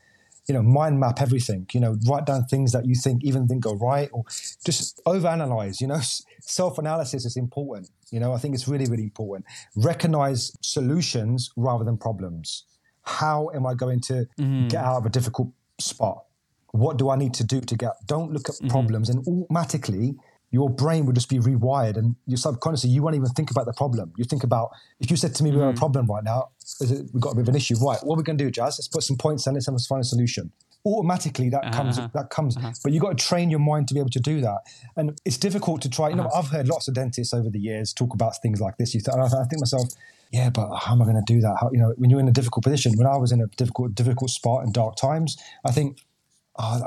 You 0.47 0.53
know, 0.53 0.63
mind 0.63 0.99
map 0.99 1.21
everything. 1.21 1.67
You 1.73 1.79
know, 1.79 1.97
write 2.07 2.25
down 2.25 2.45
things 2.45 2.71
that 2.71 2.85
you 2.85 2.95
think 2.95 3.23
even 3.23 3.47
didn't 3.47 3.63
go 3.63 3.73
right, 3.75 4.09
or 4.13 4.23
just 4.65 5.03
overanalyze. 5.05 5.81
You 5.81 5.87
know, 5.87 5.99
self 6.41 6.77
analysis 6.77 7.25
is 7.25 7.37
important. 7.37 7.89
You 8.11 8.19
know, 8.19 8.33
I 8.33 8.37
think 8.37 8.53
it's 8.53 8.67
really, 8.67 8.85
really 8.85 9.03
important. 9.03 9.45
Recognize 9.75 10.55
solutions 10.61 11.51
rather 11.55 11.83
than 11.83 11.97
problems. 11.97 12.65
How 13.03 13.49
am 13.53 13.65
I 13.65 13.73
going 13.73 14.01
to 14.01 14.27
mm-hmm. 14.39 14.67
get 14.67 14.83
out 14.83 14.97
of 14.97 15.05
a 15.05 15.09
difficult 15.09 15.49
spot? 15.79 16.25
What 16.71 16.97
do 16.97 17.09
I 17.09 17.15
need 17.15 17.33
to 17.35 17.43
do 17.43 17.61
to 17.61 17.75
get? 17.75 17.93
Don't 18.05 18.31
look 18.31 18.49
at 18.49 18.55
mm-hmm. 18.55 18.67
problems, 18.67 19.09
and 19.09 19.25
automatically 19.27 20.15
your 20.55 20.69
brain 20.69 21.05
will 21.05 21.17
just 21.21 21.29
be 21.29 21.37
rewired, 21.37 21.97
and 21.97 22.15
your 22.25 22.37
subconsciously 22.37 22.89
you 22.89 23.01
won't 23.03 23.15
even 23.15 23.31
think 23.37 23.51
about 23.51 23.65
the 23.65 23.73
problem. 23.73 24.13
You 24.15 24.23
think 24.23 24.43
about 24.49 24.69
if 25.01 25.11
you 25.11 25.17
said 25.17 25.35
to 25.35 25.43
me 25.43 25.51
we 25.51 25.59
have 25.59 25.69
a 25.69 25.73
mm. 25.73 25.77
problem 25.77 26.05
right 26.07 26.23
now, 26.23 26.39
is 26.79 26.91
it, 26.91 27.09
we've 27.11 27.21
got 27.21 27.31
a 27.33 27.35
bit 27.35 27.41
of 27.41 27.49
an 27.49 27.57
issue, 27.57 27.75
right? 27.75 27.99
What 28.03 28.15
are 28.15 28.19
we 28.21 28.23
going 28.23 28.37
to 28.37 28.45
do, 28.45 28.51
Jaz? 28.57 28.79
Let's 28.79 28.87
put 28.87 29.03
some 29.03 29.17
points 29.17 29.45
in. 29.47 29.53
Let's 29.55 29.65
have- 29.65 29.73
let's 29.73 29.87
find 29.93 30.01
a 30.01 30.05
solution. 30.05 30.53
Automatically 30.85 31.49
that 31.49 31.73
comes 31.73 31.97
uh-huh. 31.97 32.09
that 32.13 32.29
comes, 32.29 32.55
uh-huh. 32.55 32.71
but 32.83 32.93
you've 32.93 33.01
got 33.01 33.17
to 33.17 33.21
train 33.31 33.49
your 33.49 33.63
mind 33.71 33.87
to 33.89 33.93
be 33.93 33.99
able 33.99 34.15
to 34.19 34.19
do 34.19 34.39
that, 34.47 34.59
and 34.95 35.19
it's 35.25 35.39
difficult 35.47 35.81
to 35.81 35.89
try. 35.89 36.07
You 36.09 36.15
know, 36.15 36.27
uh-huh. 36.27 36.39
I've 36.39 36.51
heard 36.55 36.67
lots 36.67 36.87
of 36.87 36.93
dentists 36.93 37.33
over 37.33 37.49
the 37.49 37.59
years 37.59 37.91
talk 37.91 38.13
about 38.13 38.41
things 38.41 38.61
like 38.61 38.77
this. 38.77 38.93
You 38.93 39.01
th- 39.01 39.13
and 39.15 39.21
I, 39.23 39.25
I 39.25 39.45
think 39.49 39.59
myself, 39.59 39.89
yeah, 40.31 40.49
but 40.51 40.67
how 40.83 40.93
am 40.93 41.01
I 41.01 41.05
going 41.05 41.21
to 41.25 41.33
do 41.33 41.41
that? 41.41 41.57
How, 41.59 41.69
you 41.73 41.79
know, 41.79 41.93
when 41.97 42.09
you're 42.11 42.19
in 42.19 42.27
a 42.27 42.37
difficult 42.39 42.63
position, 42.63 42.93
when 42.97 43.07
I 43.07 43.17
was 43.17 43.31
in 43.31 43.41
a 43.41 43.47
difficult 43.57 43.95
difficult 43.95 44.29
spot 44.29 44.63
in 44.63 44.71
dark 44.71 44.95
times, 44.95 45.37
I 45.65 45.71
think, 45.71 46.01
oh, 46.59 46.79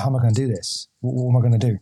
how 0.00 0.08
am 0.08 0.16
I 0.16 0.20
going 0.20 0.34
to 0.34 0.40
do 0.46 0.48
this? 0.48 0.88
What, 1.00 1.14
what 1.14 1.30
am 1.30 1.36
I 1.36 1.40
going 1.40 1.58
to 1.60 1.66
do? 1.70 1.78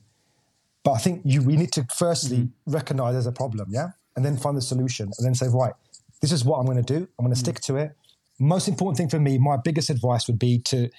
But 0.85 0.93
I 0.93 0.99
think 0.99 1.22
you 1.24 1.43
we 1.43 1.57
need 1.57 1.72
to 1.72 1.87
firstly 1.95 2.39
mm-hmm. 2.39 2.72
recognize 2.72 3.14
there's 3.14 3.26
a 3.26 3.33
problem, 3.33 3.68
yeah, 3.70 3.91
and 4.16 4.24
then 4.24 4.37
find 4.37 4.57
the 4.57 4.62
solution, 4.62 5.11
and 5.16 5.26
then 5.26 5.35
say, 5.35 5.47
right, 5.49 5.74
this 6.20 6.33
is 6.33 6.45
what 6.45 6.59
I'm 6.59 6.66
going 6.66 6.83
to 6.83 6.83
do. 6.83 7.09
I'm 7.18 7.24
going 7.24 7.35
to 7.35 7.41
mm-hmm. 7.41 7.45
stick 7.45 7.61
to 7.61 7.76
it. 7.76 7.93
Most 8.39 8.66
important 8.66 8.97
thing 8.97 9.09
for 9.09 9.20
me, 9.20 9.39
my 9.39 9.57
biggest 9.57 9.91
advice 9.91 10.26
would 10.26 10.39
be 10.39 10.59
to 10.59 10.91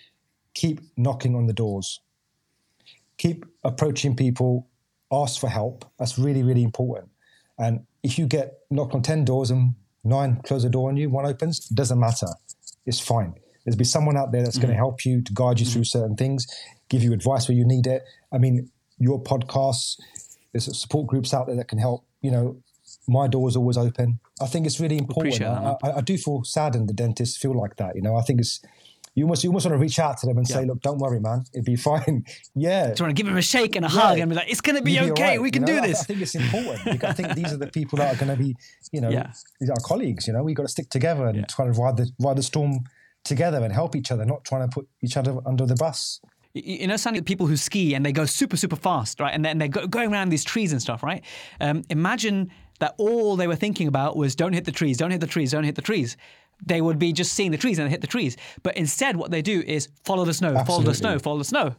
keep 0.53 0.79
knocking 0.95 1.35
on 1.35 1.47
the 1.47 1.53
doors, 1.53 1.99
keep 3.17 3.45
approaching 3.63 4.15
people, 4.15 4.67
ask 5.11 5.39
for 5.39 5.49
help. 5.49 5.85
That's 5.99 6.17
really 6.17 6.43
really 6.43 6.63
important. 6.63 7.09
And 7.57 7.85
if 8.03 8.17
you 8.17 8.25
get 8.25 8.59
knocked 8.71 8.95
on 8.95 9.01
ten 9.01 9.25
doors 9.25 9.51
and 9.51 9.75
nine 10.03 10.41
close 10.43 10.63
the 10.63 10.69
door 10.69 10.89
on 10.89 10.97
you, 10.97 11.09
one 11.09 11.25
opens, 11.25 11.69
it 11.69 11.75
doesn't 11.75 11.99
matter. 11.99 12.27
It's 12.85 12.99
fine. 12.99 13.35
There's 13.63 13.75
be 13.77 13.85
someone 13.85 14.17
out 14.17 14.31
there 14.31 14.43
that's 14.43 14.57
going 14.57 14.67
to 14.67 14.73
mm-hmm. 14.73 14.79
help 14.79 15.05
you 15.05 15.21
to 15.21 15.33
guide 15.33 15.59
you 15.59 15.65
through 15.65 15.85
certain 15.85 16.17
things, 16.17 16.45
give 16.89 17.01
you 17.01 17.13
advice 17.13 17.47
where 17.47 17.55
you 17.55 17.65
need 17.65 17.87
it. 17.87 18.03
I 18.33 18.37
mean, 18.37 18.69
your 19.03 19.21
podcasts, 19.21 19.99
there's 20.51 20.65
support 20.79 21.07
groups 21.07 21.33
out 21.33 21.47
there 21.47 21.55
that 21.57 21.67
can 21.67 21.77
help. 21.79 22.05
You 22.21 22.31
know, 22.31 22.57
my 23.07 23.27
door 23.27 23.47
is 23.49 23.55
always 23.55 23.77
open. 23.77 24.19
I 24.41 24.47
think 24.47 24.65
it's 24.65 24.79
really 24.79 24.97
important. 24.97 25.39
that, 25.39 25.77
I, 25.83 25.89
I, 25.89 25.97
I 25.97 26.01
do 26.01 26.17
feel 26.17 26.43
saddened 26.43 26.87
the 26.89 26.93
dentists 26.93 27.37
feel 27.37 27.55
like 27.63 27.75
that. 27.77 27.95
You 27.95 28.01
know, 28.01 28.15
I 28.15 28.21
think 28.21 28.39
it's 28.39 28.61
you 29.15 29.25
almost 29.25 29.43
you 29.43 29.49
almost 29.51 29.65
want 29.67 29.75
to 29.75 29.79
reach 29.79 29.99
out 29.99 30.17
to 30.19 30.25
them 30.25 30.37
and 30.37 30.47
say, 30.47 30.65
look, 30.65 30.81
don't 30.81 30.97
worry, 30.97 31.19
man, 31.19 31.43
it'd 31.53 31.65
be 31.65 31.75
fine. 31.89 32.25
yeah, 32.55 32.89
Just 32.89 33.01
want 33.01 33.15
to 33.15 33.21
give 33.21 33.29
him 33.31 33.37
a 33.37 33.41
shake 33.43 33.75
and 33.75 33.85
a 33.85 33.89
hug 33.89 34.17
and 34.19 34.29
be 34.29 34.35
like, 34.35 34.49
it's 34.49 34.61
going 34.61 34.75
to 34.75 34.81
be 34.81 34.93
You'll 34.93 35.11
okay. 35.11 35.23
all 35.23 35.29
right, 35.29 35.41
we 35.41 35.49
you 35.49 35.51
can 35.51 35.61
know? 35.63 35.67
do 35.67 35.81
this. 35.87 36.01
I 36.01 36.03
think 36.05 36.21
it's 36.21 36.33
important. 36.35 36.83
because 36.85 37.09
I 37.09 37.13
think 37.13 37.35
these 37.35 37.51
are 37.53 37.57
the 37.57 37.67
people 37.67 37.97
that 37.99 38.15
are 38.15 38.17
going 38.25 38.35
to 38.35 38.41
be, 38.43 38.55
you 38.91 39.01
know, 39.01 39.09
Yeah. 39.09 39.31
these 39.59 39.69
are 39.69 39.73
our 39.73 39.83
colleagues. 39.85 40.25
You 40.27 40.33
know, 40.33 40.43
we 40.43 40.53
got 40.55 40.63
to 40.63 40.69
stick 40.69 40.89
together 40.89 41.27
and 41.27 41.47
try 41.47 41.65
to 41.65 41.71
ride 41.73 41.97
the 41.97 42.09
ride 42.19 42.37
the 42.37 42.43
storm 42.43 42.85
together 43.23 43.63
and 43.63 43.71
help 43.71 43.95
each 43.95 44.11
other, 44.11 44.25
not 44.25 44.43
trying 44.45 44.67
to 44.67 44.73
put 44.73 44.87
each 45.01 45.15
other 45.15 45.37
under 45.45 45.65
the 45.67 45.75
bus. 45.75 46.19
You 46.53 46.87
know, 46.87 46.97
Sandy, 46.97 47.21
people 47.21 47.47
who 47.47 47.57
ski 47.57 47.95
and 47.95 48.05
they 48.05 48.11
go 48.11 48.25
super, 48.25 48.57
super 48.57 48.75
fast, 48.75 49.19
right? 49.19 49.33
And 49.33 49.43
then 49.43 49.57
they're 49.57 49.67
going 49.67 50.11
around 50.11 50.29
these 50.29 50.43
trees 50.43 50.71
and 50.71 50.81
stuff, 50.81 51.01
right? 51.01 51.23
Um, 51.59 51.83
imagine 51.89 52.51
that 52.79 52.93
all 52.97 53.35
they 53.35 53.47
were 53.47 53.55
thinking 53.55 53.87
about 53.87 54.15
was 54.15 54.35
don't 54.35 54.53
hit 54.53 54.65
the 54.65 54.71
trees, 54.71 54.97
don't 54.97 55.11
hit 55.11 55.21
the 55.21 55.27
trees, 55.27 55.51
don't 55.51 55.63
hit 55.63 55.75
the 55.75 55.81
trees. 55.81 56.15
They 56.65 56.81
would 56.81 56.99
be 56.99 57.11
just 57.11 57.33
seeing 57.33 57.51
the 57.51 57.57
trees 57.57 57.79
and 57.79 57.87
they 57.87 57.91
hit 57.91 58.01
the 58.01 58.07
trees. 58.07 58.37
But 58.61 58.77
instead, 58.77 59.15
what 59.15 59.31
they 59.31 59.41
do 59.41 59.63
is 59.65 59.89
follow 60.05 60.25
the 60.25 60.33
snow, 60.33 60.63
follow 60.65 60.83
the 60.83 60.93
snow, 60.93 61.17
follow 61.19 61.39
the 61.39 61.43
snow. 61.43 61.75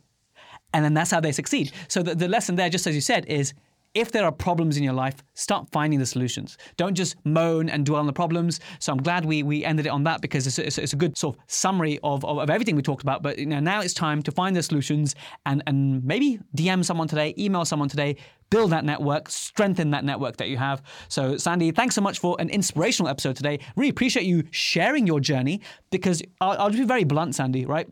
And 0.72 0.84
then 0.84 0.92
that's 0.92 1.10
how 1.10 1.20
they 1.20 1.32
succeed. 1.32 1.72
So 1.88 2.02
the, 2.02 2.16
the 2.16 2.26
lesson 2.26 2.56
there, 2.56 2.68
just 2.68 2.86
as 2.86 2.94
you 2.96 3.00
said, 3.00 3.26
is 3.26 3.54
if 3.94 4.10
there 4.10 4.24
are 4.24 4.32
problems 4.32 4.76
in 4.76 4.82
your 4.82 4.92
life, 4.92 5.22
start 5.34 5.68
finding 5.72 5.98
the 6.00 6.06
solutions. 6.06 6.58
Don't 6.76 6.94
just 6.94 7.16
moan 7.24 7.68
and 7.68 7.86
dwell 7.86 8.00
on 8.00 8.06
the 8.06 8.12
problems. 8.12 8.60
So 8.80 8.92
I'm 8.92 8.98
glad 9.02 9.24
we 9.24 9.42
we 9.42 9.64
ended 9.64 9.86
it 9.86 9.90
on 9.90 10.04
that 10.04 10.20
because 10.20 10.46
it's, 10.46 10.58
it's, 10.58 10.78
it's 10.78 10.92
a 10.92 10.96
good 10.96 11.16
sort 11.16 11.36
of 11.36 11.42
summary 11.46 11.98
of, 12.02 12.24
of, 12.24 12.38
of, 12.38 12.50
everything 12.50 12.76
we 12.76 12.82
talked 12.82 13.02
about. 13.02 13.22
But 13.22 13.38
you 13.38 13.46
know, 13.46 13.60
now 13.60 13.80
it's 13.80 13.94
time 13.94 14.22
to 14.22 14.32
find 14.32 14.56
the 14.56 14.62
solutions 14.62 15.14
and, 15.46 15.62
and 15.66 16.04
maybe 16.04 16.40
DM 16.56 16.84
someone 16.84 17.08
today, 17.08 17.34
email 17.38 17.64
someone 17.64 17.88
today, 17.88 18.16
build 18.50 18.72
that 18.72 18.84
network, 18.84 19.28
strengthen 19.28 19.90
that 19.90 20.04
network 20.04 20.36
that 20.38 20.48
you 20.48 20.56
have. 20.56 20.82
So, 21.08 21.36
Sandy, 21.36 21.70
thanks 21.70 21.94
so 21.94 22.00
much 22.00 22.18
for 22.18 22.36
an 22.40 22.50
inspirational 22.50 23.08
episode 23.08 23.36
today. 23.36 23.60
Really 23.76 23.90
appreciate 23.90 24.26
you 24.26 24.44
sharing 24.50 25.06
your 25.06 25.20
journey 25.20 25.60
because 25.90 26.22
I'll, 26.40 26.52
I'll 26.58 26.70
just 26.70 26.82
be 26.82 26.86
very 26.86 27.04
blunt, 27.04 27.34
Sandy, 27.34 27.64
right? 27.64 27.88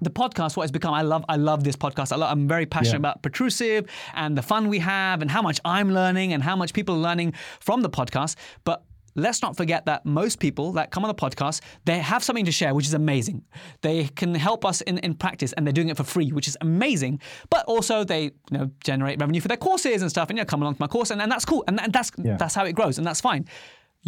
The 0.00 0.10
podcast 0.10 0.56
what 0.56 0.62
it's 0.62 0.72
become 0.72 0.94
i 0.94 1.02
love 1.02 1.24
i 1.28 1.36
love 1.36 1.64
this 1.64 1.74
podcast 1.74 2.16
I 2.16 2.30
am 2.30 2.46
very 2.46 2.66
passionate 2.66 2.94
yeah. 2.94 3.10
about 3.10 3.22
Protrusive 3.22 3.86
and 4.14 4.38
the 4.38 4.42
fun 4.42 4.68
we 4.68 4.78
have 4.78 5.22
and 5.22 5.30
how 5.30 5.42
much 5.42 5.60
i'm 5.64 5.90
learning 5.92 6.32
and 6.32 6.42
how 6.42 6.54
much 6.54 6.72
people 6.72 6.94
are 6.94 6.98
learning 6.98 7.34
from 7.60 7.82
the 7.82 7.90
podcast. 7.90 8.36
But 8.64 8.84
let's 9.16 9.42
not 9.42 9.56
forget 9.56 9.86
that 9.86 10.06
most 10.06 10.38
people 10.38 10.72
that 10.72 10.92
come 10.92 11.04
on 11.04 11.08
the 11.08 11.14
podcast 11.14 11.60
they 11.84 11.98
have 11.98 12.22
something 12.22 12.44
to 12.44 12.52
share 12.52 12.74
which 12.74 12.86
is 12.86 12.94
amazing. 12.94 13.42
They 13.80 14.04
can 14.04 14.34
help 14.34 14.64
us 14.64 14.80
in, 14.82 14.98
in 14.98 15.14
practice 15.14 15.52
and 15.54 15.66
they're 15.66 15.72
doing 15.72 15.88
it 15.88 15.96
for 15.96 16.04
free 16.04 16.30
which 16.30 16.46
is 16.46 16.56
amazing. 16.60 17.20
But 17.50 17.64
also 17.66 18.04
they 18.04 18.24
you 18.24 18.32
know 18.50 18.70
generate 18.84 19.20
revenue 19.20 19.40
for 19.40 19.48
their 19.48 19.56
courses 19.56 20.02
and 20.02 20.10
stuff 20.10 20.30
and 20.30 20.38
you 20.38 20.42
know 20.42 20.46
come 20.46 20.62
along 20.62 20.74
to 20.76 20.80
my 20.80 20.86
course 20.86 21.10
and, 21.10 21.20
and 21.20 21.30
that's 21.30 21.44
cool. 21.44 21.64
And, 21.66 21.80
and 21.80 21.92
that's 21.92 22.12
yeah. 22.22 22.36
that's 22.36 22.54
how 22.54 22.64
it 22.64 22.72
grows 22.72 22.98
and 22.98 23.06
that's 23.06 23.20
fine 23.20 23.46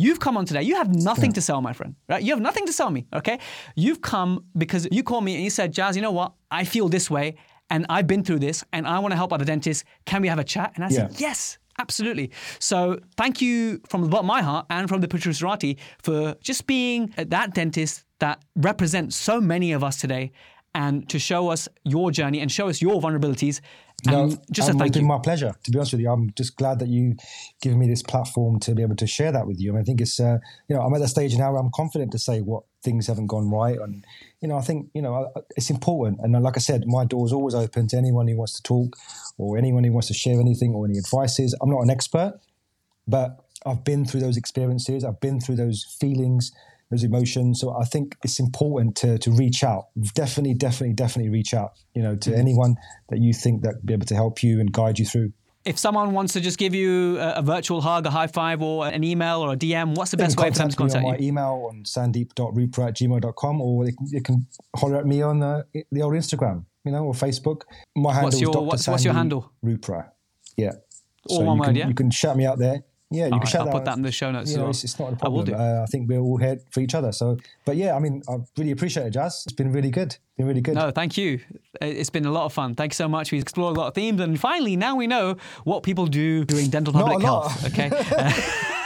You've 0.01 0.20
come 0.20 0.36
on 0.36 0.44
today. 0.46 0.62
You 0.62 0.76
have 0.76 0.90
nothing 0.94 1.30
yeah. 1.30 1.34
to 1.38 1.42
sell, 1.48 1.61
my 1.61 1.74
friend. 1.78 1.94
Right? 2.09 2.22
You 2.22 2.32
have 2.32 2.40
nothing 2.40 2.66
to 2.66 2.72
sell 2.72 2.90
me. 2.90 3.07
Okay. 3.12 3.38
You've 3.76 4.01
come 4.01 4.44
because 4.57 4.88
you 4.90 5.03
called 5.03 5.24
me 5.24 5.34
and 5.34 5.44
you 5.44 5.51
said, 5.51 5.74
Jaz, 5.74 5.94
you 5.96 6.03
know 6.03 6.16
what? 6.20 6.32
I 6.51 6.64
feel 6.64 6.88
this 6.88 7.11
way, 7.11 7.36
and 7.68 7.86
I've 7.88 8.07
been 8.07 8.24
through 8.24 8.40
this, 8.40 8.64
and 8.72 8.86
I 8.86 8.98
want 8.98 9.12
to 9.12 9.16
help 9.16 9.32
other 9.32 9.44
dentists. 9.44 9.84
Can 10.07 10.22
we 10.22 10.28
have 10.28 10.38
a 10.38 10.44
chat? 10.55 10.72
And 10.74 10.84
I 10.84 10.88
yeah. 10.88 11.09
said, 11.09 11.20
yes. 11.20 11.59
Absolutely. 11.78 12.30
So 12.59 12.98
thank 13.16 13.40
you 13.40 13.80
from 13.88 14.03
the 14.03 14.09
bottom 14.09 14.26
of 14.26 14.34
my 14.36 14.42
heart 14.42 14.66
and 14.68 14.86
from 14.86 15.01
the 15.01 15.09
Protrusterati 15.09 15.78
for 16.03 16.34
just 16.42 16.66
being 16.66 17.14
that 17.16 17.55
dentist 17.55 18.05
that 18.18 18.44
represents 18.57 19.16
so 19.16 19.40
many 19.40 19.72
of 19.72 19.82
us 19.82 19.98
today 19.98 20.32
and 20.74 21.09
to 21.09 21.18
show 21.18 21.48
us 21.48 21.68
your 21.84 22.11
journey 22.11 22.40
and 22.40 22.53
show 22.53 22.68
us 22.68 22.82
your 22.82 23.01
vulnerabilities. 23.01 23.61
And 24.07 24.30
no, 24.30 24.36
just 24.51 24.70
a 24.70 24.74
thank 24.74 24.96
you. 24.96 25.03
my 25.03 25.18
pleasure. 25.18 25.55
To 25.62 25.70
be 25.70 25.78
honest 25.78 25.92
with 25.92 26.01
you, 26.01 26.11
I'm 26.11 26.32
just 26.36 26.57
glad 26.57 26.78
that 26.78 26.88
you 26.88 27.16
given 27.61 27.78
me 27.78 27.88
this 27.88 28.03
platform 28.03 28.59
to 28.61 28.74
be 28.74 28.82
able 28.82 28.96
to 28.96 29.07
share 29.07 29.32
that 29.32 29.46
with 29.46 29.61
you. 29.61 29.70
I, 29.70 29.72
mean, 29.74 29.82
I 29.82 29.84
think 29.84 30.01
it's, 30.01 30.18
uh, 30.18 30.38
you 30.68 30.76
know, 30.76 30.82
I'm 30.82 30.94
at 30.94 31.01
the 31.01 31.09
stage 31.09 31.36
now 31.36 31.53
where 31.53 31.61
I'm 31.61 31.70
confident 31.74 32.12
to 32.12 32.18
say 32.18 32.40
what 32.40 32.64
things 32.82 33.07
haven't 33.07 33.26
gone 33.26 33.51
right, 33.51 33.78
and 33.78 34.05
you 34.40 34.48
know, 34.48 34.57
I 34.57 34.62
think 34.62 34.88
you 34.94 35.03
know 35.03 35.30
it's 35.57 35.70
important. 35.70 36.20
And 36.22 36.32
like 36.42 36.57
I 36.57 36.61
said, 36.61 36.86
my 36.86 37.05
door 37.05 37.26
is 37.26 37.32
always 37.32 37.55
open 37.55 37.88
to 37.88 37.96
anyone 37.96 38.28
who 38.28 38.36
wants 38.36 38.57
to 38.57 38.62
talk 38.62 38.96
or 39.38 39.59
anyone 39.59 39.84
who 39.84 39.92
wants 39.92 40.09
to 40.09 40.14
share 40.14 40.40
anything 40.40 40.74
or 40.74 40.86
any 40.86 40.98
advices. 40.98 41.55
I'm 41.61 41.70
not 41.70 41.80
an 41.80 41.90
expert, 41.90 42.40
but 43.07 43.44
I've 43.66 43.84
been 43.84 44.05
through 44.05 44.20
those 44.20 44.36
experiences. 44.36 45.05
I've 45.05 45.20
been 45.20 45.40
through 45.40 45.57
those 45.57 45.84
feelings 46.01 46.53
those 46.91 47.05
emotions. 47.05 47.61
So 47.61 47.74
I 47.74 47.84
think 47.84 48.16
it's 48.24 48.41
important 48.41 48.97
to 48.97 49.18
to 49.18 49.30
reach 49.30 49.62
out. 49.64 49.86
Definitely, 50.14 50.55
definitely, 50.55 50.95
definitely 50.95 51.30
reach 51.30 51.55
out. 51.55 51.72
You 51.95 52.03
know, 52.03 52.16
to 52.16 52.30
mm-hmm. 52.30 52.41
anyone 52.41 52.76
that 53.09 53.20
you 53.20 53.32
think 53.32 53.62
that 53.62 53.84
be 53.84 53.93
able 53.93 54.07
to 54.07 54.14
help 54.14 54.43
you 54.43 54.61
and 54.61 54.72
guide 54.72 54.99
you 54.99 55.07
through. 55.07 55.32
If 55.64 55.78
someone 55.78 56.12
wants 56.12 56.32
to 56.32 56.41
just 56.41 56.59
give 56.59 56.74
you 56.74 57.18
a, 57.18 57.34
a 57.34 57.43
virtual 57.43 57.82
hug, 57.82 58.07
a 58.07 58.11
high 58.11 58.28
five, 58.28 58.62
or 58.62 58.86
an 58.86 59.05
email 59.05 59.41
or 59.41 59.53
a 59.53 59.57
DM, 59.57 59.95
what's 59.95 60.11
the 60.11 60.16
best 60.16 60.38
way 60.38 60.51
for 60.51 60.57
them 60.57 60.70
to 60.70 60.76
contact 60.76 61.03
me 61.03 61.11
on 61.11 61.20
you? 61.20 61.20
my 61.20 61.26
email 61.26 61.68
on 61.68 61.84
sandeep.rupra 61.84 62.88
at 62.88 62.97
gmail.com 62.97 63.61
or 63.61 63.84
they 63.84 63.93
can, 63.93 64.20
can 64.22 64.47
holler 64.74 64.97
at 64.97 65.07
me 65.07 65.20
on 65.20 65.41
the, 65.41 65.66
the 65.93 66.01
old 66.01 66.14
Instagram, 66.14 66.64
you 66.84 66.93
know, 66.93 67.05
or 67.05 67.12
Facebook. 67.12 67.62
My 67.95 68.14
handle 68.14 68.28
what's 68.28 68.41
your, 68.41 68.53
Dr. 68.53 68.64
What's, 68.64 68.88
what's 68.88 69.05
your 69.05 69.12
handle? 69.12 69.53
Rupra. 69.62 70.09
Yeah. 70.57 70.72
All 71.28 71.41
so 71.41 71.45
one 71.45 71.59
word, 71.59 71.76
yeah? 71.76 71.88
You 71.88 71.95
can 71.95 72.11
shout 72.11 72.38
me 72.38 72.47
out 72.47 72.59
there. 72.59 72.82
Yeah, 73.13 73.27
you 73.27 73.33
All 73.33 73.41
can 73.41 73.47
right, 73.47 73.55
I'll 73.57 73.65
that 73.65 73.73
put 73.73 73.85
that 73.87 73.97
in 73.97 74.03
the 74.03 74.13
show 74.13 74.31
notes. 74.31 74.53
You 74.53 74.59
know, 74.59 74.69
it's, 74.69 74.85
it's, 74.85 74.99
not 74.99 75.13
a 75.13 75.17
problem. 75.17 75.53
I, 75.53 75.79
uh, 75.79 75.83
I 75.83 75.87
think 75.87 76.09
we're 76.09 76.21
all 76.21 76.37
here 76.37 76.61
for 76.71 76.79
each 76.79 76.95
other. 76.95 77.11
So, 77.11 77.39
but 77.65 77.77
yeah, 77.77 77.97
I 77.97 77.99
mean, 77.99 78.23
I 78.29 78.37
really 78.57 78.71
appreciate 78.71 79.07
it, 79.07 79.15
Jaz. 79.15 79.47
It's 79.47 79.53
been 79.53 79.73
really 79.73 79.91
good. 79.91 80.17
Been 80.37 80.47
really 80.47 80.61
good. 80.61 80.77
No, 80.77 80.93
thank 80.93 81.19
you. 81.19 81.41
It's 81.81 82.11
been 82.11 82.25
a 82.25 82.31
lot 82.31 82.45
of 82.45 82.53
fun. 82.53 82.77
Thank 82.77 82.93
you 82.93 82.97
so 82.97 83.09
much. 83.09 83.33
We 83.33 83.41
explored 83.41 83.77
a 83.77 83.81
lot 83.81 83.89
of 83.89 83.95
themes, 83.95 84.21
and 84.21 84.39
finally, 84.39 84.77
now 84.77 84.95
we 84.95 85.09
know 85.09 85.37
what 85.65 85.83
people 85.83 86.07
do 86.07 86.45
during 86.45 86.71
dental 86.71 86.93
public 86.93 87.21
health. 87.21 87.67
Okay. 87.67 87.91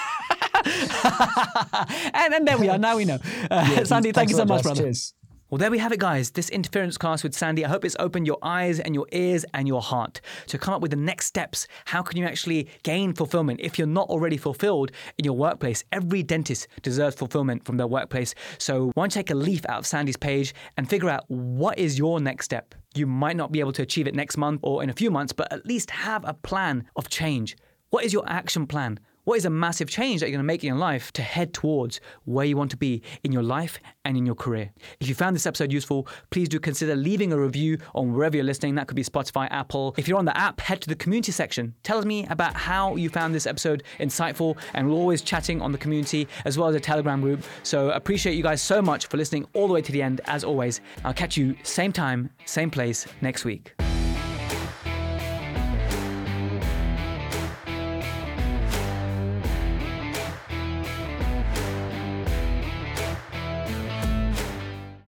and, 2.14 2.34
and 2.34 2.48
there 2.48 2.58
we 2.58 2.68
are. 2.68 2.78
Now 2.78 2.96
we 2.96 3.04
know. 3.04 3.18
Uh, 3.50 3.68
yeah, 3.70 3.84
Sandy, 3.84 4.12
thank 4.12 4.30
you 4.30 4.36
so 4.36 4.44
much, 4.44 4.62
brother. 4.62 4.82
Cheers. 4.82 5.12
Well, 5.54 5.60
there 5.60 5.70
we 5.70 5.78
have 5.78 5.92
it, 5.92 6.00
guys. 6.00 6.32
This 6.32 6.48
interference 6.50 6.98
class 6.98 7.22
with 7.22 7.32
Sandy. 7.32 7.64
I 7.64 7.68
hope 7.68 7.84
it's 7.84 7.94
opened 8.00 8.26
your 8.26 8.38
eyes 8.42 8.80
and 8.80 8.92
your 8.92 9.06
ears 9.12 9.44
and 9.54 9.68
your 9.68 9.80
heart 9.80 10.20
to 10.48 10.58
come 10.58 10.74
up 10.74 10.82
with 10.82 10.90
the 10.90 10.96
next 10.96 11.26
steps. 11.26 11.68
How 11.84 12.02
can 12.02 12.18
you 12.18 12.24
actually 12.24 12.68
gain 12.82 13.12
fulfillment 13.12 13.60
if 13.62 13.78
you're 13.78 13.86
not 13.86 14.08
already 14.08 14.36
fulfilled 14.36 14.90
in 15.16 15.24
your 15.24 15.36
workplace? 15.36 15.84
Every 15.92 16.24
dentist 16.24 16.66
deserves 16.82 17.14
fulfillment 17.14 17.64
from 17.64 17.76
their 17.76 17.86
workplace. 17.86 18.34
So, 18.58 18.90
why 18.94 19.02
don't 19.04 19.14
you 19.14 19.20
take 19.20 19.30
a 19.30 19.36
leaf 19.36 19.64
out 19.68 19.78
of 19.78 19.86
Sandy's 19.86 20.16
page 20.16 20.56
and 20.76 20.90
figure 20.90 21.08
out 21.08 21.22
what 21.28 21.78
is 21.78 22.00
your 22.00 22.18
next 22.18 22.46
step? 22.46 22.74
You 22.96 23.06
might 23.06 23.36
not 23.36 23.52
be 23.52 23.60
able 23.60 23.74
to 23.74 23.82
achieve 23.82 24.08
it 24.08 24.14
next 24.16 24.36
month 24.36 24.58
or 24.64 24.82
in 24.82 24.90
a 24.90 24.94
few 24.94 25.12
months, 25.12 25.32
but 25.32 25.52
at 25.52 25.64
least 25.64 25.92
have 25.92 26.24
a 26.26 26.34
plan 26.34 26.84
of 26.96 27.08
change. 27.08 27.56
What 27.90 28.04
is 28.04 28.12
your 28.12 28.28
action 28.28 28.66
plan? 28.66 28.98
What 29.24 29.38
is 29.38 29.46
a 29.46 29.50
massive 29.50 29.88
change 29.88 30.20
that 30.20 30.26
you're 30.26 30.36
going 30.36 30.44
to 30.44 30.46
make 30.46 30.62
in 30.62 30.68
your 30.68 30.76
life 30.76 31.10
to 31.12 31.22
head 31.22 31.54
towards 31.54 31.98
where 32.26 32.44
you 32.44 32.58
want 32.58 32.70
to 32.72 32.76
be 32.76 33.02
in 33.22 33.32
your 33.32 33.42
life 33.42 33.78
and 34.04 34.18
in 34.18 34.26
your 34.26 34.34
career? 34.34 34.70
If 35.00 35.08
you 35.08 35.14
found 35.14 35.34
this 35.34 35.46
episode 35.46 35.72
useful, 35.72 36.06
please 36.28 36.46
do 36.46 36.60
consider 36.60 36.94
leaving 36.94 37.32
a 37.32 37.40
review 37.40 37.78
on 37.94 38.12
wherever 38.12 38.36
you're 38.36 38.44
listening. 38.44 38.74
That 38.74 38.86
could 38.86 38.96
be 38.96 39.02
Spotify, 39.02 39.48
Apple. 39.50 39.94
If 39.96 40.08
you're 40.08 40.18
on 40.18 40.26
the 40.26 40.36
app, 40.36 40.60
head 40.60 40.82
to 40.82 40.90
the 40.90 40.94
community 40.94 41.32
section. 41.32 41.74
Tell 41.82 42.02
me 42.02 42.26
about 42.26 42.54
how 42.54 42.96
you 42.96 43.08
found 43.08 43.34
this 43.34 43.46
episode 43.46 43.82
insightful, 43.98 44.58
and 44.74 44.90
we're 44.90 44.94
always 44.94 45.22
chatting 45.22 45.62
on 45.62 45.72
the 45.72 45.78
community 45.78 46.28
as 46.44 46.58
well 46.58 46.68
as 46.68 46.74
a 46.74 46.80
Telegram 46.80 47.22
group. 47.22 47.44
So 47.62 47.92
appreciate 47.92 48.34
you 48.34 48.42
guys 48.42 48.60
so 48.60 48.82
much 48.82 49.06
for 49.06 49.16
listening 49.16 49.46
all 49.54 49.68
the 49.68 49.72
way 49.72 49.80
to 49.80 49.92
the 49.92 50.02
end. 50.02 50.20
As 50.26 50.44
always, 50.44 50.82
I'll 51.02 51.14
catch 51.14 51.38
you 51.38 51.56
same 51.62 51.92
time, 51.92 52.28
same 52.44 52.70
place 52.70 53.06
next 53.22 53.46
week. 53.46 53.74